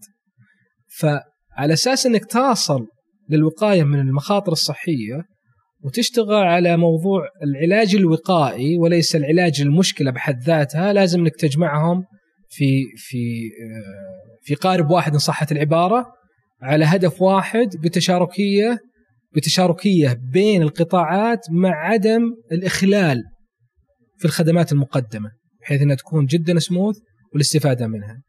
فعلى 0.99 1.73
أساس 1.73 2.07
إنك 2.07 2.25
تصل 2.25 2.87
للوقاية 3.29 3.85
من 3.85 4.01
المخاطر 4.01 4.53
الصحية 4.53 5.32
وتشتغل 5.85 6.45
على 6.45 6.77
موضوع 6.77 7.29
العلاج 7.43 7.95
الوقائي 7.95 8.77
وليس 8.77 9.17
العلاج 9.17 9.61
المشكلة 9.61 10.11
بحد 10.11 10.43
ذاتها 10.43 10.93
لازم 10.93 11.21
انك 11.21 11.37
تجمعهم 11.37 12.05
في 12.49 12.85
في 12.97 13.51
آه، 13.63 14.39
في 14.43 14.55
قارب 14.55 14.91
واحد 14.91 15.13
ان 15.13 15.19
صحت 15.19 15.53
العبارة 15.53 16.07
على 16.63 16.85
هدف 16.85 17.23
واحد 17.23 17.69
بتشاركية 17.77 18.79
بتشاركية 19.37 20.21
بين 20.33 20.63
القطاعات 20.63 21.47
مع 21.51 21.71
عدم 21.71 22.23
الإخلال 22.53 23.23
في 24.19 24.25
الخدمات 24.25 24.73
المقدمة 24.73 25.31
بحيث 25.61 25.83
إنها 25.83 25.97
تكون 25.97 26.27
جدا 26.27 26.59
سموث 26.59 26.97
والاستفادة 27.33 27.87
منها. 27.87 28.23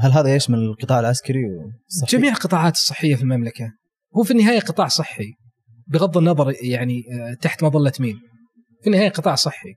هل 0.00 0.12
هذا 0.12 0.34
يشمل 0.34 0.58
القطاع 0.58 1.00
العسكري 1.00 1.44
والصحي؟ 1.44 2.16
جميع 2.16 2.32
القطاعات 2.32 2.72
الصحية 2.72 3.14
في 3.14 3.22
المملكة 3.22 3.72
هو 4.16 4.22
في 4.22 4.30
النهاية 4.30 4.60
قطاع 4.60 4.88
صحي 4.88 5.34
بغض 5.86 6.18
النظر 6.18 6.52
يعني 6.62 7.02
آه، 7.12 7.34
تحت 7.34 7.64
مظلة 7.64 7.92
مين. 8.00 8.18
في 8.82 8.86
النهاية 8.86 9.08
قطاع 9.08 9.34
صحي. 9.34 9.74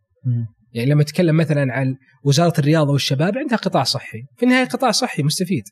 يعني 0.73 0.89
لما 0.89 1.03
تتكلم 1.03 1.37
مثلا 1.37 1.73
عن 1.73 1.95
وزارة 2.23 2.53
الرياضة 2.59 2.91
والشباب 2.91 3.37
عندها 3.37 3.57
قطاع 3.57 3.83
صحي. 3.83 4.19
في 4.37 4.43
النهاية 4.43 4.65
قطاع 4.65 4.91
صحي 4.91 5.23
مستفيد. 5.23 5.63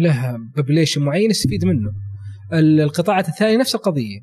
له 0.00 0.36
بوبليشن 0.56 1.02
معين 1.02 1.30
يستفيد 1.30 1.64
منه. 1.64 1.90
ال- 2.52 2.80
القطاعات 2.80 3.28
الثانية 3.28 3.56
نفس 3.56 3.74
القضية. 3.74 4.20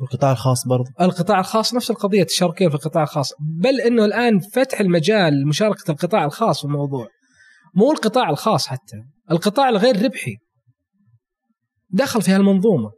والقطاع 0.00 0.32
الخاص 0.32 0.66
برضه 0.68 0.90
فالقطاع 0.98 1.40
الخاص 1.40 1.74
نفس 1.74 1.90
القضية 1.90 2.20
التشاركيه 2.22 2.68
في 2.68 2.74
القطاع 2.74 3.02
الخاص. 3.02 3.32
بل 3.62 3.80
إنه 3.80 4.04
الآن 4.04 4.38
فتح 4.38 4.80
المجال 4.80 5.40
لمشاركة 5.40 5.90
القطاع 5.90 6.24
الخاص 6.24 6.58
في 6.60 6.64
الموضوع. 6.64 7.08
مو 7.74 7.92
القطاع 7.92 8.30
الخاص 8.30 8.66
حتى 8.66 8.96
القطاع 9.30 9.68
الغير 9.68 10.04
ربحي 10.04 10.36
دخل 11.90 12.22
في 12.22 12.30
هالمنظومة. 12.30 12.90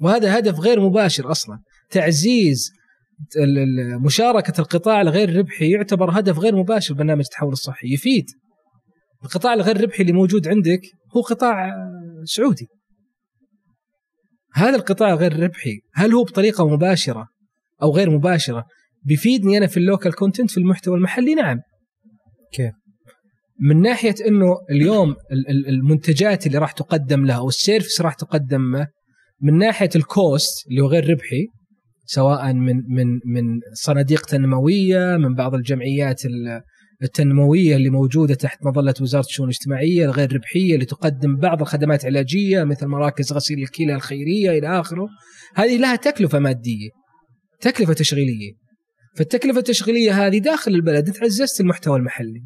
وهذا 0.00 0.38
هدف 0.38 0.60
غير 0.60 0.80
مباشر 0.80 1.30
أصلا. 1.30 1.58
تعزيز 1.90 2.70
مشاركة 4.04 4.60
القطاع 4.60 5.00
الغير 5.00 5.36
ربحي 5.36 5.70
يعتبر 5.70 6.18
هدف 6.18 6.38
غير 6.38 6.56
مباشر 6.56 6.94
برنامج 6.94 7.20
التحول 7.24 7.52
الصحي 7.52 7.92
يفيد. 7.92 8.24
القطاع 9.24 9.54
الغير 9.54 9.80
ربحي 9.80 10.02
اللي 10.02 10.12
موجود 10.12 10.48
عندك 10.48 10.80
هو 11.16 11.20
قطاع 11.20 11.70
سعودي. 12.24 12.66
هذا 14.54 14.76
القطاع 14.76 15.14
غير 15.14 15.40
ربحي 15.42 15.80
هل 15.94 16.12
هو 16.12 16.24
بطريقة 16.24 16.68
مباشرة 16.68 17.26
أو 17.82 17.90
غير 17.96 18.10
مباشرة؟ 18.10 18.64
بيفيدني 19.02 19.58
أنا 19.58 19.66
في 19.66 19.76
ال 19.76 19.82
local 19.82 20.12
content 20.14 20.50
في 20.50 20.58
المحتوى 20.58 20.96
المحلي؟ 20.96 21.34
نعم. 21.34 21.58
كيف؟ 22.52 22.72
من 23.60 23.80
ناحية 23.82 24.14
إنه 24.26 24.56
اليوم 24.70 25.10
ال- 25.10 25.48
ال- 25.50 25.68
المنتجات 25.68 26.46
اللي 26.46 26.58
راح 26.58 26.72
تقدم 26.72 27.26
له 27.26 27.34
أو 27.34 27.48
ال 27.48 27.55
service 27.55 28.00
راح 28.00 28.14
تقدم 28.14 28.76
له 28.76 28.86
من 29.40 29.58
ناحية 29.58 29.90
ال 29.96 30.10
cost 30.10 30.66
اللي 30.70 30.80
هو 30.80 30.86
غير 30.86 31.10
ربحي 31.10 31.46
سواء 32.04 32.52
من 32.52 32.76
من 32.88 33.06
من 33.12 33.60
صناديق 33.72 34.26
تنموية 34.26 35.16
من 35.16 35.34
بعض 35.34 35.54
الجمعيات 35.54 36.24
ال- 36.26 36.62
التنموية 37.02 37.76
اللي 37.76 37.90
موجودة 37.90 38.34
تحت 38.34 38.58
مظلة 38.66 38.94
وزارة 39.00 39.24
الشؤون 39.24 39.48
الاجتماعية 39.48 40.04
الغير 40.04 40.32
ربحية 40.34 40.74
اللي 40.74 40.84
تقدم 40.84 41.36
بعض 41.36 41.60
الخدمات 41.60 42.02
العلاجيه 42.04 42.64
مثل 42.64 42.86
مراكز 42.86 43.32
غسيل 43.32 43.58
الكلى 43.58 43.94
الخيرية 43.94 44.50
إلى 44.50 44.80
آخره. 44.80 45.08
هذه 45.54 45.76
لها 45.78 45.96
تكلفة 45.96 46.38
مادية 46.38 46.88
تكلفة 47.60 47.92
تشغيلية. 47.92 48.52
فالتكلفة 49.16 49.58
التشغيلية 49.58 50.26
هذه 50.26 50.38
داخل 50.38 50.74
البلد 50.74 51.06
انت 51.08 51.22
عززت 51.22 51.60
المحتوى 51.60 51.98
المحلي. 51.98 52.42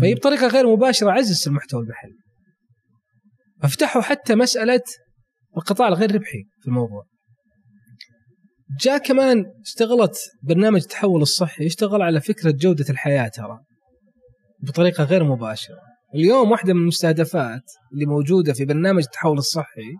فهي 0.00 0.14
بطريقة 0.14 0.46
غير 0.46 0.66
مباشرة 0.76 1.10
عزز 1.10 1.48
المحتوى 1.48 1.80
المحلي. 1.82 2.16
فافتحوا 3.62 4.02
حتى 4.02 4.34
مسألة 4.34 4.80
القطاع 5.56 5.88
الغير 5.88 6.14
ربحي 6.14 6.44
في 6.60 6.68
الموضوع. 6.68 7.04
جاء 8.80 8.98
كمان 8.98 9.44
اشتغلت 9.66 10.16
برنامج 10.42 10.80
التحول 10.80 11.22
الصحي 11.22 11.64
يشتغل 11.64 12.02
على 12.02 12.20
فكرة 12.20 12.50
جودة 12.50 12.84
الحياة 12.90 13.28
ترى 13.28 13.58
بطريقة 14.62 15.04
غير 15.04 15.24
مباشرة. 15.24 15.78
اليوم 16.14 16.50
واحدة 16.50 16.74
من 16.74 16.80
المستهدفات 16.80 17.62
اللي 17.92 18.06
موجودة 18.06 18.52
في 18.52 18.64
برنامج 18.64 19.02
التحول 19.02 19.38
الصحي 19.38 19.96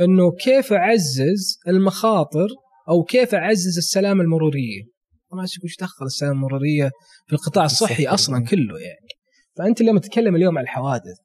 إنه 0.00 0.32
كيف 0.32 0.72
أعزز 0.72 1.58
المخاطر 1.68 2.48
أو 2.88 3.02
كيف 3.02 3.34
أعزز 3.34 3.78
السلامه 3.78 4.22
المرورية. 4.22 4.82
طبعا 5.30 5.42
إيش 5.42 5.76
دخل 5.80 6.06
السلامه 6.06 6.34
المرورية 6.34 6.90
في 7.26 7.32
القطاع 7.32 7.64
الصحي 7.64 7.92
الصحي. 7.92 8.06
أصلا 8.06 8.44
كله 8.44 8.78
يعني. 8.78 9.08
فأنت 9.56 9.82
لما 9.82 10.00
تتكلم 10.00 10.36
اليوم 10.36 10.58
عن 10.58 10.64
الحوادث 10.64 11.16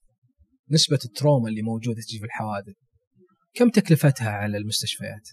نسبة 0.72 1.00
التروما 1.06 1.50
اللي 1.50 1.62
موجودة 1.62 2.02
تجي 2.02 2.20
في 2.20 2.26
الحوادث. 2.26 2.76
كم 3.54 3.70
تكلفتها 3.70 4.30
على 4.30 4.58
المستشفيات؟ 4.58 5.30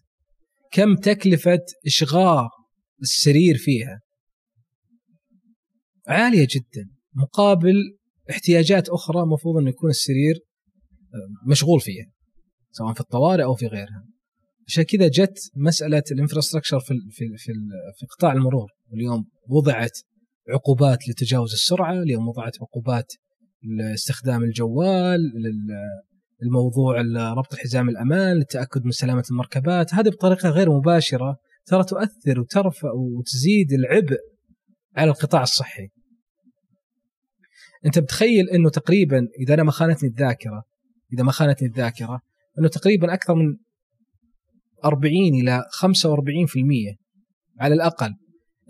كم 0.72 0.96
تكلفة 0.96 1.60
إشغال 1.86 2.48
السرير 3.02 3.56
فيها 3.56 4.00
عالية 6.08 6.46
جدا 6.50 6.90
مقابل 7.14 7.74
احتياجات 8.30 8.88
أخرى 8.88 9.22
المفروض 9.22 9.56
انه 9.56 9.68
يكون 9.68 9.90
السرير 9.90 10.34
آه، 11.14 11.50
مشغول 11.50 11.80
فيها 11.80 12.06
سواء 12.70 12.92
في 12.94 13.00
الطوارئ 13.00 13.44
أو 13.44 13.54
في 13.54 13.66
غيرها 13.66 14.04
عشان 14.66 14.82
كذا 14.82 15.08
جت 15.08 15.38
مسألة 15.56 16.02
الإنفراستراكشر 16.12 16.80
في 16.80 16.94
في 17.10 17.24
في, 17.36 17.52
في 17.98 18.06
قطاع 18.06 18.32
المرور 18.32 18.68
اليوم 18.94 19.24
وضعت 19.48 19.98
عقوبات 20.48 21.08
لتجاوز 21.08 21.52
السرعة 21.52 21.92
اليوم 21.92 22.28
وضعت 22.28 22.52
عقوبات 22.60 23.12
لاستخدام 23.62 24.42
الجوال 24.42 25.20
الموضوع 26.42 27.00
ربط 27.34 27.52
الحزام 27.52 27.88
الأمان 27.88 28.36
للتاكد 28.36 28.84
من 28.84 28.90
سلامة 28.90 29.24
المركبات. 29.30 29.94
هذه 29.94 30.08
بطريقة 30.08 30.48
غير 30.48 30.70
مباشرة 30.70 31.36
ترى 31.66 31.84
تؤثر 31.84 32.40
وترفع 32.40 32.90
وتزيد 32.92 33.72
العبء 33.72 34.18
على 34.96 35.10
القطاع 35.10 35.42
الصحي. 35.42 35.88
أنت 37.86 37.98
بتخيل 37.98 38.50
إنه 38.50 38.70
تقريبا 38.70 39.28
إذا 39.40 39.54
أنا 39.54 39.62
ما 39.62 39.70
خانتني 39.70 40.08
الذاكرة 40.08 40.62
إذا 41.12 41.22
ما 41.22 41.32
خانتني 41.32 41.68
الذاكرة 41.68 42.20
إنه 42.58 42.68
تقريبا 42.68 43.14
أكثر 43.14 43.34
من 43.34 43.56
40 44.84 45.12
إلى 45.14 45.62
45% 45.72 46.96
على 47.60 47.74
الأقل. 47.74 48.14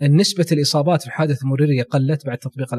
نسبة 0.01 0.45
الإصابات 0.51 1.01
في 1.01 1.07
الحادث 1.07 1.43
المرورية 1.43 1.83
قلت 1.83 2.25
بعد 2.25 2.37
تطبيق 2.37 2.73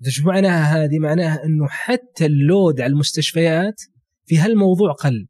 الأنظمة 0.00 0.10
شو 0.10 0.24
معناها 0.24 0.84
هذه؟ 0.84 0.98
معناها 0.98 1.44
أنه 1.44 1.66
حتى 1.68 2.26
اللود 2.26 2.80
على 2.80 2.92
المستشفيات 2.92 3.82
في 4.24 4.38
هالموضوع 4.38 4.92
قل. 4.92 5.26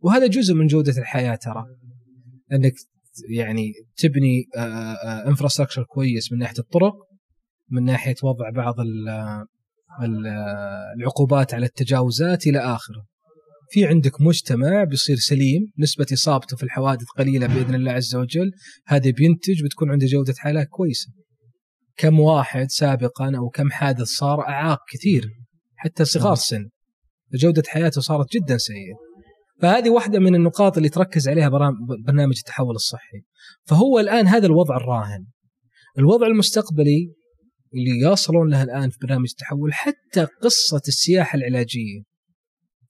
وهذا 0.00 0.26
جزء 0.26 0.54
من 0.54 0.66
جودة 0.66 0.98
الحياة 0.98 1.34
ترى. 1.34 1.64
أنك 2.52 2.72
يعني 3.30 3.72
تبني 3.96 4.44
انفراستراكشر 5.26 5.82
كويس 5.82 6.32
من 6.32 6.38
ناحية 6.38 6.58
الطرق 6.58 6.94
من 7.70 7.84
ناحية 7.84 8.14
وضع 8.22 8.50
بعض 8.50 8.74
العقوبات 10.98 11.54
على 11.54 11.66
التجاوزات 11.66 12.46
إلى 12.46 12.58
آخره. 12.58 13.04
في 13.70 13.86
عندك 13.86 14.20
مجتمع 14.20 14.84
بيصير 14.84 15.16
سليم 15.16 15.72
نسبة 15.78 16.06
إصابته 16.12 16.56
في 16.56 16.62
الحوادث 16.62 17.06
قليلة 17.18 17.46
بإذن 17.46 17.74
الله 17.74 17.92
عز 17.92 18.14
وجل. 18.14 18.50
هذا 18.86 19.10
بينتج 19.10 19.64
بتكون 19.64 19.90
عنده 19.90 20.06
جودة 20.06 20.34
حياة 20.38 20.64
كويسة. 20.64 21.08
كم 21.96 22.20
واحد 22.20 22.70
سابقا 22.70 23.36
أو 23.36 23.48
كم 23.48 23.70
حادث 23.70 24.06
صار 24.06 24.40
أعاق 24.40 24.78
كثير 24.92 25.30
حتى 25.76 26.04
صغار 26.04 26.32
السن 26.32 26.68
جودة 27.34 27.62
حياته 27.68 28.00
صارت 28.00 28.32
جدا 28.32 28.56
سيئة. 28.56 28.94
فهذه 29.60 29.90
واحدة 29.90 30.18
من 30.18 30.34
النقاط 30.34 30.76
اللي 30.76 30.88
تركز 30.88 31.28
عليها 31.28 31.48
برنامج 32.06 32.34
التحول 32.38 32.74
الصحي. 32.74 33.18
فهو 33.64 33.98
الآن 33.98 34.26
هذا 34.26 34.46
الوضع 34.46 34.76
الراهن. 34.76 35.26
الوضع 35.98 36.26
المستقبلي 36.26 37.12
اللي 37.74 38.12
يصلون 38.12 38.50
له 38.50 38.62
الآن 38.62 38.90
في 38.90 38.98
برنامج 39.02 39.28
التحول 39.30 39.74
حتى 39.74 40.26
قصة 40.42 40.82
السياحة 40.88 41.36
العلاجية. 41.36 42.02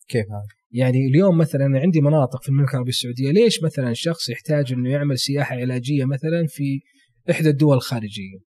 كيف 0.09 0.27
هذا؟ 0.27 0.63
يعني 0.71 1.07
اليوم 1.07 1.39
مثلا 1.39 1.65
عندي 1.75 2.01
مناطق 2.01 2.43
في 2.43 2.49
المملكة 2.49 2.73
العربية 2.73 2.91
السعودية 2.91 3.31
ليش 3.31 3.63
مثلا 3.63 3.93
شخص 3.93 4.29
يحتاج 4.29 4.73
إنه 4.73 4.91
يعمل 4.91 5.19
سياحة 5.19 5.57
علاجية 5.57 6.05
مثلا 6.05 6.47
في 6.49 6.81
إحدى 7.31 7.49
الدول 7.49 7.77
الخارجية؟ 7.77 8.52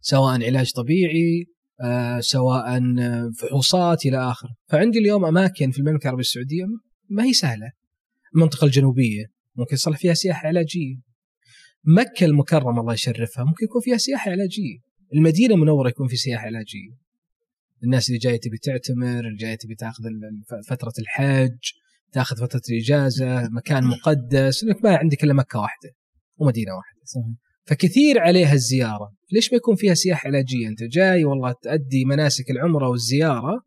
سواء 0.00 0.44
علاج 0.44 0.72
طبيعي 0.72 1.46
آه، 1.82 2.20
سواء 2.20 2.80
فحوصات 3.32 4.06
إلى 4.06 4.30
اخره 4.30 4.50
فعندي 4.68 4.98
اليوم 4.98 5.24
أماكن 5.24 5.70
في 5.70 5.78
المملكة 5.78 6.02
العربية 6.02 6.20
السعودية 6.20 6.64
ما 7.08 7.24
هي 7.24 7.32
سهلة. 7.32 7.72
المنطقة 8.34 8.64
الجنوبية 8.64 9.24
ممكن 9.56 9.74
يصلح 9.74 9.98
فيها 9.98 10.14
سياحة 10.14 10.48
علاجية. 10.48 10.96
مكة 11.84 12.24
المكرمة 12.24 12.80
الله 12.80 12.92
يشرفها 12.92 13.44
ممكن 13.44 13.64
يكون 13.64 13.80
فيها 13.80 13.96
سياحة 13.96 14.30
علاجية. 14.30 14.78
المدينة 15.14 15.54
المنورة 15.54 15.88
يكون 15.88 16.08
في 16.08 16.16
سياحة 16.16 16.46
علاجية. 16.46 16.90
الناس 17.84 18.08
اللي 18.08 18.18
جاية 18.18 18.40
تبي 18.40 18.58
تعتمر 18.58 19.20
اللي 19.26 19.36
جاية 19.36 19.54
تبي 19.54 19.74
تاخذ 19.74 20.04
فترة 20.68 20.92
الحج 20.98 21.58
تاخذ 22.12 22.36
فترة 22.36 22.62
الإجازة 22.70 23.48
مكان 23.48 23.84
مقدس. 23.84 24.64
انك 24.64 24.84
ما 24.84 24.96
عندك 24.96 25.24
إلا 25.24 25.34
مكة 25.34 25.58
واحدة 25.60 25.90
ومدينة 26.36 26.72
واحدة. 26.72 27.00
صحيح. 27.04 27.49
فكثير 27.70 28.18
عليها 28.18 28.52
الزيارة. 28.52 29.12
ليش 29.32 29.52
ما 29.52 29.56
يكون 29.56 29.74
فيها 29.74 29.94
سياحة 29.94 30.26
علاجية؟ 30.26 30.68
أنت 30.68 30.82
جاي 30.82 31.24
والله 31.24 31.54
تؤدي 31.62 32.04
مناسك 32.04 32.50
العمرة 32.50 32.88
والزيارة 32.88 33.60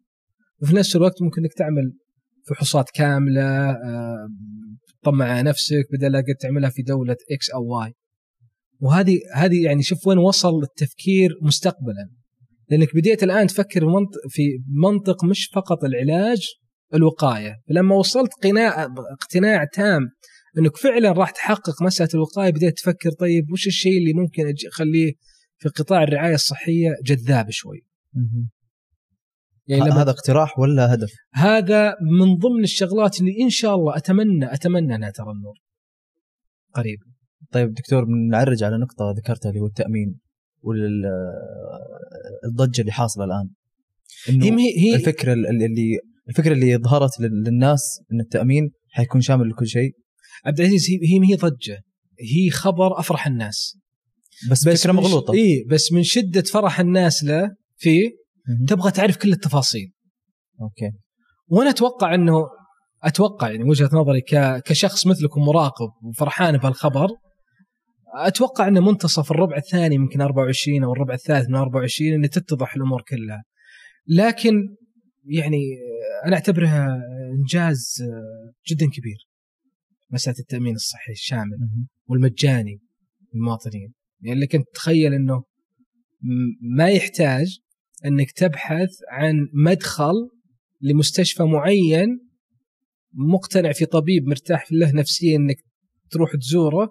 وفي 0.61 0.75
نفس 0.75 0.95
الوقت 0.95 1.21
ممكن 1.21 1.41
إنك 1.41 1.53
تعمل 1.53 1.93
فحوصات 2.47 2.89
كاملة 2.93 3.69
آه، 3.69 4.27
تطمن 5.01 5.25
على 5.25 5.43
نفسك 5.43 5.85
بدل 5.93 6.11
لا 6.11 6.19
قد 6.19 6.35
تعملها 6.39 6.69
في 6.69 6.81
دولة 6.81 7.15
X 7.31 7.49
أو 7.49 7.65
Y 7.65 7.93
وهذه 8.79 9.19
هذه 9.35 9.63
يعني 9.63 9.83
شوف 9.83 10.07
وين 10.07 10.17
وصل 10.17 10.63
التفكير 10.63 11.29
مستقبلا. 11.41 12.09
لأنك 12.69 12.95
بديت 12.95 13.23
الآن 13.23 13.47
تفكر 13.47 13.85
في 14.29 14.41
منطق 14.83 15.25
مش 15.25 15.49
فقط 15.53 15.83
العلاج 15.83 16.47
الوقاية. 16.93 17.55
لما 17.69 17.95
وصلت 17.95 18.31
قناع 18.43 18.83
اقتناع 19.21 19.65
تام 19.73 20.01
إنك 20.57 20.77
فعلا 20.77 21.11
راح 21.11 21.31
تحقق 21.31 21.83
مسألة 21.83 22.09
الوقاية 22.13 22.51
بديت 22.51 22.77
تفكر 22.77 23.11
طيب 23.11 23.51
وش 23.51 23.67
الشيء 23.67 23.97
اللي 23.97 24.13
ممكن 24.13 24.53
أخليه 24.67 25.13
في 25.57 25.69
قطاع 25.69 26.03
الرعاية 26.03 26.35
الصحية 26.35 26.89
جذاب 27.05 27.49
شوي؟ 27.49 27.85
يعني 29.67 29.81
لما 29.81 30.01
هذا 30.01 30.11
اقتراح 30.11 30.59
ولا 30.59 30.93
هدف؟ 30.93 31.13
هذا 31.33 31.95
من 32.01 32.35
ضمن 32.35 32.63
الشغلات 32.63 33.19
اللي 33.19 33.41
إن 33.41 33.49
شاء 33.49 33.75
الله 33.75 33.97
أتمنى 33.97 34.53
أتمنى 34.53 34.95
أنها 34.95 35.09
ترى 35.09 35.31
النور. 35.31 35.55
قريبا 36.73 37.05
طيب 37.51 37.73
دكتور 37.73 38.05
بنعرج 38.05 38.63
على 38.63 38.77
نقطة 38.77 39.11
ذكرتها 39.17 39.49
اللي 39.49 39.61
هو 39.61 39.65
التأمين 39.65 40.19
والضجه 42.43 42.81
اللي 42.81 42.91
حاصلة 42.91 43.25
الآن. 43.25 43.49
إنه 44.29 44.45
هي 44.45 44.77
هي 44.77 44.95
الفكرة 44.95 45.33
اللي 45.33 45.99
الفكرة 46.29 46.53
اللي 46.53 46.77
ظهرت 46.77 47.19
للناس 47.19 48.01
إن 48.13 48.19
التأمين 48.19 48.71
حيكون 48.89 49.21
شامل 49.21 49.49
لكل 49.49 49.67
شيء. 49.67 49.95
عبد 50.45 50.59
العزيز 50.59 50.89
هي 50.89 51.29
هي 51.29 51.35
ضجة. 51.35 51.81
هي 52.19 52.49
خبر 52.49 52.99
أفرح 52.99 53.27
الناس. 53.27 53.77
بس, 54.51 54.67
بس 54.67 54.83
فكرة 54.83 54.91
مغلوطة. 54.91 55.33
اي 55.33 55.65
بس 55.69 55.91
من 55.91 56.03
شدة 56.03 56.41
فرح 56.41 56.79
الناس 56.79 57.23
له 57.23 57.55
فيه 57.77 58.11
تبغى 58.67 58.91
تعرف 58.91 59.17
كل 59.17 59.31
التفاصيل. 59.31 59.91
أوكي. 60.61 60.91
وأنا 61.47 61.69
أتوقع 61.69 62.15
انه 62.15 62.33
أتوقع 63.03 63.49
يعني 63.49 63.63
وجهة 63.63 63.89
نظري 63.93 64.21
كشخص 64.65 65.07
مثلكم 65.07 65.41
مراقب 65.41 65.89
وفرحان 66.03 66.57
بهالخبر 66.57 67.07
أتوقع 68.15 68.67
إنه 68.67 68.81
منتصف 68.81 69.31
الربع 69.31 69.57
الثاني 69.57 69.95
يمكن 69.95 70.21
24 70.21 70.83
أو 70.83 70.93
الربع 70.93 71.13
الثالث 71.13 71.49
من 71.49 71.55
24 71.55 72.13
إنه 72.13 72.27
تتضح 72.27 72.75
الأمور 72.75 73.01
كلها. 73.01 73.43
لكن 74.07 74.53
يعني 75.25 75.61
أنا 76.25 76.35
أعتبرها 76.35 77.01
إنجاز 77.39 78.03
جدا 78.69 78.85
كبير. 78.85 79.17
مسألة 80.13 80.35
التأمين 80.39 80.75
الصحي 80.75 81.11
الشامل 81.11 81.57
والمجاني 82.07 82.79
للمواطنين 83.33 83.93
يعني 84.21 84.39
لك 84.39 84.55
انت 84.55 84.65
تخيل 84.73 85.13
إنه 85.13 85.43
ما 86.61 86.89
يحتاج 86.89 87.59
إنك 88.05 88.31
تبحث 88.31 88.89
عن 89.11 89.47
مدخل 89.53 90.13
لمستشفى 90.81 91.43
معين 91.43 92.19
مقتنع 93.13 93.71
في 93.71 93.85
طبيب 93.85 94.27
مرتاح 94.27 94.71
له 94.71 94.91
نفسيا 94.91 95.35
إنك 95.35 95.57
تروح 96.11 96.35
تزوره 96.35 96.89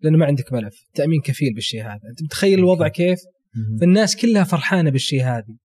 لأنه 0.00 0.18
ما 0.18 0.26
عندك 0.26 0.52
ملف. 0.52 0.74
تأمين 0.94 1.20
كفيل 1.20 1.54
بالشيء 1.54 1.82
هذا. 1.82 2.00
أنت 2.10 2.22
متخيل 2.22 2.58
الوضع 2.58 2.88
كيف؟ 2.88 3.18
فالناس 3.80 4.16
كلها 4.16 4.44
فرحانة 4.44 4.90
بالشيء 4.90 5.22
هذا 5.22 5.56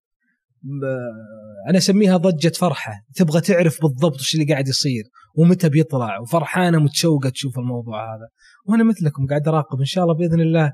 أنا 1.68 1.78
أسميها 1.78 2.16
ضجة 2.16 2.52
فرحة. 2.58 2.92
تبغى 3.14 3.40
تعرف 3.40 3.82
بالضبط 3.82 4.14
وش 4.14 4.34
اللي 4.34 4.52
قاعد 4.52 4.68
يصير 4.68 5.04
ومتى 5.36 5.68
بيطلع. 5.68 6.20
وفرحانة 6.20 6.78
متشوقة 6.78 7.28
تشوف 7.28 7.58
الموضوع 7.58 8.14
هذا. 8.14 8.28
وأنا 8.66 8.84
مثلكم 8.84 9.26
قاعد 9.26 9.48
أراقب 9.48 9.78
إن 9.78 9.84
شاء 9.84 10.04
الله 10.04 10.14
بإذن 10.14 10.40
الله 10.40 10.72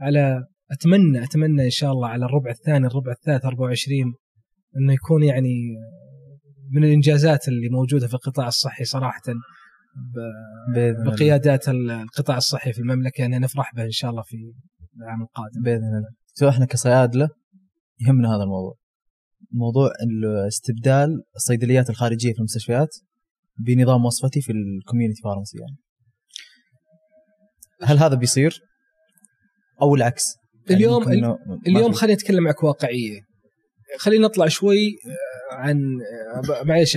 على 0.00 0.44
أتمنى 0.70 1.24
أتمنى 1.24 1.64
إن 1.64 1.70
شاء 1.70 1.92
الله 1.92 2.08
على 2.08 2.24
الربع 2.24 2.50
الثاني 2.50 2.86
الربع 2.86 3.12
الثالث 3.12 3.44
24 3.44 4.14
إنه 4.76 4.92
يكون 4.92 5.22
يعني 5.22 5.76
من 6.70 6.84
الإنجازات 6.84 7.48
اللي 7.48 7.68
موجودة 7.68 8.06
في 8.06 8.14
القطاع 8.14 8.48
الصحي 8.48 8.84
صراحة 8.84 9.22
بقيادات 11.06 11.68
القطاع 11.68 12.36
الصحي 12.36 12.72
في 12.72 12.78
المملكة 12.78 13.20
يعني 13.20 13.38
نفرح 13.38 13.74
به 13.74 13.84
إن 13.84 13.90
شاء 13.90 14.10
الله 14.10 14.22
في 14.22 14.36
العام 14.96 15.22
القادم. 15.22 15.62
بإذن 15.62 15.96
الله. 15.96 16.08
سواء 16.34 16.50
إحنا 16.50 16.66
كصيادلة 16.66 17.28
يهمنا 18.00 18.36
هذا 18.36 18.42
الموضوع. 18.42 18.74
موضوع 19.52 19.90
استبدال 20.48 21.22
الصيدليات 21.36 21.90
الخارجية 21.90 22.32
في 22.32 22.38
المستشفيات 22.38 22.96
بنظام 23.66 24.04
وصفتي 24.04 24.40
في 24.40 24.52
ال 24.52 24.59
community 24.59 25.22
pharmacy 25.22 25.58
يعني. 25.58 25.76
هل 27.82 27.98
هذا 27.98 28.14
بيصير؟ 28.14 28.60
أو 29.82 29.94
العكس؟ 29.94 30.24
يعني 30.70 30.84
اليوم 30.84 31.02
اليوم 31.66 31.92
خلينا 31.92 32.14
نتكلم 32.14 32.44
معك 32.44 32.62
واقعية. 32.62 33.20
خلينا 33.98 34.24
نطلع 34.28 34.48
شوي 34.48 34.90
عن 35.52 35.98
معلش 36.64 36.96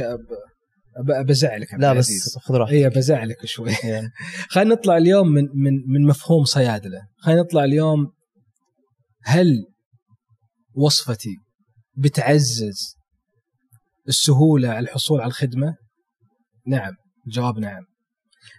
ب- 1.00 1.26
بزعلك 1.26 1.68
لا. 1.74 1.94
بس 1.94 2.38
خذ 2.38 2.56
راحتك. 2.56 2.74
اي 2.74 2.90
بزعلك 2.90 3.46
شوي. 3.46 3.72
يعني. 3.84 4.10
خلينا 4.54 4.76
نطلع 4.76 4.98
اليوم 4.98 5.28
من 5.28 5.44
من 5.44 5.74
من 5.88 6.08
مفهوم 6.08 6.44
صيادلة. 6.44 7.02
خلينا 7.18 7.42
نطلع 7.42 7.64
اليوم 7.64 8.12
هل 9.24 9.66
وصفتي 10.76 11.36
بتعزز 12.00 12.96
السهولة 14.08 14.70
على 14.70 14.80
الحصول 14.80 15.22
على 15.22 15.28
الخدمة؟ 15.28 15.76
نعم 16.68 16.94
الجواب 17.28 17.60
نعم. 17.60 17.84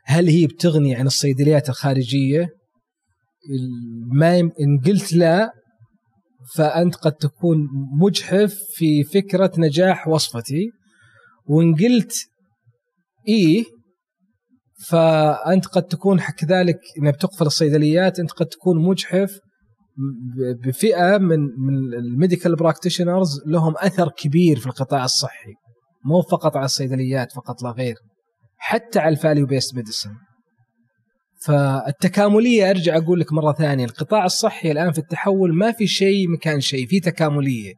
هل 0.05 0.29
هي 0.29 0.47
بتغني 0.47 0.95
عن 0.95 1.07
الصيدليات 1.07 1.69
الخارجية؟ 1.69 2.43
ال- 3.51 4.19
ما 4.19 4.39
يم... 4.39 4.51
إن 4.61 4.81
قلت 4.87 5.13
لا 5.13 5.51
فأنت 6.55 6.95
قد 6.95 7.13
تكون 7.13 7.69
مجحف 8.01 8.55
في 8.75 9.05
فكرة 9.05 9.53
نجاح 9.59 10.09
وصفتي. 10.09 10.71
وإن 11.47 11.75
قلت 11.75 12.13
إيه 13.29 13.65
فأنت 14.89 15.67
قد 15.67 15.83
تكون 15.83 16.21
كذلك 16.21 16.79
إنها 16.99 17.11
بتقفل 17.13 17.47
الصيدليات 17.47 18.19
أنت 18.19 18.31
قد 18.31 18.47
تكون 18.47 18.85
مجحف 18.89 19.39
بفئة 20.65 21.19
من 21.19 21.41
من 21.41 21.95
ال 21.95 22.03
medical 22.03 22.57
practitioners 22.57 23.41
لهم 23.47 23.75
أثر 23.77 24.09
كبير 24.09 24.59
في 24.59 24.67
القطاع 24.67 25.05
الصحي. 25.05 25.55
مو 26.05 26.23
فقط 26.23 26.57
على 26.57 26.65
الصيدليات 26.65 27.33
فقط 27.33 27.63
لا 27.63 27.71
غير. 27.71 27.97
حتى 28.57 28.99
على 28.99 29.13
ال 29.13 29.19
value 29.19 29.47
based 29.47 29.75
medicine 29.75 30.11
فالتكاملية 31.43 32.71
أرجع 32.71 32.97
أقول 32.97 33.21
لك 33.21 33.33
مرة 33.33 33.53
ثانية 33.53 33.85
القطاع 33.85 34.25
الصحي 34.25 34.73
الآن 34.73 34.93
في 34.93 34.99
التحول 34.99 35.55
ما 35.55 35.73
في 35.73 35.87
شيء 35.87 36.29
مكان 36.29 36.61
شيء 36.61 36.87
في 36.87 37.01
تكاملية. 37.01 37.75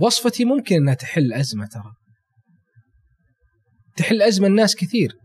وصفتي 0.00 0.44
ممكن 0.44 0.76
إنها 0.76 0.94
تحل 0.94 1.32
أزمة 1.32 1.66
ترى. 1.66 1.92
تحل 3.96 4.22
أزمة 4.22 4.46
الناس 4.46 4.76
كثير. 4.76 5.16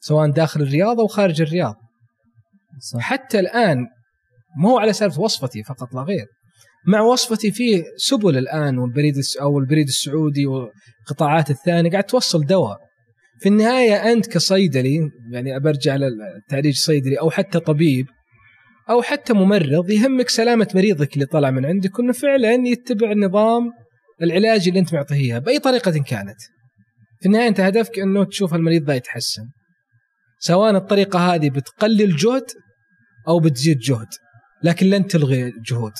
سواء 0.00 0.30
داخل 0.30 0.62
الرياض 0.62 1.00
أو 1.00 1.06
خارج 1.06 1.42
الرياض 1.42 1.74
صح. 2.80 3.00
حتى 3.00 3.40
الآن 3.40 3.86
مو 4.58 4.68
هو 4.68 4.78
على 4.78 4.92
سالفة 4.92 5.20
وصفتي 5.20 5.62
فقط 5.62 5.94
لا 5.94 6.00
غير 6.00 6.26
مع 6.86 7.00
وصفتي 7.00 7.52
في 7.52 7.84
سبل 7.96 8.38
الآن 8.38 8.78
والبريد 8.78 9.14
أو 9.40 9.58
البريد 9.58 9.88
السعودي 9.88 10.46
والقطاعات 10.46 11.50
الثانية 11.50 11.90
قاعد 11.90 12.04
توصل 12.04 12.46
دواء 12.46 12.78
في 13.40 13.48
النهاية 13.48 14.12
أنت 14.12 14.26
كصيدلي 14.26 15.10
يعني 15.32 15.60
برجع 15.60 15.96
للتعريج 15.96 16.76
صيدلي 16.76 17.20
أو 17.20 17.30
حتى 17.30 17.60
طبيب 17.60 18.06
أو 18.90 19.02
حتى 19.02 19.32
ممرض 19.32 19.90
يهمك 19.90 20.28
سلامة 20.28 20.68
مريضك 20.74 21.14
اللي 21.14 21.26
طلع 21.26 21.50
من 21.50 21.66
عندك 21.66 21.98
وإنه 21.98 22.12
فعلا 22.12 22.52
يتبع 22.52 23.12
نظام 23.12 23.72
العلاج 24.22 24.68
اللي 24.68 24.80
أنت 24.80 24.94
معطيه 24.94 25.14
إياه 25.14 25.38
بأي 25.38 25.58
طريقة 25.58 25.90
كانت. 25.90 26.40
في 27.20 27.26
النهاية 27.26 27.48
أنت 27.48 27.60
هدفك 27.60 27.98
إنه 27.98 28.24
تشوف 28.24 28.54
المريض 28.54 28.86
ذا 28.86 28.94
يتحسن. 28.94 29.42
سواء 30.38 30.76
الطريقة 30.76 31.34
هذه 31.34 31.50
بتقلل 31.50 32.16
جهد 32.16 32.44
أو 33.28 33.40
بتزيد 33.40 33.78
جهد 33.78 34.08
لكن 34.62 34.86
لن 34.86 35.06
تلغي 35.06 35.52
جهود. 35.70 35.92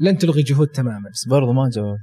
لن 0.00 0.18
تلغي 0.18 0.42
جهود 0.42 0.68
تماما. 0.68 1.10
بس 1.12 1.28
برضه 1.28 1.52
ما 1.52 1.70
جاوبت. 1.74 2.00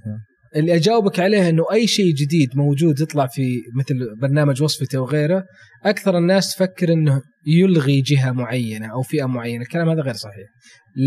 اللي 0.55 0.76
أجاوبك 0.76 1.20
عليه 1.20 1.49
إنه 1.49 1.63
أي 1.72 1.88
شيء 1.88 2.13
جديد 2.15 2.49
موجود 2.55 2.99
يطلع 2.99 3.28
في 3.28 3.61
مثل 3.76 4.15
برنامج 4.22 4.63
وصفتي 4.63 4.97
وغيره 4.97 5.43
أكثر 5.86 6.17
الناس 6.17 6.55
تفكر 6.55 6.93
إنه 6.93 7.22
يلغي 7.47 8.01
جهة 8.01 8.32
معينة 8.32 8.91
أو 8.91 9.01
فئة 9.01 9.26
معينة، 9.26 9.61
الكلام 9.61 9.89
هذا 9.89 10.01
غير 10.01 10.13
صحيح. 10.13 10.47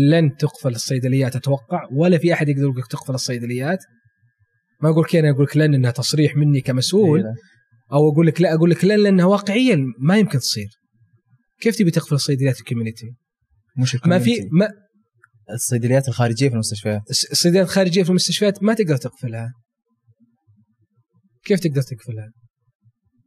لن 0.09 0.35
تقفل 0.35 0.69
الصيدليات 0.69 1.35
أتوقع 1.35 1.87
ولا 1.91 2.17
في 2.17 2.33
أحد 2.33 2.49
يقدر 2.49 2.61
يقول 2.61 2.77
لك 2.77 2.87
تقفل 2.87 3.13
الصيدليات. 3.13 3.79
ما 4.81 4.89
أقول 4.89 5.03
لك 5.03 5.15
أنا 5.15 5.29
أقول 5.29 5.45
لك 5.45 5.57
لن 5.57 5.73
إنها 5.73 5.91
تصريح 5.91 6.35
مني 6.35 6.61
كمسؤول 6.61 7.19
إيه، 7.19 7.33
أو 7.93 8.09
أقول 8.09 8.27
لك 8.27 8.41
لا 8.41 8.53
أقول 8.53 8.69
لك 8.69 8.85
لن 8.85 9.03
لأنها 9.03 9.25
واقعيا 9.25 9.85
ما 9.99 10.17
يمكن 10.17 10.39
تصير. 10.39 10.69
كيف 11.63 11.75
تبي 11.75 11.91
تقفل 11.91 12.15
الصيدليات 12.15 12.59
الكوميونتي؟ 12.59 13.15
مش 13.77 13.97
ما 14.05 14.19
في. 14.19 14.49
ما 14.51 14.69
الصيدليات 15.53 16.07
الخارجية 16.07 16.47
في 16.47 16.53
المستشفيات 16.53 17.01
الصيدليات 17.09 17.65
الخارجية 17.65 18.03
في 18.03 18.09
المستشفيات 18.09 18.63
ما 18.63 18.73
تقدر 18.73 18.97
تقفلها. 18.97 19.51
كيف 21.45 21.59
تقدر 21.59 21.81
تقفلها؟ 21.81 22.31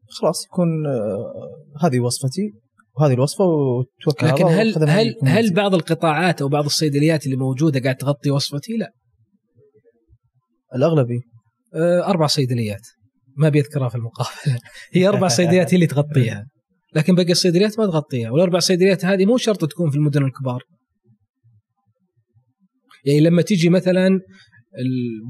خلاص 0.09 0.45
يكون 0.45 0.87
آه، 0.87 1.87
هذه 1.87 2.01
وصفتي 2.01 2.53
وهذه 2.99 3.13
الوصفة 3.13 3.45
وتوكل 3.45 4.27
على 4.27 4.35
لكن 4.35 4.47
هل 4.47 4.89
هل. 4.89 5.15
هل 5.23 5.55
بعض 5.55 5.75
القطاعات 5.75 6.43
أو 6.43 6.49
بعض 6.49 6.65
الصيدليات 6.65 7.27
اللي 7.27 7.37
موجودة 7.37 7.81
قاعد 7.81 7.97
تغطي 7.97 8.31
وصفتي؟ 8.31 8.73
لا 8.77 8.93
الاغلبي 10.75 11.21
أه، 11.75 12.07
أربع 12.07 12.27
صيدليات 12.27 12.87
ما 13.37 13.49
بيذكرها 13.49 13.89
في 13.89 13.95
المقابلة 13.95 14.61
هي 14.95 15.09
أربع 15.09 15.29
صيدليات 15.29 15.71
هي 15.71 15.75
اللي 15.75 15.87
تغطيها 15.87 16.47
لكن 16.97 17.15
باقي 17.15 17.33
الصيدليات 17.33 17.79
ما 17.79 17.87
تغطيها 17.87 18.31
والأربع 18.31 18.59
صيدليات 18.59 19.05
هذه 19.05 19.27
مو 19.27 19.37
شرط 19.37 19.65
تكون 19.65 19.91
في 19.91 19.97
المدن 19.97 20.25
الكبار. 20.25 20.63
يعني 23.05 23.21
لما 23.21 23.43
تيجي 23.43 23.69
مثلا 23.69 24.21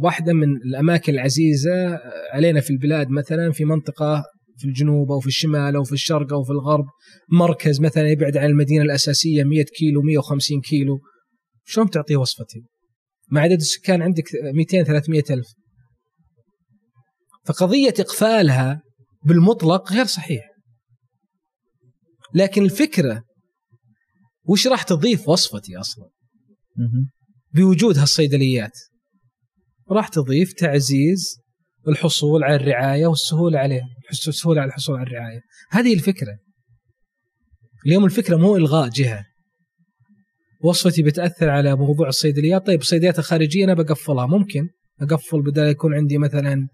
واحدة 0.02 0.32
من 0.32 0.56
الأماكن 0.56 1.12
العزيزة 1.12 1.98
علينا 2.32 2.60
في 2.60 2.70
البلاد 2.70 3.10
مثلا 3.10 3.52
في 3.52 3.64
منطقة 3.64 4.24
في 4.58 4.64
الجنوب 4.64 5.12
أو 5.12 5.20
في 5.20 5.26
الشمال 5.26 5.76
أو 5.76 5.84
في 5.84 5.92
الشرق 5.92 6.32
أو 6.32 6.44
في 6.44 6.50
الغرب 6.50 6.84
مركز 7.32 7.80
مثلا 7.80 8.08
يبعد 8.08 8.36
عن 8.36 8.46
المدينة 8.46 8.82
الأساسية 8.82 9.44
100 9.44 9.64
كيلو 9.64 10.02
150 10.02 10.60
كيلو 10.60 11.00
شلون 11.64 11.90
تعطيه 11.90 12.16
وصفتي؟ 12.16 12.62
مع 13.30 13.40
عدد 13.40 13.60
السكان 13.60 14.02
عندك 14.02 14.24
200 14.54 14.82
300 14.82 15.22
ألف. 15.30 15.46
فقضية 17.44 17.94
إقفالها 18.00 18.80
بالمطلق 19.24 19.92
غير 19.92 20.04
صحيح. 20.04 20.55
لكن 22.36 22.64
الفكرة 22.64 23.22
وش 24.44 24.66
راح 24.66 24.82
تضيف 24.82 25.28
وصفتي 25.28 25.76
أصلا. 25.76 26.08
بوجود 27.54 27.98
هالصيدليات. 27.98 28.78
راح 29.90 30.08
تضيف 30.08 30.52
تعزيز 30.52 31.38
الحصول 31.88 32.44
على 32.44 32.56
الرعاية 32.56 33.06
والسهولة 33.06 33.58
عليها 33.58 33.84
السهولة 34.10 34.60
على 34.60 34.68
الحصول 34.68 34.96
على 34.96 35.06
الرعاية. 35.06 35.40
هذه 35.70 35.94
الفكرة. 35.94 36.38
اليوم 37.86 38.04
الفكرة 38.04 38.36
مو 38.36 38.56
إلغاء 38.56 38.88
جهة. 38.88 39.24
وصفتي 40.64 41.02
بتأثر 41.02 41.50
على 41.50 41.76
موضوع 41.76 42.08
الصيدليات. 42.08 42.66
طيب 42.66 42.80
الصيدليات 42.80 43.18
الخارجية 43.18 43.64
أنا 43.64 43.74
بقفلها. 43.74 44.26
ممكن 44.26 44.68
أقفل 45.00 45.42
بدل 45.42 45.62
يكون 45.62 45.94
عندي 45.94 46.18
مثلا 46.18 46.68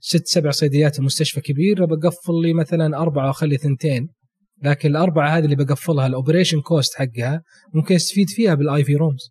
ست 0.00 0.26
سبع 0.26 0.50
صيدليات 0.50 0.96
في 0.96 1.02
مستشفى 1.02 1.40
كبير 1.40 1.84
بقفل 1.84 2.42
لي 2.42 2.52
مثلا 2.52 2.96
أربعة 2.96 3.26
وأخلي 3.26 3.56
ثنتين. 3.56 4.15
لكن 4.62 4.88
الأربعة 4.90 5.28
هذه 5.38 5.44
اللي 5.44 5.56
بقفلها 5.56 6.06
ال 6.06 6.11
operation 6.11 6.60
cost 6.60 6.94
حقها 6.94 7.42
ممكن 7.74 7.94
استفيد 7.94 8.28
فيها 8.28 8.54
بال 8.54 8.84
IV 8.84 8.94
rooms. 8.94 9.30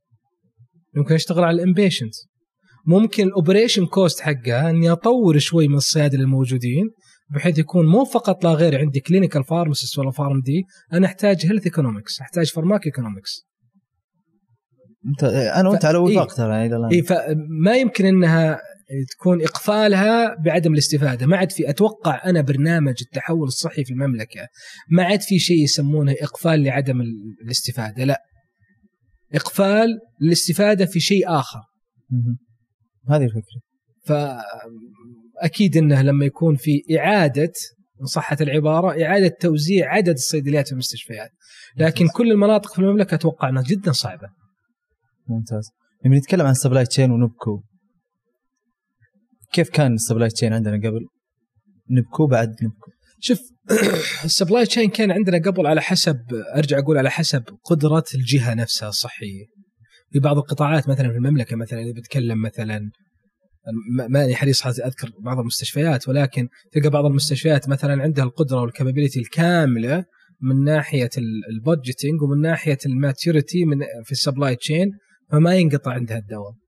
ممكن 0.96 1.16
اشتغل 1.16 1.44
على 1.44 1.56
ال 1.56 1.62
inpatient 1.62 2.14
ممكن 2.88 3.28
ال 3.28 3.34
operation 3.34 3.86
cost 3.86 4.20
حقها 4.22 4.70
إني 4.70 4.92
أطور 4.92 5.38
شوي 5.40 5.68
من 5.68 5.76
الصيادله 5.76 6.22
الموجودين 6.22 6.84
بحيث 7.36 7.60
يكون 7.60 7.86
مو 7.86 8.06
فقط 8.06 8.44
لا 8.44 8.54
غير 8.54 8.78
عندي 8.80 9.00
clinical 9.00 9.44
pharmacist 9.44 9.98
ولا 10.00 10.12
PharmD 10.12 10.64
أنا 10.94 11.06
أحتاج 11.08 11.46
health 11.46 11.66
economics 11.66 12.22
أحتاج 12.22 12.52
pharmacoeconomics 12.52 13.46
انت 15.08 15.24
أنا 15.24 15.70
وأنت 15.70 15.82
ف- 15.82 15.86
على 15.86 15.98
إيه. 15.98 16.04
وفاق 16.04 16.34
ترى 16.34 16.50
يعني 16.54 16.66
إلى 16.66 16.76
الآن. 16.78 16.90
اي 16.92 17.02
فما 17.04 17.76
يمكن 17.78 18.06
إنها 18.06 18.60
تكون 19.12 19.42
إقفالها 19.42 20.36
بعدم 20.46 20.74
الاستفادة، 20.74 21.26
ما 21.26 21.38
عاد 21.38 21.52
في 21.52 21.70
أتوقع 21.70 22.22
أنا 22.26 22.42
برنامج 22.42 22.96
التحول 23.02 23.48
الصحي 23.48 23.84
في 23.84 23.94
المملكة 23.94 24.48
ما 24.90 25.04
عاد 25.04 25.22
في 25.22 25.40
شيء 25.40 25.64
يسمونه 25.64 26.16
إقفال 26.22 26.64
لعدم 26.64 27.02
ال- 27.02 27.38
الاستفادة، 27.44 28.04
لا. 28.04 28.22
إقفال 29.34 29.88
للاستفادة 30.22 30.86
في 30.86 31.00
شيء 31.00 31.30
آخر،. 31.30 31.60
هذه 33.10 33.24
الفكرة. 33.24 33.62
فاكيد 34.06 35.78
إنه 35.78 36.02
لما 36.02 36.26
يكون 36.26 36.56
في 36.56 36.82
إعادة 37.00 37.52
إن 38.02 38.06
صحت 38.06 38.42
العبارة 38.42 39.04
إعادة 39.04 39.28
توزيع 39.40 39.94
عدد 39.94 40.14
الصيدليات 40.14 40.68
في 40.68 40.74
المستشفيات، 40.74 41.30
لكن 41.78 42.08
كل 42.08 42.32
المناطق 42.32 42.74
في 42.74 42.80
المملكة 42.80 43.16
أتوقع 43.16 43.50
إنها 43.50 43.64
جدا 43.64 43.92
صعبة. 43.92 44.28
ممتاز. 45.28 45.70
لما 46.06 46.18
نتكلم 46.18 46.46
عن 46.46 46.52
ال 46.52 46.57
supply 46.57 46.86
chain 46.86 47.12
ونبكو. 47.12 47.64
كيف 49.56 49.70
كان 49.70 49.94
ال 49.94 49.99
supply 49.99 50.30
chain 50.30 50.54
عندنا 50.54 50.78
قبل 50.78 51.06
نوبكو 51.90 52.28
بعد 52.28 52.50
نوبكو 52.50 52.92
شوف 53.20 53.40
ال 54.26 54.32
supply 54.32 54.66
chain 54.66 54.90
كان 54.90 55.12
عندنا 55.12 55.38
قبل 55.38 55.68
على 55.68 55.82
حسب 55.82 56.18
أرجع 56.56 56.80
أقول 56.80 56.98
على 56.98 57.12
حسب 57.12 57.44
قدرة 57.64 58.04
الجهة 58.16 58.54
نفسها 58.54 58.90
الصحية. 58.90 59.46
في 60.12 60.20
بعض 60.20 60.38
القطاعات 60.38 60.90
مثلا 60.90 61.10
في 61.10 61.16
المملكة 61.16 61.56
مثلا 61.56 61.80
اذا 61.82 61.92
بتكلم 61.92 62.42
مثلا 62.42 62.92
ما- 63.98 64.08
ماني 64.08 64.36
حريص 64.36 64.66
أذكر 64.68 65.12
بعض 65.20 65.40
المستشفيات 65.40 66.08
ولكن 66.08 66.48
تلقى 66.72 66.90
بعض 66.90 67.06
المستشفيات 67.06 67.70
مثلا 67.70 68.04
عندها 68.04 68.24
القدرة 68.24 68.62
وال 68.62 68.72
capability 68.72 69.20
الكاملة 69.20 70.06
من 70.42 70.64
ناحية 70.64 71.10
ال 71.50 71.57
budgeting 71.57 72.22
ومن 72.22 72.42
ناحية 72.42 72.78
ال 72.86 72.95
maturity 72.95 73.66
من 73.66 73.78
في 74.04 74.12
ال 74.12 74.18
supply 74.18 74.56
chain 74.56 74.92
فما 75.32 75.56
ينقطع 75.56 75.92
عندها 75.92 76.18
الدواء. 76.18 76.65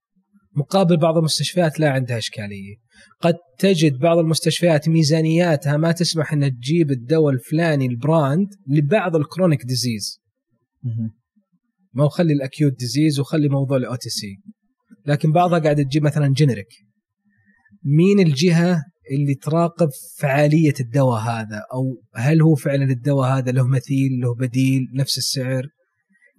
مقابل 0.58 0.98
بعض 0.98 1.18
المستشفيات 1.18 1.80
لا 1.80 1.90
عندها 1.90 2.18
إشكالية. 2.18 2.76
قد 3.22 3.36
تجد 3.60 3.98
بعض 3.98 4.18
المستشفيات 4.18 4.90
ميزانياتها 4.90 5.78
ما 5.78 5.92
تسمح 5.92 6.34
إنها 6.34 6.50
تجيب 6.50 6.92
الدواء 6.92 7.34
الفلاني 7.34 7.86
ال 7.86 7.96
brand 7.96 8.48
لبعض 8.68 9.16
ال 9.16 9.22
chronic 9.22 9.66
disease. 9.66 10.20
ما 11.94 12.04
هو 12.04 12.10
خلي 12.10 12.34
ال 12.34 12.41
acute 12.41 12.74
disease 12.80 13.20
وخلي 13.20 13.50
موضوع 13.50 13.78
ال 13.78 13.96
OTC. 13.96 14.38
لكن 15.06 15.32
بعضها 15.32 15.60
قاعدة 15.60 15.84
تجيب 15.84 16.04
مثلا 16.04 16.34
generic. 16.34 16.68
مين 17.84 18.20
الجهة 18.20 18.84
اللي 19.12 19.36
تراقب 19.36 19.90
فعالية 20.20 20.74
الدواء 20.80 21.22
هذا؟ 21.22 21.62
أو 21.74 22.04
هل 22.16 22.42
هو 22.42 22.56
فعلا 22.56 22.84
الدواء 22.84 23.38
هذا 23.38 23.52
له 23.52 23.68
مثيل 23.68 24.12
له 24.22 24.36
بديل 24.36 24.88
نفس 24.94 25.18
السعر؟ 25.18 25.68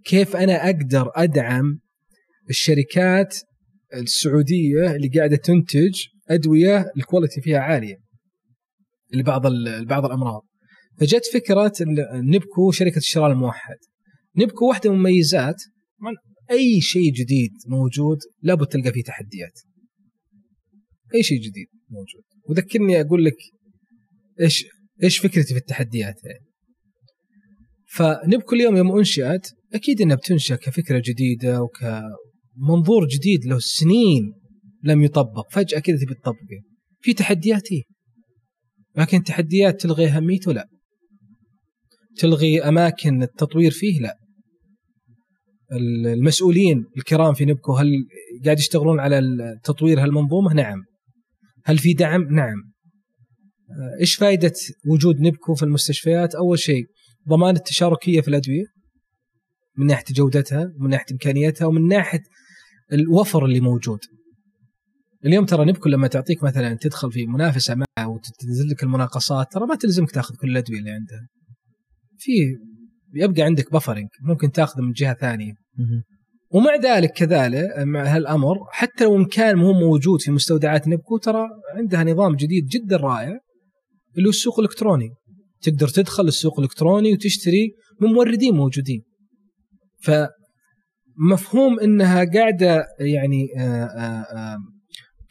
كيف 0.04 0.36
أنا 0.36 0.66
أقدر 0.66 1.10
أدعم 1.14 1.78
الشركات 2.50 3.36
السعودية 3.94 4.96
اللي 4.96 5.08
قاعدة 5.08 5.36
تنتج 5.36 6.04
أدوية 6.28 6.92
ال 6.96 7.02
quality 7.02 7.40
فيها 7.40 7.58
عالية 7.58 7.96
لبعض 9.14 9.46
لبعض 9.46 10.04
الأمراض. 10.04 10.42
فجت 11.00 11.24
فكرة 11.32 11.72
نبكو 12.12 12.70
شركة 12.70 12.96
الشراء 12.96 13.32
الموحد. 13.32 13.76
نبكو 14.36 14.68
واحدة 14.68 14.90
من 14.90 14.96
المميزات 14.96 15.56
طبعاً 16.00 16.14
أي 16.50 16.80
شيء 16.80 17.12
جديد 17.12 17.52
موجود 17.66 18.18
لابد 18.42 18.66
تلقى 18.66 18.92
فيه 18.92 19.02
تحديات. 19.02 19.60
أي 21.14 21.22
شيء 21.22 21.38
جديد 21.38 21.66
موجود. 21.88 22.22
وذكرني 22.48 23.00
أقول 23.00 23.24
لك 23.24 23.36
إيش 24.40 24.64
إيش 25.02 25.18
فكرتي 25.18 25.54
في 25.54 25.60
التحديات 25.60 26.24
يعني. 26.24 26.44
فنبكو 27.86 28.54
اليوم 28.54 28.76
يوم 28.76 28.98
أنشئت 28.98 29.46
أكيد 29.74 30.00
إنها 30.00 30.16
بتنشأ 30.16 30.56
كفكرة 30.56 31.02
جديدة 31.04 31.62
وكمنظور 32.58 33.06
جديد 33.06 33.44
له 33.44 33.58
سنين 33.58 34.32
لم 34.84 35.02
يطبق. 35.02 35.50
فجأة 35.50 35.78
كذا 35.78 35.96
تبي 35.96 36.14
تطبقه. 36.14 36.62
في 37.00 37.14
تحديات 37.14 37.72
إيه. 37.72 37.82
لكن 38.96 39.22
تحديات 39.22 39.80
تلغي 39.80 40.06
أهميته؟ 40.06 40.52
لا. 40.52 40.68
تلغي 42.16 42.62
أماكن 42.62 43.22
التطوير 43.22 43.70
فيه؟ 43.70 44.00
لا. 44.00 44.16
المسؤولين 46.06 46.84
الكرام 46.96 47.34
في 47.34 47.44
نبكو 47.44 47.72
هل 47.72 47.86
قاعد 48.44 48.58
يشتغلون 48.58 49.00
على 49.00 49.20
تطوير 49.64 50.02
هالمنظومة؟ 50.02 50.54
نعم. 50.54 50.84
هل 51.64 51.78
في 51.78 51.92
دعم؟ 51.92 52.22
نعم. 52.34 52.72
آه، 53.70 54.00
إيش 54.00 54.14
فائده 54.14 54.52
وجود 54.86 55.20
نبكو 55.20 55.54
في 55.54 55.62
المستشفيات؟ 55.62 56.34
أول 56.34 56.58
شيء 56.58 56.84
ضمان 57.28 57.56
التشاركية 57.56 58.20
في 58.20 58.28
الأدوية 58.28 58.64
من 59.78 59.86
ناحية 59.86 60.14
جودتها 60.14 60.72
ومن 60.80 60.90
ناحية 60.90 61.06
إمكانيتها 61.12 61.66
ومن 61.66 61.88
ناحية 61.88 62.22
الوفر 62.92 63.44
اللي 63.44 63.60
موجود. 63.60 63.98
اليوم 65.24 65.44
ترى 65.44 65.64
نبكو 65.64 65.88
لما 65.88 66.08
تعطيك 66.08 66.42
مثلا 66.44 66.78
تدخل 66.80 67.12
في 67.12 67.26
منافسة 67.26 67.74
معه 67.74 68.08
وتنزل 68.08 68.68
لك 68.70 68.82
المناقصات 68.82 69.52
ترى 69.52 69.66
ما 69.66 69.74
تلزمك 69.74 70.10
تاخذ 70.10 70.34
كل 70.34 70.50
الأدوية 70.50 70.78
اللي 70.78 70.90
عندها. 70.90 71.28
في 72.18 72.32
يبقى 73.14 73.42
عندك 73.42 73.72
بفرنج 73.72 74.08
ممكن 74.22 74.50
تاخذه 74.50 74.82
من 74.82 74.92
جهة 74.92 75.14
ثانية. 75.14 75.52
ومع 76.50 76.76
ذلك 76.76 77.12
كذلك 77.12 77.64
مع 77.78 78.02
هالأمر 78.16 78.56
حتى 78.70 79.04
لو 79.04 79.16
ان 79.16 79.24
كان 79.24 79.56
مو 79.56 79.72
موجود 79.72 80.20
في 80.20 80.30
مستودعات 80.30 80.88
نبكو 80.88 81.18
ترى 81.18 81.46
عندها 81.74 82.04
نظام 82.04 82.36
جديد 82.36 82.66
جدا 82.66 82.96
رائع 82.96 83.38
اللي 84.16 84.26
هو 84.26 84.30
السوق 84.30 84.58
الإلكتروني. 84.58 85.08
تقدر 85.62 85.88
تدخل 85.88 86.28
السوق 86.28 86.58
الإلكتروني 86.58 87.12
وتشتري 87.12 87.70
من 88.00 88.08
موردين 88.08 88.54
موجودين. 88.54 89.02
فمفهوم 91.18 91.80
إنها 91.80 92.24
قاعدة 92.34 92.86
يعني 93.00 93.46
آآ 93.58 93.84
آآ 93.84 94.58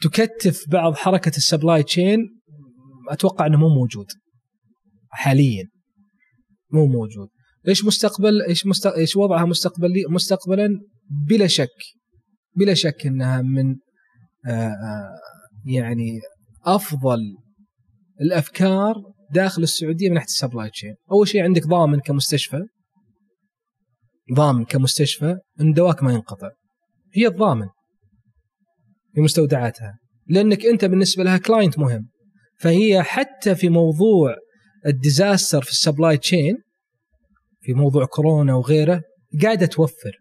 تكتف 0.00 0.64
بعض 0.70 0.94
حركة 0.94 1.36
ال 1.36 1.43
supply 1.43 1.82
chain 1.82 2.18
أتوقع 3.10 3.46
إنه 3.46 3.58
مو 3.58 3.68
موجود 3.68 4.06
حاليا. 5.10 5.64
مو 6.72 6.86
موجود. 6.86 7.28
إيش 7.68 7.84
مستقبل 7.84 8.42
إيش. 8.42 8.64
إيش 8.86 9.16
وضعها 9.16 9.44
مستقبلي 9.44 10.04
مستقبلا؟ 10.10 10.68
بلا 11.28 11.46
شك 11.46 11.78
بلا 12.56 12.74
شك 12.74 13.06
إنها 13.06 13.42
من 13.42 13.76
يعني 15.64 16.20
أفضل 16.64 17.18
الأفكار 18.20 18.94
داخل 19.34 19.62
السعودية 19.62 20.08
من 20.08 20.14
ناحية 20.14 20.26
ال 20.26 20.32
supply 20.32 20.70
chain، 20.70 20.94
أول 21.12 21.28
شيء 21.28 21.42
عندك 21.42 21.66
ضامن 21.66 22.00
كمستشفى. 22.00 22.60
ضامن 24.34 24.64
كمستشفى 24.64 25.36
إن 25.60 25.72
دواك 25.72 26.02
ما 26.02 26.12
ينقطع. 26.12 26.50
هي 27.14 27.26
الضامن 27.26 27.66
في 29.14 29.20
مستودعاتها 29.20 29.98
لأنك 30.26 30.66
أنت 30.66 30.84
بالنسبة 30.84 31.24
لها 31.24 31.38
client 31.38 31.78
مهم. 31.78 32.08
فهي 32.60 33.02
حتى 33.02 33.54
في 33.54 33.68
موضوع 33.68 34.36
ال 34.86 34.94
disaster 34.94 35.62
في 35.62 35.70
ال 35.70 35.77
supply 35.77 36.16
chain 36.16 36.56
في 37.60 37.74
موضوع 37.74 38.04
كورونا 38.04 38.54
وغيره 38.54 39.02
قاعدة 39.42 39.66
توفر. 39.66 40.18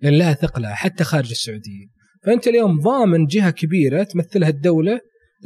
لأن 0.00 0.18
لها 0.18 0.34
ثقلها 0.34 0.74
حتى 0.74 1.04
خارج 1.04 1.30
السعودية. 1.30 1.86
فأنت 2.22 2.46
اليوم 2.46 2.80
ضامن 2.80 3.26
جهة 3.26 3.50
كبيرة 3.50 4.02
تمثلها 4.02 4.48
الدولة 4.48 5.00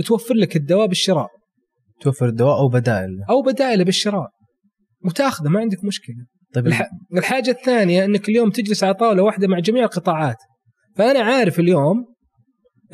توفر 0.07 0.35
لك 0.35 0.57
الدواء 0.57 0.87
بالشراء. 0.87 1.29
توفر 2.01 2.29
الدواء 2.29 2.59
أو 2.59 2.69
بدائل. 2.69 3.23
أو 3.31 3.43
بدائله 3.43 3.85
بالشراء. 3.85 4.29
وتاخذه 5.05 5.49
ما 5.49 5.61
عندك 5.61 5.85
مشكلة. 5.85 6.27
طيب 6.55 6.67
الح... 6.67 6.91
الحاجة 7.13 7.51
الثانية 7.51 8.05
إنك 8.05 8.29
اليوم 8.29 8.51
تجلس 8.51 8.85
على 8.85 8.95
طاولة 8.95 9.23
واحدة 9.23 9.49
مع 9.49 9.59
جميع 9.59 9.85
القطاعات. 9.85 10.37
فأنا 10.97 11.21
عارف 11.21 11.61
اليوم 11.61 12.15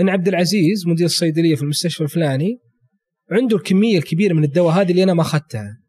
إن 0.01 0.09
عبد 0.09 0.29
العزيز 0.29 0.87
مدير 0.87 1.07
الصيدلية 1.07 1.55
في 1.55 1.63
المستشفى 1.63 2.01
الفلاني 2.05 2.59
عنده 3.31 3.57
الكمية 3.57 3.99
الكبيرة 3.99 4.35
من 4.35 4.45
الدواء 4.45 4.75
هذه 4.75 4.91
اللي 4.91 5.03
أنا 5.03 5.15
ما 5.15 5.23
أخذتها. 5.23 5.81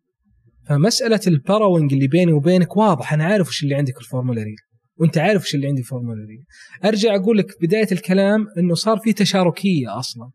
فمسألة 0.67 1.19
ال 1.27 1.34
borrowing 1.34 1.93
اللي 1.93 2.07
بيني 2.07 2.33
وبينك 2.33 2.77
واضح 2.77 3.13
أنا 3.13 3.23
عارف 3.23 3.47
وش 3.47 3.63
اللي 3.63 3.75
عندك 3.75 3.97
ال 3.97 4.03
formulary 4.03 4.55
وأنت 4.97 5.17
عارف 5.17 5.43
وش 5.43 5.55
اللي 5.55 5.67
عندي 5.67 5.81
ال 5.81 5.88
formulary 5.88 6.43
أرجع 6.85 7.15
أقول 7.15 7.37
لك 7.37 7.45
بداية 7.61 7.87
الكلام 7.91 8.47
إنه 8.57 8.73
صار 8.73 8.97
في 8.97 9.13
تشاركية 9.13 9.99
أصلا. 9.99 10.29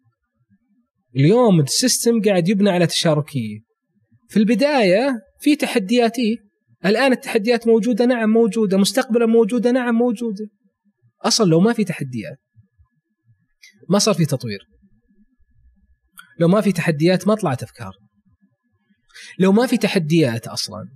اليوم 1.17 1.61
ال 1.61 1.69
system 1.69 2.21
قاعد 2.23 2.49
يبنى 2.49 2.71
على 2.71 2.87
تشاركية. 2.87 3.59
في 4.29 4.37
البداية 4.37 5.15
في 5.41 5.57
تحديات 5.57 6.19
إيه؟ 6.19 6.46
الآن 6.87 7.13
التحديات 7.13 7.67
موجودة 7.67 8.05
نعم 8.05 8.31
موجودة 8.31 8.79
مستقبلا 8.79 9.27
موجودة 9.27 9.71
نعم 9.71 9.95
موجودة. 9.95 10.47
أصلا 11.25 11.47
لو 11.47 11.61
ما 11.61 11.73
في 11.73 11.85
تحديات 11.85 12.39
ما 13.91 13.99
صار 13.99 14.15
في 14.15 14.27
تطوير. 14.27 14.61
لو 16.39 16.49
ما 16.49 16.61
في 16.61 16.73
تحديات 16.73 17.29
ما 17.29 17.35
طلعت 17.35 17.63
أفكار. 17.63 17.93
لو 19.39 19.53
ما 19.53 19.67
في 19.67 19.77
تحديات 19.77 20.47
أصلا 20.47 20.89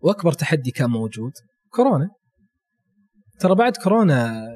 وأكبر 0.00 0.32
تحدي 0.32 0.70
كان 0.70 0.90
موجود 0.90 1.32
كورونا. 1.70 2.10
ترى 3.38 3.54
بعد 3.54 3.76
كورونا 3.76 4.48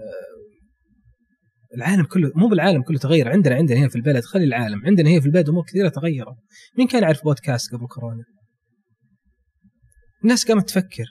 العالم 1.76 2.04
كله 2.04 2.32
مو 2.34 2.48
بالعالم 2.48 2.82
كله 2.82 2.98
تغير. 2.98 3.28
عندنا 3.28 3.54
عندنا 3.54 3.78
هنا 3.78 3.88
في 3.88 3.96
البلد 3.96 4.24
خلي 4.24 4.44
العالم 4.44 4.86
عندنا 4.86 5.10
هنا 5.10 5.20
في 5.20 5.26
البلد 5.26 5.48
أمور 5.48 5.64
كثيرة 5.64 5.88
تغيرت. 5.88 6.36
مين 6.78 6.86
كان 6.86 7.02
يعرف 7.02 7.24
بودكاست 7.24 7.74
قبل 7.74 7.86
كورونا؟ 7.86 8.24
الناس 10.26 10.46
قامت 10.46 10.68
تفكر. 10.68 11.04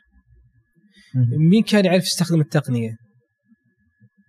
مين 1.51 1.63
كان 1.63 1.85
يعرف 1.85 2.03
يستخدم 2.03 2.41
التقنية؟ 2.41 2.95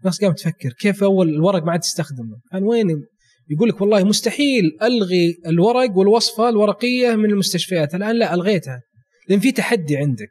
الناس 0.01 0.25
قامت 0.25 0.39
تفكر. 0.39 0.73
كيف 0.73 1.03
أول 1.03 1.29
الورق 1.29 1.65
ما 1.65 1.73
عاد 1.73 1.81
تستخدمه 1.81 2.41
كان 2.53 2.63
وين؟ 2.63 2.87
يقول 3.51 3.69
لك 3.69 3.81
والله 3.81 4.05
مستحيل 4.05 4.79
ألغي 4.83 5.37
الورق 5.47 5.97
والوصفة 5.97 6.49
الورقية 6.49 7.15
من 7.15 7.31
المستشفيات. 7.31 7.95
الآن 7.95 8.19
لا 8.19 8.35
ألغيتها. 8.35 8.81
لأن 9.29 9.41
في 9.41 9.53
تحدي 9.53 9.97
عندك. 9.97 10.31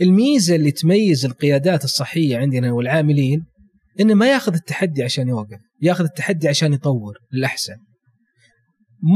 الميزة 0.00 0.54
اللي 0.54 0.70
تميز 0.70 1.24
القيادات 1.24 1.84
الصحية 1.84 2.36
عندنا 2.36 2.72
والعاملين 2.72 3.44
انه 4.00 4.14
ما 4.14 4.30
ياخذ 4.30 4.54
التحدي 4.54 5.02
عشان 5.02 5.28
يوقف 5.28 5.58
ياخذ 5.82 6.04
التحدي 6.04 6.48
عشان 6.48 6.72
يطور 6.72 7.18
للأحسن. 7.32 7.76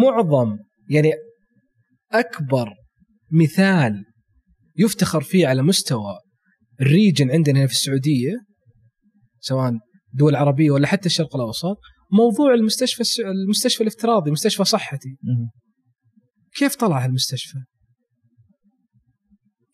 معظم 0.03 0.59
يعني 0.91 1.13
أكبر 2.13 2.75
مثال 3.33 4.05
يفتخر 4.79 5.21
فيه 5.21 5.47
على 5.47 5.63
مستوى 5.63 6.19
الريجن 6.81 7.31
عندنا 7.31 7.59
هنا 7.59 7.67
في 7.67 7.73
السعودية 7.73 8.33
سواء 9.41 9.73
دول 10.13 10.37
عربية 10.37 10.71
ولا 10.71 10.87
حتى 10.87 11.07
الشرق 11.07 11.37
الأوسط 11.37 11.77
موضوع 12.13 12.55
المستشفى 12.55 13.03
المستشفى 13.23 13.81
الافتراضي 13.81 14.31
مستشفى 14.31 14.65
صحتي. 14.65 15.17
كيف 16.57 16.77
طلع 16.77 17.05
هالمستشفى؟ 17.05 17.59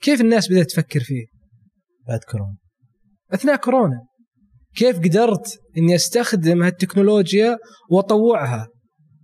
كيف 0.01 0.21
الناس 0.21 0.49
بدأت 0.49 0.71
تفكر 0.71 1.01
فيه؟ 1.01 1.27
بعد 2.09 2.21
كورونا 2.31 2.57
أثناء 3.31 3.57
كورونا 3.57 4.07
كيف 4.75 4.99
قدرت 4.99 5.59
إني 5.79 5.95
أستخدم 5.95 6.63
هالتكنولوجيا 6.63 7.59
وأطوعها 7.91 8.69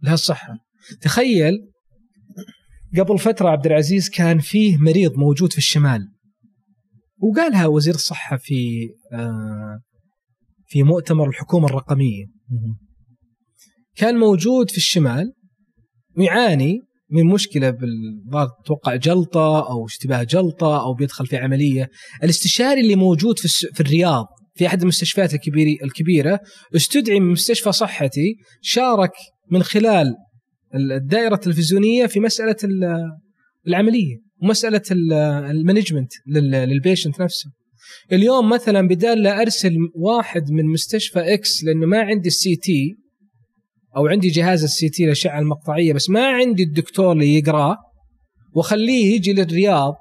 لهالصحة 0.02 0.56
تخيل 1.00 1.69
قبل 2.98 3.18
فترة 3.18 3.48
عبد 3.48 3.66
العزيز 3.66 4.08
كان 4.08 4.38
فيه 4.38 4.76
مريض 4.76 5.16
موجود 5.16 5.52
في 5.52 5.58
الشمال. 5.58 6.08
وقالها 7.18 7.66
وزير 7.66 7.94
الصحة 7.94 8.36
في 8.36 8.88
آه، 9.12 9.80
في 10.66 10.82
مؤتمر 10.82 11.28
الحكومة 11.28 11.66
الرقمية. 11.66 12.24
كان 13.96 14.18
موجود 14.18 14.70
في 14.70 14.76
الشمال 14.76 15.32
ويعاني 16.16 16.78
من 17.10 17.26
مشكلة 17.26 17.76
توقع 18.66 18.96
جلطة 18.96 19.70
أو 19.70 19.86
اشتباه 19.86 20.22
جلطة 20.22 20.82
أو 20.82 20.94
بيدخل 20.94 21.26
في 21.26 21.36
عملية. 21.36 21.88
الاستشاري 22.22 22.80
اللي 22.80 22.96
موجود 22.96 23.38
في, 23.38 23.48
في 23.48 23.80
الرياض 23.80 24.26
في 24.54 24.66
أحد 24.66 24.82
المستشفيات 24.82 25.34
الكبيرة 25.84 26.40
استدعي 26.76 27.20
من 27.20 27.32
مستشفى 27.32 27.72
صحة 27.72 28.36
شارك 28.62 29.12
من 29.50 29.62
خلال 29.62 30.14
الدائرة 30.74 31.34
التلفزيونية 31.34 32.06
في 32.06 32.20
مسألة 32.20 32.56
العملية 33.66 34.16
ومسألة 34.42 34.82
ال 35.50 35.56
management 35.56 36.12
لل 36.26 36.47
patient 36.47 37.20
نفسه. 37.20 37.50
اليوم 38.12 38.48
مثلا 38.48 38.88
بدال 38.88 39.22
لا 39.22 39.40
أرسل 39.40 39.76
واحد 39.94 40.50
من 40.50 40.66
مستشفى 40.66 41.34
X 41.34 41.64
لأنه 41.64 41.86
ما 41.86 42.00
عندي 42.00 42.28
ال 42.28 42.56
CT 42.56 42.96
أو 43.96 44.06
عندي 44.06 44.28
جهاز 44.28 44.62
ال 44.62 44.88
CT 44.88 45.04
الاشعه 45.04 45.38
المقطعية 45.38 45.92
بس 45.92 46.10
ما 46.10 46.28
عندي 46.28 46.62
الدكتور 46.62 47.12
اللي 47.12 47.38
يقراه 47.38 47.76
وأخليه 48.54 49.14
يجي 49.14 49.32
للرياض. 49.32 49.94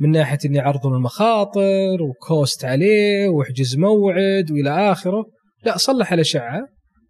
من 0.00 0.10
ناحية 0.10 0.38
إني 0.44 0.60
اعرض 0.60 0.86
المخاطر 0.86 2.02
و 2.02 2.14
cost 2.14 2.64
عليه 2.64 3.28
وأحجز 3.28 3.76
موعد 3.76 4.50
وإلى 4.50 4.92
آخره. 4.92 5.24
لا 5.64 5.76
صلح 5.76 6.12
الأشعة 6.12 6.60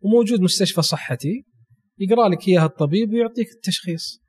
وموجود 0.01 0.41
مستشفى 0.41 0.83
صحتي. 0.83 1.45
يقرأ 1.99 2.29
لك 2.29 2.49
إياها 2.49 2.67
الطبيب 2.67 3.13
ويعطيك 3.13 3.49
التشخيص. 3.53 4.21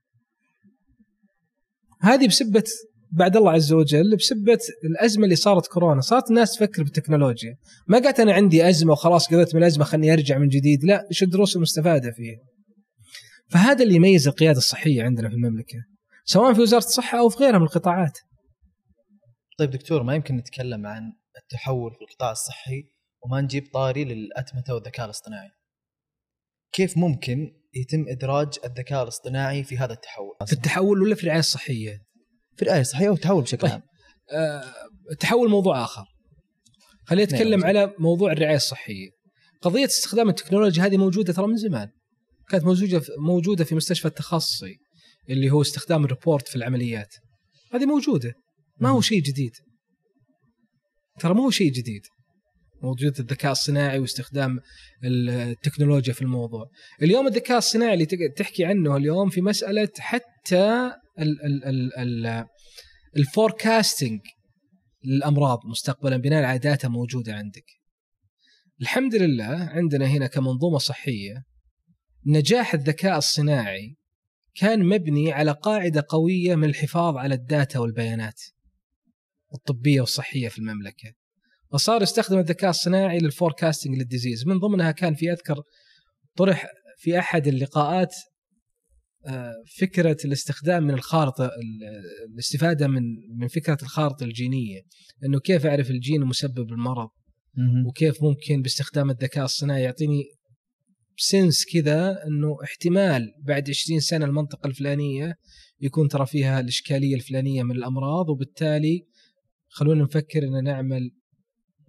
هذه 2.01 2.27
بسبة 2.27 2.63
بعد 3.11 3.37
الله 3.37 3.51
عز 3.51 3.73
وجل 3.73 4.15
بسبة 4.15 4.59
الأزمة 4.83 5.23
اللي 5.23 5.35
صارت 5.35 5.67
كورونا. 5.67 6.01
صارت 6.01 6.29
الناس 6.29 6.55
تفكر 6.55 6.83
بالتكنولوجيا. 6.83 7.57
ما 7.87 7.99
قالت 7.99 8.19
أنا 8.19 8.33
عندي 8.33 8.69
أزمة 8.69 8.91
وخلاص 8.91 9.27
قضيت 9.27 9.55
من 9.55 9.61
الأزمة 9.61 9.85
خلني 9.85 10.13
أرجع 10.13 10.37
من 10.37 10.47
جديد. 10.47 10.83
لا 10.83 11.07
إيش 11.11 11.23
الدروس 11.23 11.55
المستفادة 11.55 12.11
فيه 12.11 12.55
فهذا 13.49 13.83
اللي 13.83 13.95
يميز 13.95 14.27
القيادة 14.27 14.57
الصحية 14.57 15.03
عندنا 15.03 15.29
في 15.29 15.35
المملكة 15.35 15.77
سواء 16.25 16.53
في 16.53 16.61
وزارة 16.61 16.83
الصحة 16.83 17.19
أو 17.19 17.29
في 17.29 17.37
غيرها 17.37 17.57
من 17.57 17.65
القطاعات. 17.65 18.19
طيب 19.57 19.69
دكتور 19.69 20.03
ما 20.03 20.15
يمكن 20.15 20.35
نتكلم 20.35 20.85
عن 20.85 21.13
التحول 21.37 21.91
في 21.91 22.01
القطاع 22.01 22.31
الصحي 22.31 22.83
وما 23.23 23.41
نجيب 23.41 23.63
طاري 23.73 24.05
للأتمتة 24.05 24.73
والذكاء 24.73 25.05
الاصطناعي؟ 25.05 25.49
كيف 26.75 26.97
ممكن 26.97 27.51
يتم 27.75 28.05
إدراج 28.07 28.47
الذكاء 28.65 29.03
الاصطناعي 29.03 29.63
في 29.63 29.77
هذا 29.77 29.93
التحول؟ 29.93 30.35
في 30.47 30.53
التحول 30.53 31.01
ولا 31.01 31.15
في 31.15 31.23
الرعاية 31.23 31.39
الصحية؟ 31.39 32.01
في 32.55 32.61
الرعاية 32.61 32.81
الصحية 32.81 33.09
والتحول 33.09 33.43
بشكل 33.43 33.61
طيب. 33.61 33.71
عام 33.71 33.81
آه 34.31 34.63
التحول 35.11 35.49
موضوع 35.49 35.85
خلينا 37.05 37.23
نتكلم 37.23 37.59
نعم. 37.59 37.69
على 37.69 37.93
موضوع 37.99 38.31
الرعاية 38.31 38.55
الصحية. 38.55 39.09
قضية 39.61 39.85
استخدام 39.85 40.29
التكنولوجيا 40.29 40.85
هذه 40.85 40.97
موجودة 40.97 41.33
ترى 41.33 41.47
من 41.47 41.57
زمان. 41.57 41.89
كانت 42.49 42.63
موجودة 42.63 43.01
موجودة 43.19 43.63
في 43.63 43.75
مستشفى 43.75 44.07
التخصصي 44.07 44.77
اللي 45.29 45.49
هو 45.49 45.61
استخدام 45.61 46.05
الريبورت 46.05 46.47
في 46.47 46.55
العمليات. 46.55 47.15
هذه 47.73 47.85
موجودة. 47.85 48.33
ما 48.77 48.89
هو 48.89 49.01
شيء 49.01 49.21
جديد. 49.21 49.51
ترى 51.19 51.33
ما 51.33 51.43
هو 51.43 51.49
شيء 51.49 51.71
جديد. 51.71 52.01
موجود 52.85 53.19
الذكاء 53.19 53.51
الصناعي 53.51 53.99
واستخدام 53.99 54.59
التكنولوجيا 55.03 56.13
في 56.13 56.21
الموضوع. 56.21 56.69
اليوم 57.01 57.27
الذكاء 57.27 57.57
الصناعي 57.57 57.93
اللي 57.93 58.05
تحكي 58.37 58.65
عنه 58.65 58.97
اليوم 58.97 59.29
في 59.29 59.41
مسألة 59.41 59.89
حتى 59.99 60.91
ال 63.17 63.26
forecasting 63.26 64.19
للأمراض 65.03 65.59
مستقبلا 65.65 66.17
بناء 66.17 66.43
على 66.43 66.59
data 66.59 66.87
موجودة 66.87 67.33
عندك. 67.33 67.65
الحمد 68.81 69.15
لله 69.15 69.69
عندنا 69.77 70.05
هنا 70.05 70.27
كمنظومة 70.27 70.77
صحية 70.77 71.43
نجاح 72.25 72.73
الذكاء 72.73 73.17
الصناعي 73.17 73.95
كان 74.55 74.85
مبني 74.85 75.31
على 75.31 75.51
قاعدة 75.51 76.05
قوية 76.09 76.55
من 76.55 76.69
الحفاظ 76.69 77.17
على 77.17 77.35
ال 77.35 77.44
data 77.44 77.79
والبيانات 77.79 78.41
الطبية 79.53 80.01
والصحية 80.01 80.47
في 80.47 80.59
المملكة. 80.59 81.13
فصار 81.75 82.01
يستخدم 82.01 82.39
الذكاء 82.39 82.69
الصناعي 82.69 83.19
لل 83.19 83.31
forecasting 83.31 83.97
لل 83.97 84.08
disease 84.08 84.47
من 84.47 84.59
ضمنها 84.59 84.91
كان 84.91 85.15
في 85.15 85.31
أذكر 85.31 85.61
طرح 86.37 86.67
في 86.97 87.19
أحد 87.19 87.47
اللقاءات 87.47 88.15
آه، 89.27 89.53
فكرة 89.79 90.17
الاستخدام 90.25 90.83
من 90.83 90.93
الخارطة 90.93 91.51
الاستفادة 92.33 92.87
من 92.87 93.01
من 93.37 93.47
فكرة 93.47 93.77
الخارطة 93.83 94.23
الجينية. 94.23 94.81
إنه 95.25 95.39
كيف 95.39 95.65
أعرف 95.65 95.89
الجين 95.89 96.21
المسبب 96.21 96.71
للمرض؟ 96.71 97.09
وكيف 97.87 98.23
ممكن 98.23 98.61
باستخدام 98.61 99.09
الذكاء 99.09 99.45
الصناعي؟ 99.45 99.83
يعطيني 99.83 100.23
سنس 101.17 101.65
كذا 101.73 102.23
إنه 102.27 102.57
احتمال 102.63 103.33
بعد 103.43 103.69
20 103.69 103.99
سنة 103.99 104.25
المنطقة 104.25 104.67
الفلانية 104.67 105.35
يكون 105.81 106.07
ترى 106.07 106.25
فيها 106.25 106.59
الإشكالية 106.59 107.15
الفلانية 107.15 107.63
من 107.63 107.75
الأمراض 107.75 108.29
وبالتالي 108.29 109.07
خلونا 109.69 110.03
نفكر 110.03 110.43
ان 110.43 110.63
نعمل 110.63 111.11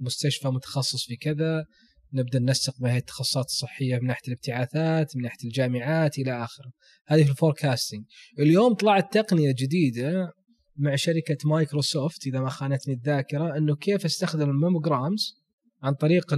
مستشفى 0.00 0.48
متخصص 0.48 1.06
في 1.06 1.16
كذا 1.16 1.64
نبدأ 2.12 2.38
ننسق 2.38 2.74
هي 2.84 2.96
التخصصات 2.96 3.44
الصحية 3.44 3.98
من 3.98 4.06
ناحية 4.06 4.28
الابتعاثات 4.28 5.16
من 5.16 5.22
ناحية 5.22 5.44
الجامعات 5.44 6.18
إلى 6.18 6.44
آخره. 6.44 6.70
هذه 7.06 7.24
في 7.24 7.30
ال 7.30 7.36
forecasting 7.36 8.04
اليوم 8.38 8.74
طلعت 8.74 9.14
تقنية 9.14 9.54
جديدة 9.58 10.32
مع 10.76 10.96
شركة 10.96 11.36
مايكروسوفت 11.44 12.26
إذا 12.26 12.40
ما 12.40 12.48
خانتني 12.48 12.94
الذاكرة 12.94 13.56
إنه 13.56 13.76
كيف 13.76 14.04
أستخدم 14.04 14.50
ال 14.50 14.58
mammograms 14.58 15.32
عن 15.82 15.94
طريق 15.94 16.34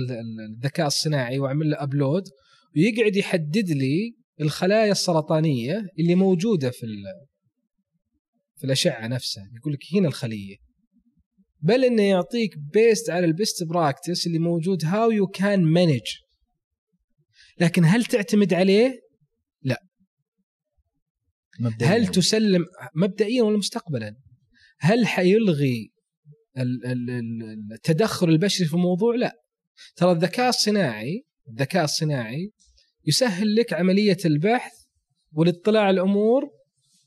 الذكاء 0.50 0.86
الصناعي 0.86 1.38
وأعمل 1.38 1.70
له 1.70 1.82
upload 1.82 2.22
ويقعد 2.76 3.16
يحدد 3.16 3.70
لي 3.70 4.14
الخلايا 4.40 4.92
السرطانية 4.92 5.86
اللي 5.98 6.14
موجودة 6.14 6.70
في 6.70 6.86
في 8.56 8.64
الأشعة 8.64 9.06
نفسها. 9.06 9.50
يقول 9.56 9.72
لك 9.72 9.80
هنا 9.94 10.08
الخلية. 10.08 10.56
بل 11.60 11.84
إنه 11.84 12.02
يعطيك 12.02 12.58
based 12.58 13.10
على 13.10 13.26
ال 13.26 13.34
best 13.34 13.64
practice 13.64 14.26
اللي 14.26 14.38
موجود 14.38 14.84
how 14.84 15.10
you 15.10 15.26
can 15.26 15.62
manage 15.62 16.02
لكن 17.60 17.84
هل 17.84 18.04
تعتمد 18.04 18.54
عليه؟ 18.54 19.00
لا 19.62 19.82
مبدئيا 21.60 21.90
هل 21.90 22.06
تسلم 22.06 22.64
مبدئيا 22.94 23.42
ولا 23.42 23.58
مستقبلا؟ 23.58 24.16
هل 24.80 25.06
حيلغي 25.06 25.90
التدخل 27.72 28.28
البشري 28.28 28.66
في 28.66 28.74
الموضوع؟ 28.74 29.14
لا 29.14 29.32
ترى 29.96 30.12
الذكاء 30.12 30.48
الصناعي 30.48 31.24
الذكاء 31.48 31.84
الصناعي 31.84 32.52
يسهل 33.06 33.54
لك 33.54 33.72
عملية 33.72 34.16
البحث 34.24 34.72
والاطلاع 35.32 35.82
على 35.82 35.94
الأمور 35.94 36.42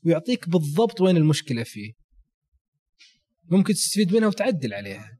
ويعطيك 0.04 0.48
بالضبط 0.48 1.00
وين 1.00 1.16
المشكلة 1.16 1.62
فيه 1.62 2.01
ممكن 3.50 3.74
تستفيد 3.74 4.14
منها 4.14 4.28
وتعدل 4.28 4.74
عليها. 4.74 5.18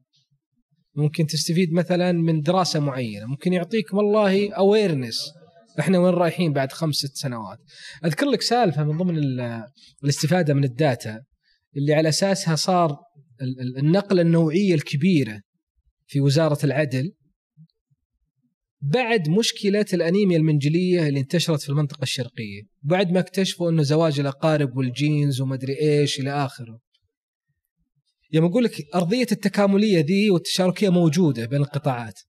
ممكن 0.94 1.26
تستفيد 1.26 1.72
مثلا 1.72 2.12
من 2.12 2.40
دراسة 2.40 2.80
معينة. 2.80 3.26
ممكن 3.26 3.52
يعطيك 3.52 3.94
والله 3.94 4.52
awareness 4.52 5.32
إحنا 5.80 5.98
وين 5.98 6.14
رايحين 6.14 6.52
بعد 6.52 6.72
خمس 6.72 6.94
ست 6.94 7.16
سنوات؟ 7.16 7.58
أذكر 8.04 8.26
لك 8.26 8.42
سالفة 8.42 8.84
من 8.84 8.98
ضمن 8.98 9.18
الاستفادة 10.04 10.54
من 10.54 10.64
ال 10.64 10.75
data 10.75 11.20
اللي 11.76 11.94
على 11.94 12.08
أساسها 12.08 12.56
صار 12.56 12.96
النقلة 13.78 14.22
النوعية 14.22 14.74
الكبيرة 14.74 15.40
في 16.06 16.20
وزارة 16.20 16.66
العدل 16.66 17.12
بعد 18.80 19.28
مشكلة 19.28 19.86
الأنيميا 19.92 20.36
المنجلية 20.36 21.08
اللي 21.08 21.20
انتشرت 21.20 21.60
في 21.60 21.68
المنطقة 21.68 22.02
الشرقية. 22.02 22.62
بعد 22.82 23.10
ما 23.10 23.20
اكتشفوا 23.20 23.70
أنه 23.70 23.82
زواج 23.82 24.20
الأقارب 24.20 24.76
وال 24.76 24.94
genes 24.94 25.40
ومدري 25.40 25.80
إيش 25.80 26.20
إلى 26.20 26.30
آخره. 26.30 26.78
يوم 28.32 28.44
أقول 28.44 28.64
لك 28.64 28.94
أرضية 28.94 29.26
التكاملية 29.32 30.00
ذي 30.00 30.30
والتشاركية 30.30 30.88
موجودة 30.88 31.46
بين 31.46 31.60
القطاعات. 31.60 32.20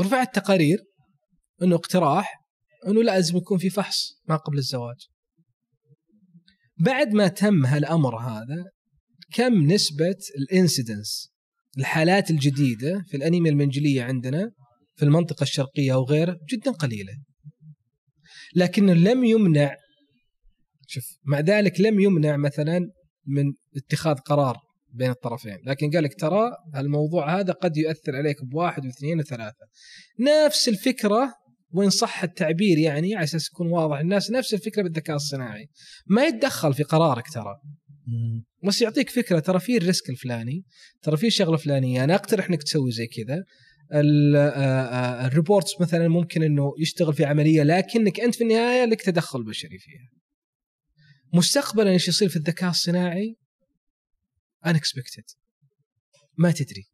رفعت 0.00 0.34
تقارير 0.34 0.78
إنه 1.62 1.76
اقتراح 1.76 2.34
إنه 2.86 3.02
لازم 3.02 3.36
يكون 3.36 3.58
في 3.58 3.70
فحص 3.70 4.22
ما 4.28 4.36
قبل 4.36 4.58
الزواج. 4.58 4.96
بعد 6.80 7.12
ما 7.12 7.28
تم 7.28 7.66
هالأمر 7.66 8.18
هذا 8.18 8.64
كم 9.34 9.72
نسبة 9.72 10.16
الإنسيدنس 10.38 11.32
الحالات 11.78 12.30
الجديدة 12.30 13.04
في 13.08 13.16
الأنيميا 13.16 13.50
المنجلية 13.50 14.02
عندنا 14.02 14.50
في 14.96 15.04
المنطقة 15.04 15.42
الشرقية 15.42 15.94
أو 15.94 16.04
غيره 16.04 16.38
جدا 16.52 16.70
قليلة. 16.70 17.12
لكنه 18.54 18.92
لم 18.92 19.24
يمنع 19.24 19.76
شوف 20.86 21.04
مع 21.24 21.40
ذلك 21.40 21.80
لم 21.80 22.00
يمنع 22.00 22.36
مثلا 22.36 22.90
من 23.28 23.52
اتخاذ 23.76 24.14
قرار 24.14 24.56
بين 24.94 25.10
الطرفين. 25.10 25.58
لكن 25.66 25.90
قال 25.90 26.04
لك 26.04 26.20
ترى 26.20 26.50
الموضوع 26.76 27.40
هذا 27.40 27.52
قد 27.52 27.76
يؤثر 27.76 28.16
عليك 28.16 28.44
بواحد 28.44 28.86
واثنين 28.86 29.18
وثلاثة. 29.18 29.66
نفس 30.20 30.68
الفكرة 30.68 31.34
وإن 31.70 31.90
صح 31.90 32.22
التعبير 32.22 32.78
يعني 32.78 33.14
على 33.14 33.24
أساس 33.24 33.46
يكون 33.46 33.66
واضح 33.66 33.98
الناس 33.98 34.30
نفس 34.30 34.54
الفكرة 34.54 34.82
بالذكاء 34.82 35.16
الصناعي. 35.16 35.68
ما 36.06 36.24
يتدخل 36.24 36.74
في 36.74 36.82
قرارك 36.82 37.24
ترى. 37.34 37.56
بس 38.64 38.82
يعطيك 38.82 39.10
فكرة 39.10 39.38
ترى 39.38 39.60
في 39.60 39.76
ال 39.76 39.83
risk 39.83 40.10
الفلاني 40.10 40.64
ترى 41.02 41.16
في 41.16 41.30
شغلة 41.30 41.56
فلانية 41.56 42.04
أنا 42.04 42.14
أقترح 42.14 42.48
إنك 42.48 42.62
تسوي 42.62 42.90
زي 42.90 43.06
كذا. 43.06 43.44
آه، 43.92 44.48
آه، 44.48 45.26
ال 45.26 45.33
reports 45.33 45.80
مثلا 45.80 46.08
ممكن 46.08 46.42
إنه 46.42 46.72
يشتغل 46.78 47.14
في 47.14 47.24
عملية 47.24 47.62
لكنك 47.62 48.20
أنت 48.20 48.34
في 48.34 48.44
النهاية 48.44 48.84
لك 48.84 49.02
تدخل 49.02 49.44
بشري 49.44 49.78
فيها. 49.78 50.17
مستقبلا 51.32 51.90
إيش 51.90 52.08
يصير 52.08 52.28
في 52.28 52.36
الذكاء 52.36 52.70
الصناعي؟ 52.70 53.36
Unexpected. 54.66 55.36
ما 56.36 56.50
تدري. 56.50 56.84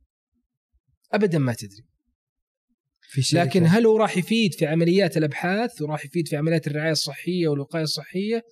ابدا 1.13 1.39
ما 1.39 1.55
تدري. 1.55 1.87
في 3.01 3.23
شركة. 3.23 3.45
لكن 3.45 3.67
هل 3.67 3.87
هو 3.87 3.97
راح 3.97 4.17
يفيد 4.17 4.55
في 4.55 4.67
عمليات 4.67 5.17
الأبحاث 5.17 5.83
وراح 5.83 6.05
يفيد 6.05 6.29
في 6.29 6.37
عمليات 6.37 6.67
الرعاية 6.67 6.93
الصحية 6.93 7.49
والوقاية 7.49 7.83
الصحية؟ 7.83 8.45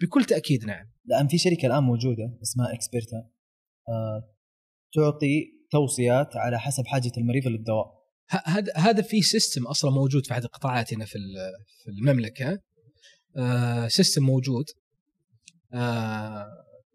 بكل 0.00 0.24
تأكيد 0.24 0.64
نعم. 0.64 0.90
الان 1.06 1.28
في 1.28 1.38
شركة 1.38 1.66
الآن 1.66 1.82
موجودة 1.82 2.38
اسمها 2.42 2.74
اكسبيرتا 2.74 3.16
آه 3.88 4.30
تعطي 4.94 5.60
توصيات 5.70 6.36
على 6.36 6.60
حسب 6.60 6.86
حاجة 6.86 7.12
المريض 7.18 7.46
للدواء. 7.46 8.00
هذا 8.28 8.72
هذا 8.76 9.02
في 9.02 9.22
system 9.22 9.66
أصلا 9.66 9.90
موجود 9.90 10.26
في 10.26 10.32
احد 10.32 10.44
القطاعات 10.44 10.94
هنا 10.94 11.04
في 11.04 11.18
في 11.84 11.90
المملكة. 11.90 12.58
آه 13.36 13.88
system 13.88 14.22
موجود. 14.22 14.64
آه 15.74 16.46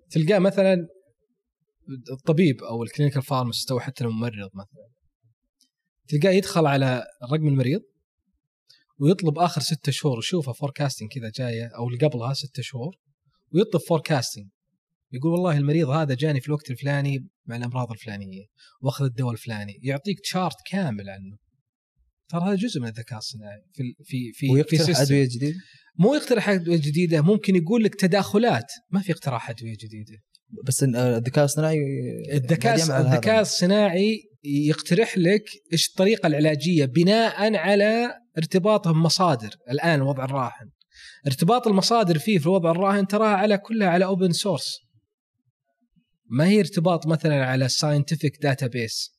تلقاه 0.09 0.39
مثلا 0.39 0.87
الطبيب 2.11 2.63
أو 2.63 2.83
ال 2.83 2.88
clinical 2.88 3.21
pharmacist 3.21 3.71
أو 3.71 3.79
حتى 3.79 4.03
الممرض 4.03 4.49
مثلا. 4.53 4.89
تلقاه 6.07 6.31
يدخل 6.31 6.65
على 6.65 7.03
رقم 7.23 7.47
المريض 7.47 7.81
ويطلب 8.99 9.39
آخر 9.39 9.61
ستة 9.61 9.91
شهور 9.91 10.19
يشوفها 10.19 10.53
forecasting 10.53 11.09
كذا 11.11 11.31
جاية 11.35 11.65
أو 11.65 11.87
اللي 11.87 12.07
قبلها 12.07 12.33
ستة 12.33 12.61
شهور 12.61 12.95
ويطلب 13.53 13.81
forecasting 13.81 14.47
يقول 15.11 15.31
والله 15.31 15.57
المريض 15.57 15.89
هذا 15.89 16.15
جاني 16.15 16.41
في 16.41 16.47
الوقت 16.47 16.71
الفلاني 16.71 17.27
مع 17.45 17.55
الأمراض 17.55 17.91
الفلانية 17.91 18.45
وأخذ 18.81 19.05
الدواء 19.05 19.31
الفلاني. 19.31 19.79
يعطيك 19.83 20.19
chart 20.19 20.55
كامل 20.71 21.09
عنه. 21.09 21.37
ترى 22.29 22.41
هذا 22.41 22.55
جزء 22.55 22.81
من 22.81 22.87
الذكاء 22.87 23.17
الصناعي. 23.17 23.61
في 23.73 23.83
في 24.03 24.31
في 24.33 24.51
ويقترح. 24.51 24.99
أدوية 24.99 25.25
جديدة؟ 25.25 25.55
مو 25.99 26.15
يقترح 26.15 26.49
أدوية 26.49 26.77
جديدة 26.77 27.21
ممكن 27.21 27.55
يقول 27.55 27.83
لك 27.83 27.95
تداخلات. 27.95 28.71
ما 28.91 29.01
في 29.01 29.11
اقتراح 29.11 29.49
أدوية 29.49 29.73
جديدة. 29.73 30.17
بس 30.65 30.83
آه، 30.83 31.17
الذكاء 31.17 31.45
الصناعي 31.45 31.77
الذكاء 32.33 32.71
على 32.71 32.83
هذا. 32.83 33.13
الذكاء 33.13 33.41
الصناعي 33.41 34.19
يقترح 34.43 35.17
لك 35.17 35.43
إيش 35.73 35.87
الطريقة 35.87 36.27
العلاجية 36.27 36.85
بناء 36.85 37.55
على 37.55 38.13
ارتباطه 38.37 38.91
بمصادر. 38.91 39.49
الآن 39.71 39.99
الوضع 39.99 40.25
الراهن. 40.25 40.69
ارتباط 41.27 41.67
المصادر 41.67 42.19
فيه 42.19 42.37
في 42.39 42.45
الوضع 42.45 42.71
الراهن 42.71 43.07
تراها 43.07 43.35
على 43.35 43.57
كلها 43.57 43.87
على 43.87 44.05
open 44.05 44.31
source 44.31 44.79
ما 46.29 46.47
هي 46.47 46.59
ارتباط 46.59 47.07
مثلا 47.07 47.45
على 47.45 47.69
scientific 47.69 48.31
database. 48.41 49.11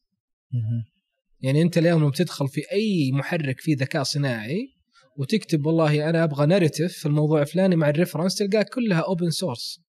يعني 1.47 1.63
أنت 1.63 1.79
اليوم 1.79 2.01
لما 2.01 2.11
تدخل 2.11 2.49
في 2.49 2.63
أي 2.73 3.13
محرك 3.13 3.61
فيه 3.61 3.77
ذكاء 3.77 4.03
صناعي 4.03 4.77
وتكتب 5.17 5.67
والله 5.67 6.11
أنا 6.11 6.25
أبغى 6.25 6.47
narrative 6.47 6.93
في 6.93 7.07
الموضوع 7.07 7.43
الفلاني 7.43 7.77
مع 7.77 7.89
ال 7.89 7.93
reference 7.93 8.35
تلقاها 8.35 8.63
كلها 8.63 9.01
open 9.01 9.31
source 9.31 9.81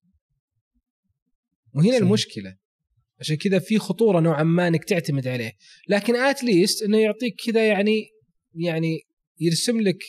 وهنا 1.73 1.89
صحيح. 1.89 2.01
المشكلة. 2.01 2.55
عشان 3.19 3.35
كذا 3.35 3.59
في 3.59 3.79
خطورة 3.79 4.19
نوعا 4.19 4.43
ما 4.43 4.67
إنك 4.67 4.83
تعتمد 4.83 5.27
عليه. 5.27 5.51
لكن 5.89 6.15
at 6.15 6.43
least 6.43 6.83
إنه 6.83 6.97
يعطيك 6.97 7.35
كذا 7.45 7.67
يعني 7.67 8.05
يعني 8.53 8.99
يرسم 9.39 9.81
لك 9.81 10.03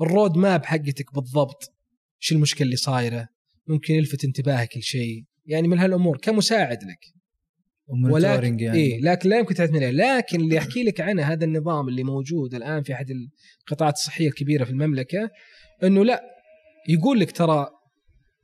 ال 0.00 0.36
roadmap 0.36 0.64
حقتك 0.64 1.14
بالضبط. 1.14 1.62
إيش 2.22 2.32
المشكلة 2.32 2.64
اللي 2.64 2.76
صايرة؟ 2.76 3.28
ممكن 3.66 3.94
يلفت 3.94 4.24
انتباهك 4.24 4.76
لشيء. 4.76 5.24
يعني 5.46 5.68
من 5.68 5.78
هالأمور 5.78 6.18
كمساعد 6.18 6.78
لك. 6.84 7.21
ولكن 8.10 8.60
يعني. 8.60 8.78
إيه 8.78 9.00
لكن 9.00 9.28
لا 9.28 9.38
يمكن 9.38 9.54
تعتمد 9.54 9.82
عليه. 9.82 10.16
لكن 10.16 10.40
اللي 10.40 10.58
احكي 10.58 10.84
لك 10.84 11.00
عنه 11.00 11.22
هذا 11.22 11.44
النظام 11.44 11.88
اللي 11.88 12.04
موجود 12.04 12.54
الآن 12.54 12.82
في 12.82 12.92
أحد 12.92 13.06
القطاعات 13.68 13.94
الصحية 13.94 14.28
الكبيرة 14.28 14.64
في 14.64 14.70
المملكة 14.70 15.30
إنه 15.82 16.04
لا 16.04 16.22
يقول 16.88 17.20
لك 17.20 17.32
ترى 17.32 17.66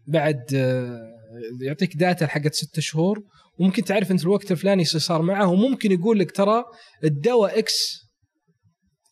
بعد 0.06 0.42
آه، 0.54 1.18
يعطيك 1.62 1.96
data 1.96 2.26
حقت 2.26 2.54
ستة 2.54 2.82
شهور 2.82 3.22
وممكن 3.58 3.84
تعرف 3.84 4.10
أنت 4.10 4.22
الوقت 4.22 4.52
الفلاني 4.52 4.80
إيش 4.80 4.96
صار 4.96 5.22
معه 5.22 5.46
وممكن 5.46 5.92
يقول 5.92 6.18
لك 6.18 6.30
ترى 6.30 6.64
الدواء 7.04 7.58
X 7.58 8.08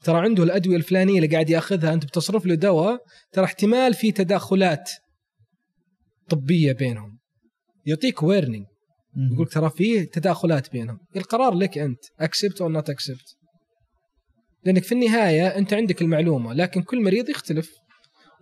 ترى 0.05 0.21
عنده 0.21 0.43
الأدوية 0.43 0.77
الفلانية 0.77 1.17
اللي 1.17 1.29
قاعد 1.29 1.51
ياخذها 1.51 1.95
أنت 1.95 2.05
بتصرف 2.05 2.47
له 2.47 2.55
دواء 2.55 2.99
ترى 3.33 3.45
احتمال 3.45 3.95
في 3.95 4.13
تداخلات 4.13 4.91
طبية 6.29 6.73
بينهم. 6.73 7.19
يعطيك 7.87 8.23
warning. 8.23 8.67
يقول 9.33 9.49
ترى 9.49 9.71
في 9.71 10.05
تداخلات 10.05 10.73
بينهم. 10.73 10.99
القرار 11.17 11.55
لك 11.55 11.79
أنت 11.79 12.01
accept 12.21 12.61
أو 12.61 12.69
not 12.69 12.91
accept 12.91 13.37
لأنك 14.65 14.85
في 14.85 14.93
النهاية 14.93 15.47
أنت 15.47 15.75
عندك 15.75 16.03
المعلومة 16.03 16.55
لكن 16.55 16.83
كل 16.83 17.03
مريض 17.03 17.29
يختلف. 17.29 17.71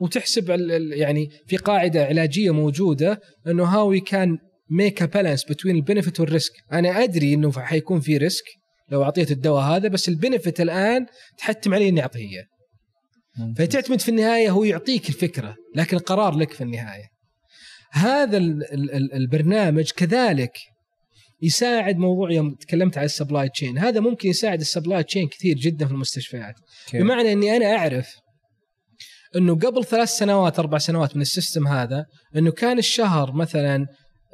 وتحسب 0.01 0.51
يعني 0.93 1.31
في 1.47 1.57
قاعدة 1.57 2.05
علاجية 2.05 2.51
موجودة 2.51 3.20
إنه 3.47 3.64
how 3.64 3.89
we 3.89 4.01
can 4.01 4.39
make 4.70 5.03
a 5.03 5.07
balance 5.07 5.45
between 5.45 5.77
ال 5.77 5.82
benefit 5.82 6.20
وال 6.20 6.31
risk 6.31 6.53
أنا 6.72 7.03
أدري 7.05 7.35
إنه 7.35 7.53
حيكون 7.53 8.01
في 8.01 8.16
risk 8.16 8.45
لو 8.91 9.03
أعطيت 9.03 9.31
الدواء 9.31 9.64
هذا 9.64 9.89
بس 9.89 10.09
ال 10.09 10.15
benefit 10.15 10.61
الآن 10.61 11.07
تحتم 11.39 11.75
علي 11.75 11.89
إني 11.89 12.03
أعطيه. 12.03 12.20
اياه. 12.20 12.45
فتعتمد 13.59 14.01
في 14.01 14.09
النهاية 14.09 14.51
هو 14.51 14.64
يعطيك 14.64 15.09
الفكرة 15.09 15.57
لكن 15.75 15.97
القرار 15.97 16.37
لك 16.37 16.53
في 16.53 16.61
النهاية. 16.61 17.14
هذا 17.95 18.36
ال- 18.36 18.72
ال- 18.72 18.95
ال- 18.95 19.14
البرنامج 19.14 19.90
كذلك 19.90 20.53
يساعد 21.42 21.97
موضوع 21.97 22.32
يوم 22.32 22.55
تكلمت 22.55 22.99
عن 22.99 23.05
ال 23.05 23.11
supply 23.11 23.49
chain. 23.49 23.79
هذا 23.78 24.01
ممكن 24.01 24.28
يساعد 24.28 24.61
ال 24.61 24.66
supply 24.66 25.03
chain 25.03 25.29
كثير 25.28 25.57
جدا 25.57 25.86
في 25.86 25.92
المستشفيات. 25.92 26.55
okay. 26.87 26.99
بمعنى 26.99 27.32
إني 27.32 27.57
أنا 27.57 27.76
أعرف 27.76 28.09
إنه 29.36 29.55
قبل 29.55 29.84
ثلاث 29.84 30.09
سنوات 30.09 30.59
أربع 30.59 30.78
سنوات 30.78 31.16
من 31.16 31.22
ال 31.22 31.29
system 31.29 31.68
هذا 31.68 32.05
إنه 32.36 32.51
كان 32.51 32.78
الشهر 32.78 33.32
مثلا 33.32 33.86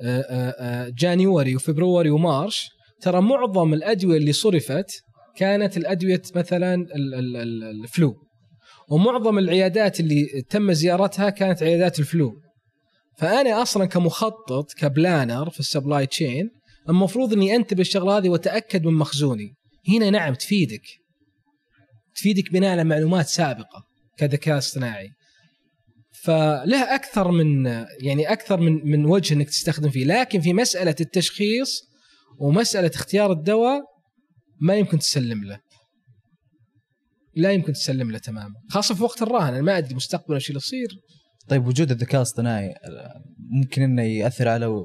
آه، 0.02 0.20
آه، 0.20 0.54
آه، 0.58 0.92
January 0.98 1.56
و 1.56 1.62
February 1.62 2.10
و 2.10 2.20
March 2.20 2.68
ترى 3.00 3.20
معظم 3.20 3.74
الأدوية 3.74 4.16
اللي 4.16 4.32
صرفت 4.32 4.90
كانت 5.36 5.76
الأدوية 5.76 6.22
مثلا 6.34 6.74
ال- 6.74 7.14
ال- 7.14 7.36
ال- 7.36 7.64
ال 7.82 7.89
flu. 7.89 8.14
ومعظم 8.90 9.38
العيادات 9.38 10.00
اللي 10.00 10.26
تم 10.50 10.72
زيارتها 10.72 11.30
كانت 11.30 11.62
عيادات 11.62 11.98
ال 11.98 12.05
flu. 12.05 12.32
فأنا 13.20 13.62
أصلا 13.62 13.84
كمخطط 13.84 14.72
ك 14.72 14.82
planner 14.82 15.50
في 15.50 15.60
ال 15.60 15.67
supply 15.67 16.06
chain 16.06 16.50
المفروض 16.88 17.32
إني 17.32 17.56
أنتبه 17.56 17.80
الشغلة 17.80 18.18
هذه 18.18 18.28
وأتأكد 18.28 18.84
من 18.84 18.94
مخزوني. 18.94 19.54
هنا 19.88 20.10
نعم 20.10 20.34
تفيدك. 20.34 20.82
تفيدك 22.14 22.52
بناء 22.52 22.70
على 22.70 22.84
معلومات 22.84 23.26
سابقة 23.26 23.84
كذكاء 24.16 24.58
اصطناعي. 24.58 25.08
فله 26.22 26.94
أكثر 26.94 27.30
من 27.30 27.66
يعني 28.02 28.32
أكثر 28.32 28.60
من 28.60 28.90
من 28.90 29.04
وجه 29.04 29.34
إنك 29.34 29.48
تستخدم 29.48 29.90
فيه. 29.90 30.04
لكن 30.04 30.40
في 30.40 30.52
مسألة 30.52 30.96
التشخيص 31.00 31.82
ومسألة 32.38 32.90
اختيار 32.94 33.32
الدواء 33.32 33.80
ما 34.60 34.74
يمكن 34.74 34.98
تسلم 34.98 35.44
له. 35.44 35.60
لا 37.36 37.52
يمكن 37.52 37.72
تسلم 37.72 38.10
له 38.10 38.18
تماما. 38.18 38.54
خاصة 38.70 38.94
في 38.94 39.02
وقت 39.02 39.22
الراهن 39.22 39.54
أنا 39.54 39.62
ما 39.62 39.78
أدري 39.78 39.94
مستقبلا 39.94 40.36
إيش 40.36 40.48
اللي 40.48 40.58
يصير. 40.58 40.88
طيب 41.50 41.66
وجود 41.66 41.90
الذكاء 41.90 42.16
الاصطناعي 42.16 42.74
ممكن 43.50 43.82
إنه 43.82 44.02
يأثر 44.02 44.48
على 44.48 44.84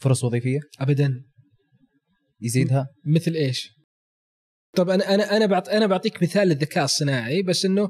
فرص 0.00 0.24
وظيفية؟ 0.24 0.60
ابدا. 0.80 1.22
يزيدها؟ 2.40 2.86
مثل 3.06 3.32
إيش؟ 3.34 3.68
طب 4.76 4.90
أنا 4.90 5.14
أنا 5.14 5.36
أنا 5.36 5.46
بعط 5.46 5.68
أنا 5.68 5.86
بعطيك 5.86 6.22
مثال 6.22 6.48
للذكاء 6.48 6.84
الصناعي 6.84 7.42
بس 7.42 7.64
إنه 7.64 7.88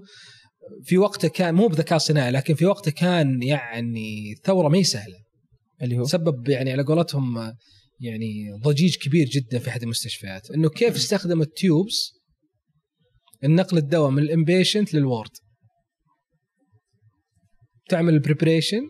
في 0.84 0.98
وقته 0.98 1.28
كان 1.28 1.54
مو 1.54 1.68
بذكاء 1.68 1.98
صناعي 1.98 2.30
لكن 2.30 2.54
في 2.54 2.66
وقته 2.66 2.90
كان 2.90 3.42
يعني 3.42 4.34
ثورة 4.44 4.68
ما 4.68 4.78
هي 4.78 4.84
سهلة. 4.84 5.18
اللي 5.82 5.98
هو؟ 5.98 6.04
سبب 6.04 6.48
يعني 6.48 6.72
على 6.72 6.82
قولتهم 6.82 7.52
يعني 8.00 8.52
ضجيج 8.62 8.96
كبير 8.96 9.26
جدا 9.26 9.58
في 9.58 9.68
أحد 9.68 9.82
المستشفيات 9.82 10.50
إنه 10.50 10.68
كيف 10.68 10.96
استخدم 10.96 11.42
ال 11.42 11.54
tubes 11.54 12.12
لنقل 13.44 13.78
الدواء 13.78 14.10
من 14.10 14.22
ال 14.22 14.29
inpatient 14.29 14.94
لل 14.94 15.04
ward. 15.04 15.30
تعمل 17.88 18.14
ال 18.14 18.20
preparation 18.20 18.82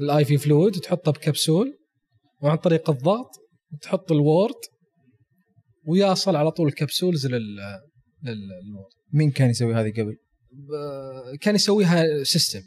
ال 0.00 0.24
IV 0.24 0.38
fluid 0.38 0.76
وتحطه 0.76 1.12
بكبسول 1.12 1.78
وعن 2.42 2.56
طريق 2.56 2.90
الضغط 2.90 3.30
تحط 3.82 4.12
ال 4.12 4.20
ward 4.20 4.54
ويصل 5.86 6.36
على 6.36 6.50
طول 6.50 6.68
ال 6.68 6.74
capsules 6.74 7.26
لل 7.26 7.56
لل 8.22 8.45
ward 8.45 8.92
مين 9.12 9.30
كان 9.30 9.50
يسوي 9.50 9.74
هذه 9.74 9.90
قبل؟ 9.90 10.16
كان 11.40 11.54
يسويها 11.54 12.24
system 12.24 12.62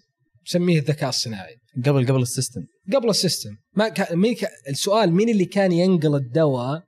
يسميه 0.47 0.79
الذكاء 0.79 1.09
الصناعي. 1.09 1.55
قبل 1.85 2.07
قبل 2.07 2.21
السيستم. 2.21 2.61
قبل 2.93 3.09
السيستم. 3.09 3.49
ما 3.75 3.89
كان 3.89 4.17
مين 4.17 4.35
كان 4.35 4.49
السؤال 4.69 5.13
مين 5.13 5.29
اللي 5.29 5.45
كان 5.45 5.71
ينقل 5.71 6.15
الدواء 6.15 6.83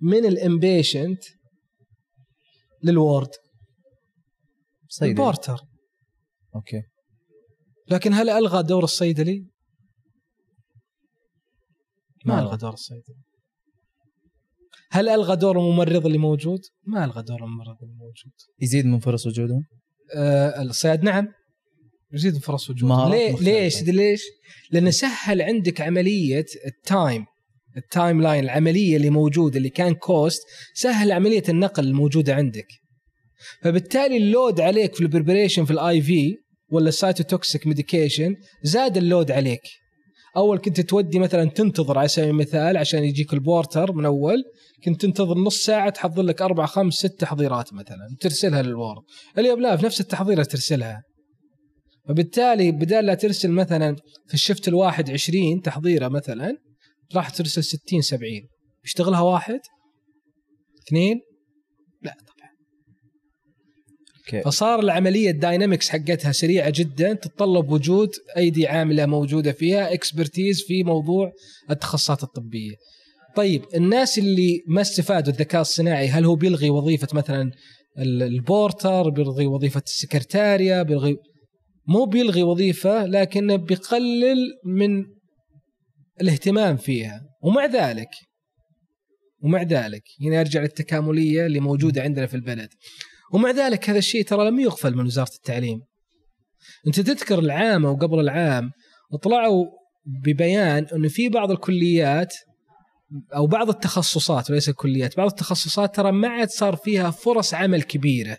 من 0.00 0.24
ال 0.24 0.34
inpatient 0.34 1.24
لل 2.82 2.98
ward 2.98 3.30
صيدلي 4.88 5.10
ال 5.10 5.16
porter. 5.16 5.60
okay. 6.54 6.82
لكن 7.90 8.12
هل 8.12 8.30
ألغى 8.30 8.62
دور 8.62 8.84
الصيدلي؟ 8.84 9.46
ما 12.24 12.34
ما 12.34 12.42
ألغى 12.42 12.56
دور 12.56 12.72
الصيدلي 12.72 13.16
هل 14.90 15.08
ألغى 15.08 15.36
دور 15.36 15.58
الممرض 15.58 16.06
اللي 16.06 16.18
موجود؟ 16.18 16.60
ما 16.86 17.04
ألغى 17.04 17.22
دور 17.22 17.44
الممرض 17.44 17.76
اللي 17.82 17.94
موجود. 17.94 18.32
يزيد 18.60 18.86
من 18.86 18.98
فرص 18.98 19.26
وجودهم 19.26 19.64
آه 20.16 20.62
الصياد 20.62 21.02
نعم. 21.02 21.28
يزيد 22.12 22.34
من 22.34 22.40
فرص 22.40 22.70
وجوده. 22.70 23.08
ليه. 23.08 23.36
ليش؟ 23.36 23.82
ليش؟ 23.82 24.22
لأنه 24.70 24.90
سهل 24.90 25.42
عندك 25.42 25.80
عملية 25.80 26.46
ال 26.66 26.74
time. 26.74 27.16
ال 27.16 27.24
timeline 27.76 28.44
العملية 28.44 28.96
اللي 28.96 29.10
موجودة 29.10 29.56
اللي 29.56 29.70
كان 29.70 29.94
cost 29.94 30.42
سهل 30.74 31.12
عملية 31.12 31.42
النقل 31.48 31.84
الموجودة 31.86 32.34
عندك. 32.34 32.66
فبالتالي 33.62 34.16
ال 34.16 34.25
load 34.25 34.60
عليك 34.60 34.94
في 34.94 35.00
ال 35.00 35.05
preparation 35.05 35.64
في 35.64 35.70
ال 35.70 36.02
IV 36.02 36.36
ولا 36.70 36.88
ال 36.88 36.96
cytotoxic 36.96 37.66
medication 37.66 38.34
زاد 38.62 38.96
ال 38.96 39.03
load 39.03 39.30
عليك. 39.30 39.62
أول 40.36 40.58
كنت 40.58 40.80
تودي 40.80 41.18
مثلا 41.18 41.44
تنتظر 41.50 41.98
على 41.98 42.08
سبيل 42.08 42.28
المثال 42.28 42.76
عشان 42.76 43.04
يجيك 43.04 43.32
ال 43.32 43.41
porter 43.41 43.92
من 43.92 44.04
أول 44.04 44.44
كنت 44.84 45.00
تنتظر 45.00 45.38
نص 45.38 45.64
ساعة 45.64 45.90
تحضر 45.90 46.22
لك 46.22 46.42
أربع 46.42 46.66
خمس 46.66 46.94
ست 46.94 47.20
تحضيرات 47.20 47.72
مثلا 47.72 48.16
ترسلها 48.20 48.62
لل 48.62 48.75
ward 48.75 49.02
اليوم 49.38 49.60
لا 49.60 49.76
في 49.76 49.86
نفس 49.86 50.00
التحضيرة 50.00 50.42
ترسلها. 50.42 51.02
فبالتالي 52.08 52.72
بدال 52.72 53.06
لا 53.06 53.14
ترسل 53.14 53.50
مثلا 53.50 53.96
في 54.26 54.34
ال 54.34 54.40
shift 54.40 54.68
الواحد 54.68 55.10
20 55.10 55.60
تحضيرة 55.62 56.08
مثلا 56.08 56.56
راح 57.14 57.30
ترسل 57.30 57.62
60 57.62 58.00
70 58.00 58.30
يشتغلها 58.84 59.20
واحد؟ 59.20 59.60
اثنين؟ 60.88 61.20
لا. 62.02 62.14
طبعا 62.26 62.37
okay. 64.34 64.42
فصار 64.42 64.80
العملية 64.80 65.30
ال 65.30 65.36
dynamics 65.36 65.88
حقتها 65.88 66.32
سريعة 66.32 66.70
جدا 66.74 67.12
تتطلب 67.12 67.70
وجود 67.70 68.08
أيدي 68.36 68.66
عاملة 68.66 69.06
موجودة 69.06 69.52
فيها 69.52 69.92
expertise 69.94 70.62
في 70.62 70.82
موضوع 70.82 71.32
التخصصات 71.70 72.22
الطبية. 72.22 72.74
طيب 73.36 73.62
الناس 73.74 74.18
اللي 74.18 74.62
ما 74.66 74.80
استفادوا 74.80 75.32
الذكاء 75.32 75.60
الصناعي 75.60 76.08
هل 76.08 76.24
هو 76.24 76.34
بيلغي 76.34 76.70
وظيفة 76.70 77.08
مثلا 77.12 77.50
ال- 77.98 78.22
البورتر 78.22 79.08
بيلغي 79.10 79.46
وظيفة 79.46 79.82
السكرتارية 79.86 80.82
بيلغي 80.82 81.16
مو 81.88 82.04
بيلغي 82.04 82.42
وظيفة 82.42 83.06
لكنه 83.06 83.56
بيقلل 83.56 84.38
من 84.64 85.04
الاهتمام 86.20 86.76
فيها. 86.76 87.20
ومع 87.42 87.66
ذلك 87.66 88.08
ومع 89.42 89.62
ذلك 89.62 90.02
هنا 90.22 90.40
أرجع 90.40 90.60
للتكاملية 90.60 91.46
اللي 91.46 91.60
موجودة 91.60 92.02
عندنا 92.02 92.26
في 92.26 92.34
البلد. 92.34 92.68
ومع 93.32 93.50
ذلك 93.50 93.90
هذا 93.90 93.98
الشيء 93.98 94.24
ترى 94.24 94.50
لم 94.50 94.60
يغفل 94.60 94.96
من 94.96 95.06
وزارة 95.06 95.34
التعليم. 95.36 95.80
أنت 96.86 97.00
تذكر 97.00 97.38
العام 97.38 97.86
أو 97.86 97.96
قبل 97.96 98.20
العام 98.20 98.70
طلعوا 99.22 99.66
ببيان 100.06 100.86
انه 100.94 101.08
في 101.08 101.28
بعض 101.28 101.50
الكليات 101.50 102.34
أو 103.34 103.46
بعض 103.46 103.68
التخصصات 103.68 104.50
وليس 104.50 104.68
الكليات، 104.68 105.16
بعض 105.16 105.28
التخصصات 105.28 105.96
ترى 105.96 106.12
ما 106.12 106.28
عاد 106.28 106.48
صار 106.48 106.76
فيها 106.76 107.10
فرص 107.10 107.54
عمل 107.54 107.82
كبيرة. 107.82 108.38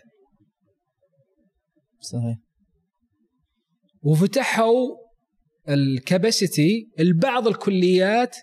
صحيح. 2.00 2.36
وفتحوا 4.02 4.96
الكاباسيتي 5.68 6.88
لبعض 6.98 7.48
الكليات 7.48 8.36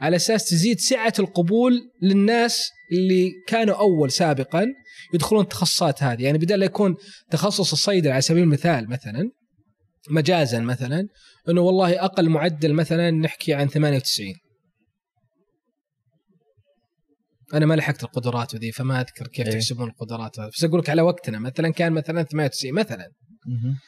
على 0.00 0.16
أساس 0.16 0.48
تزيد 0.50 0.80
سعة 0.80 1.12
القبول 1.18 1.90
للناس 2.02 2.70
اللي 2.92 3.30
كانوا 3.46 3.74
أول 3.74 4.10
سابقا. 4.10 4.66
يدخلون 5.14 5.42
التخصصات 5.42 6.02
هذه. 6.02 6.22
يعني 6.22 6.38
بدل 6.38 6.62
يكون 6.62 6.96
تخصص 7.30 7.72
الصيدلة 7.72 8.12
على 8.12 8.20
سبيل 8.20 8.42
المثال 8.42 8.90
مثلا 8.90 9.30
مجازا 10.10 10.60
مثلا 10.60 11.08
إنه 11.48 11.60
والله 11.60 12.04
أقل 12.04 12.28
معدل 12.28 12.72
مثلا 12.72 13.10
نحكي 13.10 13.54
عن 13.54 13.68
98 13.68 14.34
أنا 17.54 17.66
ما 17.66 17.74
لحقت 17.74 18.04
القدرات 18.04 18.56
ذي 18.56 18.72
فما 18.72 19.00
أذكر 19.00 19.26
كيف 19.26 19.46
إيه. 19.46 19.52
تحسبون 19.52 19.88
القدرات 19.88 20.40
بس 20.40 20.64
أقول 20.64 20.80
لك 20.80 20.90
على 20.90 21.02
وقتنا 21.02 21.38
مثلا 21.38 21.72
كان 21.72 21.92
مثلا 21.92 22.22
98 22.22 22.74
مثلا. 22.74 23.08
مهم. 23.46 23.78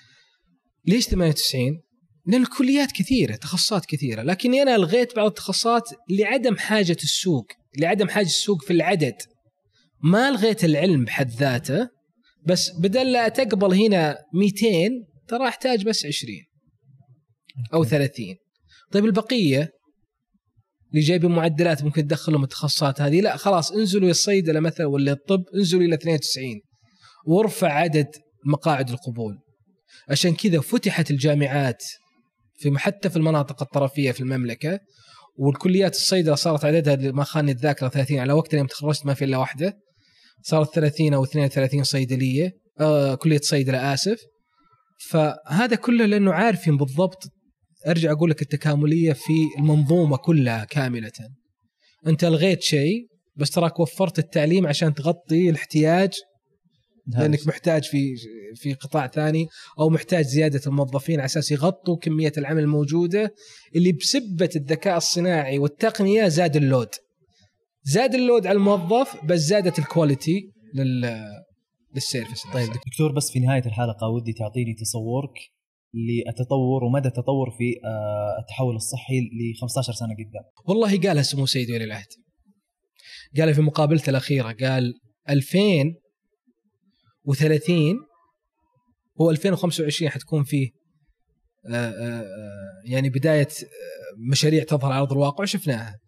ليش 0.87 1.07
98 1.07 1.81
لأن 2.27 2.43
الكليات 2.43 2.93
كثيرة 2.93 3.37
تخصصات 3.37 3.87
كثيرة. 3.87 4.23
لكني 4.23 4.63
أنا 4.63 4.75
ألغيت 4.75 5.17
بعض 5.17 5.27
التخصصات 5.27 5.83
لعدم 6.11 6.57
حاجة 6.57 6.97
السوق 7.03 7.47
لعدم 7.79 8.09
حاجة 8.09 8.27
السوق 8.27 8.65
في 8.65 8.73
العدد. 8.73 9.17
ما 10.03 10.29
الغيت 10.29 10.65
العلم 10.65 11.05
بحد 11.05 11.31
ذاته 11.31 11.89
بس 12.47 12.71
بدل 12.81 13.13
لا 13.13 13.29
تقبل 13.29 13.75
هنا 13.75 14.19
200 14.35 14.67
ترى 15.29 15.49
أحتاج 15.49 15.85
بس 15.85 16.07
20 16.07 16.33
أو 17.75 17.85
30 17.85 18.27
طيب 18.93 19.05
البقية؟ 19.05 19.71
اللي 20.91 21.01
جايبين 21.01 21.31
معدلات 21.31 21.85
ممكن 21.85 22.07
تدخلهم 22.07 22.43
التخصصات 22.43 23.01
هذه. 23.01 23.21
لا 23.21 23.37
خلاص 23.37 23.73
انزلوا 23.73 24.11
الصيدله 24.11 24.61
مثلا 24.61 24.87
ولا 24.87 25.13
الطب 25.13 25.45
انزلوا 25.55 25.83
إلى 25.83 25.95
92 25.95 26.61
وارفع 27.27 27.73
عدد 27.73 28.07
مقاعد 28.47 28.91
القبول. 28.91 29.39
عشان 30.09 30.35
كذا 30.35 30.61
فتحت 30.61 31.11
الجامعات 31.11 31.85
في 32.55 32.79
حتى 32.79 33.11
في 33.11 33.17
المناطق 33.17 33.63
الطرفية 33.63 34.13
في 34.13 34.21
المملكة 34.21 34.81
والكليات 35.39 35.95
الصيدلة 35.95 36.35
صارت 36.35 36.65
عددها 36.65 37.13
ما 37.13 37.25
خاني 37.25 37.53
الذاكرة 37.53 37.89
30 37.89 38.19
على 38.19 38.33
وقت 38.33 38.55
يوم 38.55 38.67
تخرجت 38.67 39.07
ما 39.07 39.15
في 39.15 39.25
إلا 39.25 39.37
واحدة. 39.37 39.79
صارت 40.43 40.75
30 40.75 41.15
أو 41.15 41.25
32 41.25 41.85
صيدلية 41.85 42.53
آه 42.81 43.15
كلية 43.15 43.41
صيدلة 43.43 43.95
آسف. 43.95 44.21
فهذا 45.11 45.77
كله 45.77 46.07
لأنه 46.07 46.33
عارفين 46.33 46.77
بالضبط 46.77 47.25
أرجع 47.87 48.13
أقول 48.13 48.31
لك 48.31 48.43
التكاملية 48.43 49.13
في 49.13 49.33
المنظومة 49.59 50.17
كلها 50.17 50.65
كاملة. 50.65 51.13
أنت 52.07 52.25
ألغيت 52.25 52.63
شيء 52.63 53.07
بس 53.37 53.51
تراك 53.51 53.81
وفرت 53.81 54.19
التعليم 54.19 54.67
عشان 54.67 54.95
تغطي 54.95 55.51
الاحتياج 55.51 56.13
لأنك 57.07 57.47
محتاج 57.47 57.85
في 57.85 58.17
في 58.55 58.75
قطاع 58.75 59.07
ثاني 59.07 59.49
أو 59.79 59.91
محتاج 59.91 60.25
زيادة 60.25 60.61
الموظفين 60.67 61.21
على 61.21 61.25
أساس 61.25 61.53
يغطوا 61.53 61.97
كمية 61.97 62.33
العمل 62.39 62.63
الموجودة 62.63 63.35
اللي 63.77 63.93
بسبب 63.93 64.51
الذكاء 64.57 64.97
الصناعي 64.97 65.59
والتقنية 65.59 66.29
زاد 66.29 66.57
ال 66.57 66.62
load. 66.62 66.89
زاد 67.87 68.15
ال 68.15 68.21
load 68.21 68.47
على 68.47 68.57
الموظف 68.57 69.25
بس 69.25 69.41
زادت 69.41 69.79
ال 69.79 69.88
quality 69.88 70.53
لل 70.75 71.21
لل 71.95 72.05
service 72.05 72.43
طيب 72.55 72.73
دكتور 72.73 73.13
بس 73.13 73.31
في 73.31 73.41
نهاية 73.41 73.67
الحلقة 73.67 74.09
ودي 74.09 74.33
تعطيني 74.33 74.75
تصورك 74.75 75.39
للتطور 75.95 76.85
ومدى 76.85 77.09
التطور 77.09 77.51
في 77.51 77.75
آه، 77.85 78.37
التحول 78.41 78.77
الصحي 78.77 79.21
ل 79.21 79.55
15 79.61 79.93
سنة 79.93 80.09
قدام 80.09 80.43
والله 80.69 81.01
قالها 81.01 81.23
سمو 81.23 81.47
سيدي 81.47 81.73
ولي 81.73 81.85
العهد. 81.85 82.07
قالها 83.39 83.55
في 83.55 83.61
مقابلته 83.61 84.11
الأخيرة 84.11 84.53
قال 84.53 84.95
2030 85.31 87.97
هو 89.21 89.31
2025 89.31 90.11
حتكون 90.11 90.45
فيه 90.45 90.71
آه، 91.71 91.91
آه، 91.91 92.25
يعني 92.85 93.11
بداية 93.11 93.49
مشاريع 94.31 94.65
تظهر 94.65 94.93
على 94.93 95.01
أرض 95.01 95.13
الواقع 95.13 95.43
وشفناها. 95.43 95.99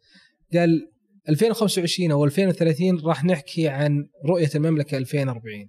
قال 0.54 0.90
2025 1.28 2.10
أو 2.10 2.24
2030 2.24 3.00
راح 3.00 3.24
نحكي 3.24 3.68
عن 3.68 4.06
رؤية 4.26 4.50
المملكة 4.54 4.98
2040. 4.98 5.68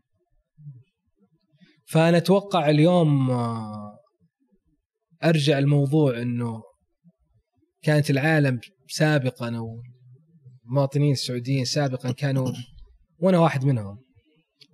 فانا 1.86 2.18
أتوقع 2.18 2.70
اليوم 2.70 3.32
آه، 3.32 4.00
أرجع 5.24 5.60
الموضوع 5.60 6.22
إنه 6.22 6.62
كانت 7.82 8.10
العالم 8.10 8.60
سابقا 8.88 9.58
أو 9.58 9.82
المواطنين 10.66 11.12
السعوديين 11.12 11.66
سابقا 11.66 12.12
كانوا 12.12 12.52
وأنا 13.20 13.40
واحد 13.40 13.66
منهم 13.66 13.98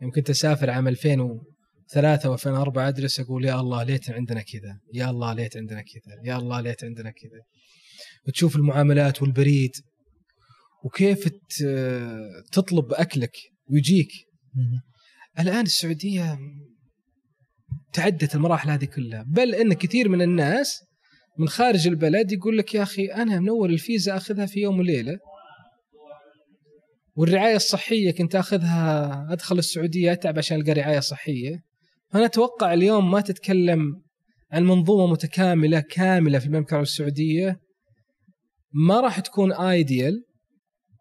يوم 0.01 0.11
كنت 0.11 0.29
أسافر 0.29 0.69
عام 0.69 0.87
2003 0.87 2.37
و2004 2.37 2.77
أدرس 2.77 3.19
أقول 3.19 3.45
يا 3.45 3.59
الله 3.59 3.83
ليت 3.83 4.09
عندنا 4.09 4.41
كذا 4.41 4.79
يا 4.93 5.09
الله 5.09 5.33
ليت 5.33 5.57
عندنا 5.57 5.81
كذا 5.81 6.15
يا 6.23 6.37
الله 6.37 6.61
ليت 6.61 6.83
عندنا 6.83 7.09
كذا 7.09 7.41
وتشوف 8.27 8.55
المعاملات 8.55 9.21
والبريد 9.21 9.71
وكيف 10.85 11.29
تطلب 12.51 12.93
أكلك 12.93 13.37
ويجيك. 13.71 14.11
الآن 15.39 15.61
السعودية 15.61 16.39
تعدت 17.93 18.35
المراحل 18.35 18.69
هذه 18.69 18.85
كلها. 18.85 19.25
بل 19.27 19.55
إن 19.55 19.73
كثير 19.73 20.09
من 20.09 20.21
الناس 20.21 20.83
من 21.39 21.47
خارج 21.47 21.87
البلد 21.87 22.31
يقول 22.31 22.57
لك 22.57 22.75
يا 22.75 22.83
أخي 22.83 23.05
أنا 23.05 23.39
من 23.39 23.49
اول 23.49 23.73
الفيزا 23.73 24.17
أخذها 24.17 24.45
في 24.45 24.59
يوم 24.59 24.79
وليلة. 24.79 25.17
والرعاية 27.15 27.55
الصحية 27.55 28.11
كنت 28.11 28.35
أخذها 28.35 29.27
أدخل 29.31 29.57
السعودية 29.57 30.11
أتعب 30.11 30.37
عشان 30.37 30.57
ألقى 30.61 30.71
رعاية 30.71 30.99
صحية. 30.99 31.59
أنا 32.15 32.25
أتوقع 32.25 32.73
اليوم 32.73 33.11
ما 33.11 33.21
تتكلم 33.21 34.01
عن 34.51 34.63
منظومة 34.63 35.11
متكاملة 35.11 35.79
كاملة 35.79 36.39
في 36.39 36.45
المملكة 36.45 36.69
العربيه 36.69 36.89
السعودية. 36.89 37.59
ما 38.87 38.99
راح 38.99 39.19
تكون 39.19 39.53
ايديال 39.53 40.23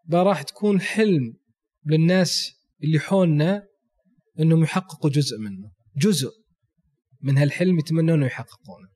بل 0.06 0.18
راح 0.18 0.42
تكون 0.42 0.80
حلم 0.80 1.36
للناس 1.86 2.52
اللي 2.84 2.98
حولنا 2.98 3.66
إنهم 4.40 4.62
يحققوا 4.62 5.10
جزء 5.10 5.38
منه. 5.38 5.70
جزء 5.96 6.30
من 7.22 7.38
هالحلم 7.38 7.78
يتمنون 7.78 8.16
إنه 8.18 8.26
يحققونه. 8.26 8.88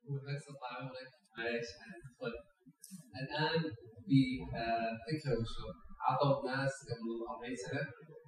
الآن 3.22 3.60
بفكره 4.08 5.34
وشو؟ 5.40 5.66
عطوا 6.08 6.50
ناس 6.50 6.74
قبل 6.90 7.08
40 7.30 7.56
سنة 7.64 7.82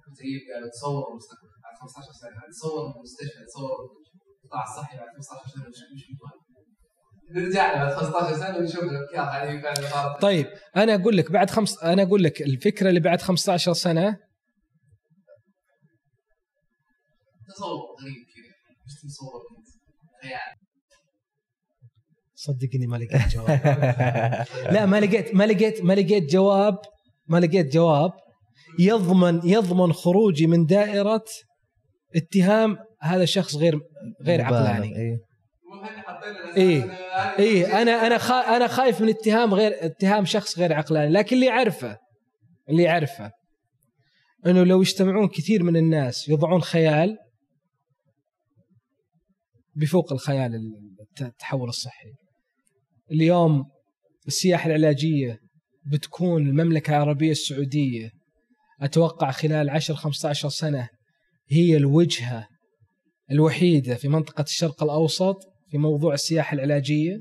كتيب 0.05 0.41
قالوا 0.53 0.69
تصوروا 0.75 1.11
المستقبل. 1.11 1.49
بعد 1.63 1.75
15 1.81 2.11
سنة 2.23 2.39
تصور 2.53 2.81
المستشفى 2.95 3.41
تصور 3.49 3.77
القطاع 4.43 4.63
الصحي 4.69 4.95
بعد 4.97 5.09
15 5.15 5.47
سنة 5.53 5.65
مش 5.69 5.79
مش 5.93 6.03
نرجع 7.35 7.75
بعد 7.75 7.93
15 7.93 8.37
سنة 8.37 8.57
ونشوف 8.57 8.83
كيف 9.11 9.19
هذه 9.19 9.61
فعلا 9.61 9.89
صارت 9.89 10.21
طيب 10.21 10.47
أنا 10.75 10.95
أقول 10.95 11.17
لك 11.17 11.31
بعد 11.31 11.49
خمس 11.49 11.83
أنا 11.83 12.03
أقول 12.03 12.23
لك 12.23 12.41
الفكرة 12.41 12.89
اللي 12.89 12.99
بعد 12.99 13.21
15 13.21 13.73
سنة. 13.73 14.17
تصور 17.47 17.79
غريب 18.01 18.15
كذا 18.35 18.75
مش 18.85 18.93
تصور 19.01 19.41
خيال. 20.21 20.57
صدقني 22.35 22.87
ما 22.87 22.97
لقيت 22.97 23.27
جواب. 23.27 23.49
لا 24.73 24.85
ما 24.85 24.99
لقيت 24.99 25.35
ما 25.35 25.43
لقيت 25.43 25.83
ما 25.83 25.93
لقيت 25.93 26.31
جواب 26.31 26.77
ما 27.27 27.37
لقيت 27.37 27.73
جواب. 27.73 28.11
يضمن 28.79 29.41
يضمن 29.43 29.93
خروجي 29.93 30.47
من 30.47 30.65
دائرة 30.65 31.25
اتهام 32.15 32.77
هذا 33.01 33.23
الشخص 33.23 33.55
غير 33.55 33.79
غير 34.21 34.41
عقلاني. 34.41 35.19
إيه. 36.57 36.83
إيه. 37.39 37.81
أنا 37.81 38.07
أنا 38.07 38.17
خا 38.17 38.55
أنا 38.57 38.67
خايف 38.67 39.01
من 39.01 39.09
اتهام 39.09 39.53
غير 39.53 39.85
اتهام 39.85 40.25
شخص 40.25 40.59
غير 40.59 40.73
عقلاني 40.73 41.11
لكن 41.13 41.35
اللي 41.35 41.49
اعرفه 41.49 41.97
اللي 42.69 42.89
أعرفه 42.89 43.31
إنه 44.45 44.63
لو 44.63 44.81
يجتمعون 44.81 45.27
كثير 45.27 45.63
من 45.63 45.77
الناس 45.77 46.29
يضعون 46.29 46.61
خيال 46.61 47.17
بفوق 49.75 50.13
الخيال 50.13 50.55
الت- 51.01 51.21
التحول 51.21 51.69
الصحي 51.69 52.09
اليوم 53.11 53.63
السياحة 54.27 54.67
العلاجية 54.67 55.37
بتكون 55.85 56.47
المملكة 56.47 56.89
العربية 56.91 57.31
السعودية 57.31 58.09
أتوقع 58.81 59.31
خلال 59.31 59.69
10 59.69 59.95
15 59.95 60.49
سنة 60.49 60.89
هي 61.49 61.77
الوجهة 61.77 62.47
الوحيدة 63.31 63.95
في 63.95 64.07
منطقة 64.07 64.41
الشرق 64.41 64.83
الأوسط 64.83 65.37
في 65.71 65.77
موضوع 65.77 66.13
السياحة 66.13 66.53
العلاجية. 66.55 67.17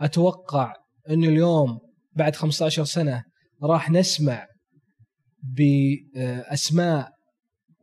أتوقع 0.00 0.74
انه 1.10 1.28
اليوم 1.28 1.78
بعد 2.12 2.36
15 2.36 2.84
سنة 2.84 3.24
راح 3.62 3.90
نسمع 3.90 4.46
بأسماء 5.42 7.10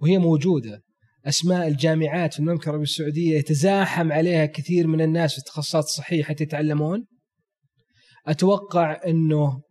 وهي 0.02 0.18
موجودة 0.18 0.82
أسماء 1.26 1.68
الجامعات 1.68 2.34
في 2.34 2.40
المملكة 2.40 2.64
العربية 2.64 2.84
السعودية 2.84 3.38
يتزاحم 3.38 4.12
عليها 4.12 4.46
كثير 4.46 4.88
من 4.88 5.02
الناس 5.02 5.32
في 5.32 5.38
التخصصات 5.38 5.84
الصحية 5.84 6.24
حتى 6.24 6.44
يتعلمون. 6.44 7.06
أتوقع 8.26 9.02
أنه 9.08 9.62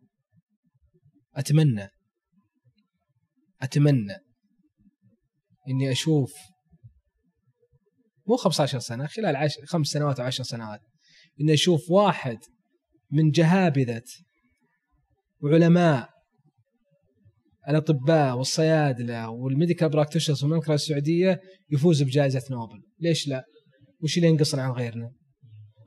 أتمنى 1.34 1.88
أتمنى 3.62 4.16
إني 5.68 5.92
أشوف 5.92 6.32
مو 8.28 8.36
15 8.36 8.78
سنة 8.78 9.06
خلال 9.06 9.36
عشر 9.36 9.66
خمس 9.66 9.86
سنوات 9.86 10.20
أو 10.20 10.26
عشر 10.26 10.44
سنوات 10.44 10.80
اني 11.40 11.54
أشوف 11.54 11.90
واحد 11.90 12.38
من 13.12 13.30
جهابذة 13.30 14.02
وعلماء 15.40 16.16
الأطباء 17.68 18.36
والصيادلة 18.36 19.30
وال 19.30 19.43
medical 19.43 19.88
practitioners 19.88 20.38
في 20.38 20.44
المملكه 20.44 20.74
السعودية 20.74 21.40
يفوز 21.70 22.02
بجائزة 22.02 22.42
نوبل، 22.50 22.82
ليش 23.00 23.28
لا؟ 23.28 23.44
وش 24.02 24.16
اللي 24.16 24.28
ينقصنا 24.28 24.62
عن 24.62 24.70
غيرنا؟ 24.70 25.10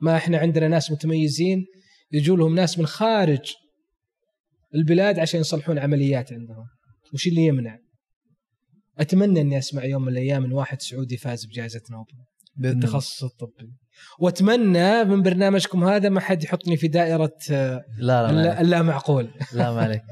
ما 0.02 0.16
إحنا 0.16 0.38
عندنا 0.38 0.68
ناس 0.68 0.90
متميزين 0.90 1.64
يجوا 2.12 2.36
لهم 2.36 2.54
ناس 2.54 2.78
من 2.78 2.86
خارج 2.86 3.52
البلاد 4.74 5.18
عشان 5.18 5.40
يصلحون 5.40 5.78
عمليات 5.78 6.32
عندهم، 6.32 6.66
وش 7.14 7.26
اللي 7.26 7.46
يمنع؟ 7.46 7.78
أتمنى 9.00 9.40
إني 9.40 9.58
أسمع 9.58 9.84
يوم 9.84 10.02
من 10.02 10.08
الأيام 10.08 10.44
إن 10.44 10.52
واحد 10.52 10.82
سعودي 10.82 11.16
فاز 11.16 11.44
بجائزة 11.44 11.82
نوبل 11.90 12.12
بإذن 12.56 12.72
الله. 12.72 12.84
التخصص 12.84 13.24
الطبي. 13.24 13.72
وأتمنى 14.18 15.04
من 15.04 15.22
برنامجكم 15.22 15.84
هذا 15.84 16.08
ما 16.08 16.20
حد 16.20 16.44
يحطني 16.44 16.76
في 16.76 16.88
دائرة 16.88 17.32
لا 17.50 17.84
لا 17.98 18.16
عليك. 18.16 18.60
اللا 18.60 18.82
معقول 18.82 19.30
لا 19.52 19.72
ما 19.72 19.80
عليك. 19.80 20.02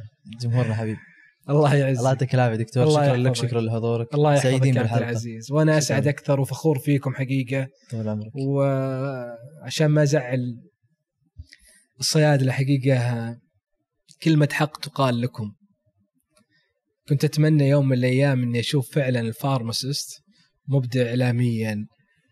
جمهورنا 0.41 0.75
حبيب. 0.75 0.97
الله 1.51 1.75
يعزك 1.75 1.99
الله 1.99 2.11
يعطيك 2.11 2.35
العافية 2.35 2.57
دكتور. 2.57 2.85
الله 2.85 3.07
شكرا 3.07 3.17
لك. 3.17 3.35
شكرا 3.35 3.61
لحضورك. 3.61 4.15
الله 4.15 4.35
يحفظك 4.35 4.51
سعيدين 4.51 4.75
بالحلقة. 4.75 4.99
العزيز. 4.99 5.53
وأنا 5.53 5.73
شكراً. 5.73 5.79
اسعد 5.79 6.09
أكثر 6.09 6.41
وفخور 6.41 6.79
فيكم 6.79 7.15
حقيقة. 7.15 7.67
طول 7.91 8.09
عمرك. 8.09 8.33
وعشان 8.37 9.87
ما 9.87 10.03
أزعل 10.03 10.61
الصيادله 12.01 12.53
حقيقه 12.53 13.37
كلمة 14.23 14.49
حق 14.53 14.81
تقال 14.81 15.21
لكم. 15.21 15.53
كنت 17.09 17.25
أتمنى 17.25 17.69
يوم 17.69 17.89
من 17.89 17.99
الأيام 17.99 18.43
إني 18.43 18.61
أشوف 18.61 18.91
فعلا 18.95 19.21
الفارماسيست 19.21 20.23
مبدع 20.69 21.09
اعلاميا 21.09 21.87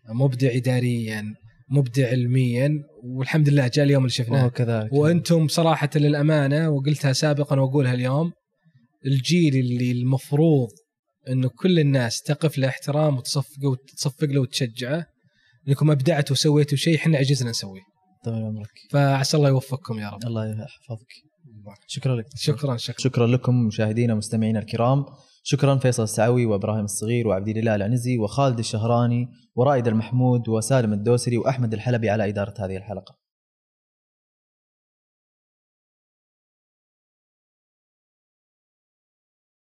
مبدع 0.09 0.55
اداريا 0.55 1.33
مبدع 1.71 2.07
علميا 2.07 2.69
والحمد 3.03 3.49
لله 3.49 3.67
جاء 3.67 3.85
اليوم 3.85 4.03
اللي 4.03 4.13
شفناه. 4.13 4.47
كذلك. 4.47 4.93
وأنتم 4.93 5.47
صراحة 5.47 5.89
للأمانة 5.95 6.69
وقلتها 6.69 7.13
سابقا 7.13 7.59
وأقولها 7.59 7.93
اليوم 7.93 8.31
الجيل 9.05 9.55
اللي 9.55 9.91
المفروض 9.91 10.69
انه 11.29 11.49
كل 11.49 11.79
الناس 11.79 12.21
تقف 12.21 12.57
له 12.57 12.67
احترام 12.67 13.17
وتصفق 13.17 13.65
وتصفق 13.65 14.23
له 14.27 14.41
وتشجعه 14.41 15.05
إنكم 15.67 15.91
أبدعتوا 15.91 16.35
وسويتوا 16.35 16.77
شيء 16.77 16.95
إحنا 16.95 17.17
عجزنا 17.17 17.49
نسويه. 17.49 17.81
طول 18.25 18.33
عمرك. 18.33 18.69
فعسى 18.91 19.37
الله 19.37 19.49
يوفقكم 19.49 19.99
يا 19.99 20.09
رب. 20.09 20.25
الله 20.25 20.45
يحفظك. 20.49 21.26
شكرا 21.87 22.15
لك. 22.15 22.25
شكرا 22.35 22.77
شكرا. 22.77 22.97
شكرا 22.97 23.27
لكم 23.27 23.55
مشاهدينا 23.67 24.13
ومستمعينا 24.13 24.59
الكرام. 24.59 25.05
شكرا 25.43 25.75
فيصل 25.75 26.03
السعوي 26.03 26.45
وإبراهيم 26.45 26.83
الصغير 26.83 27.27
وعبد 27.27 27.47
الاله 27.47 27.75
العنزي 27.75 28.17
وخالد 28.17 28.59
الشهراني 28.59 29.27
ورائد 29.55 29.87
المحمود 29.87 30.49
وسالم 30.49 30.93
الدوسري 30.93 31.37
وأحمد 31.37 31.73
الحلبي 31.73 32.09
على 32.09 32.29
إدارة 32.29 32.53
هذه 32.59 32.77
الحلقة. 32.77 33.26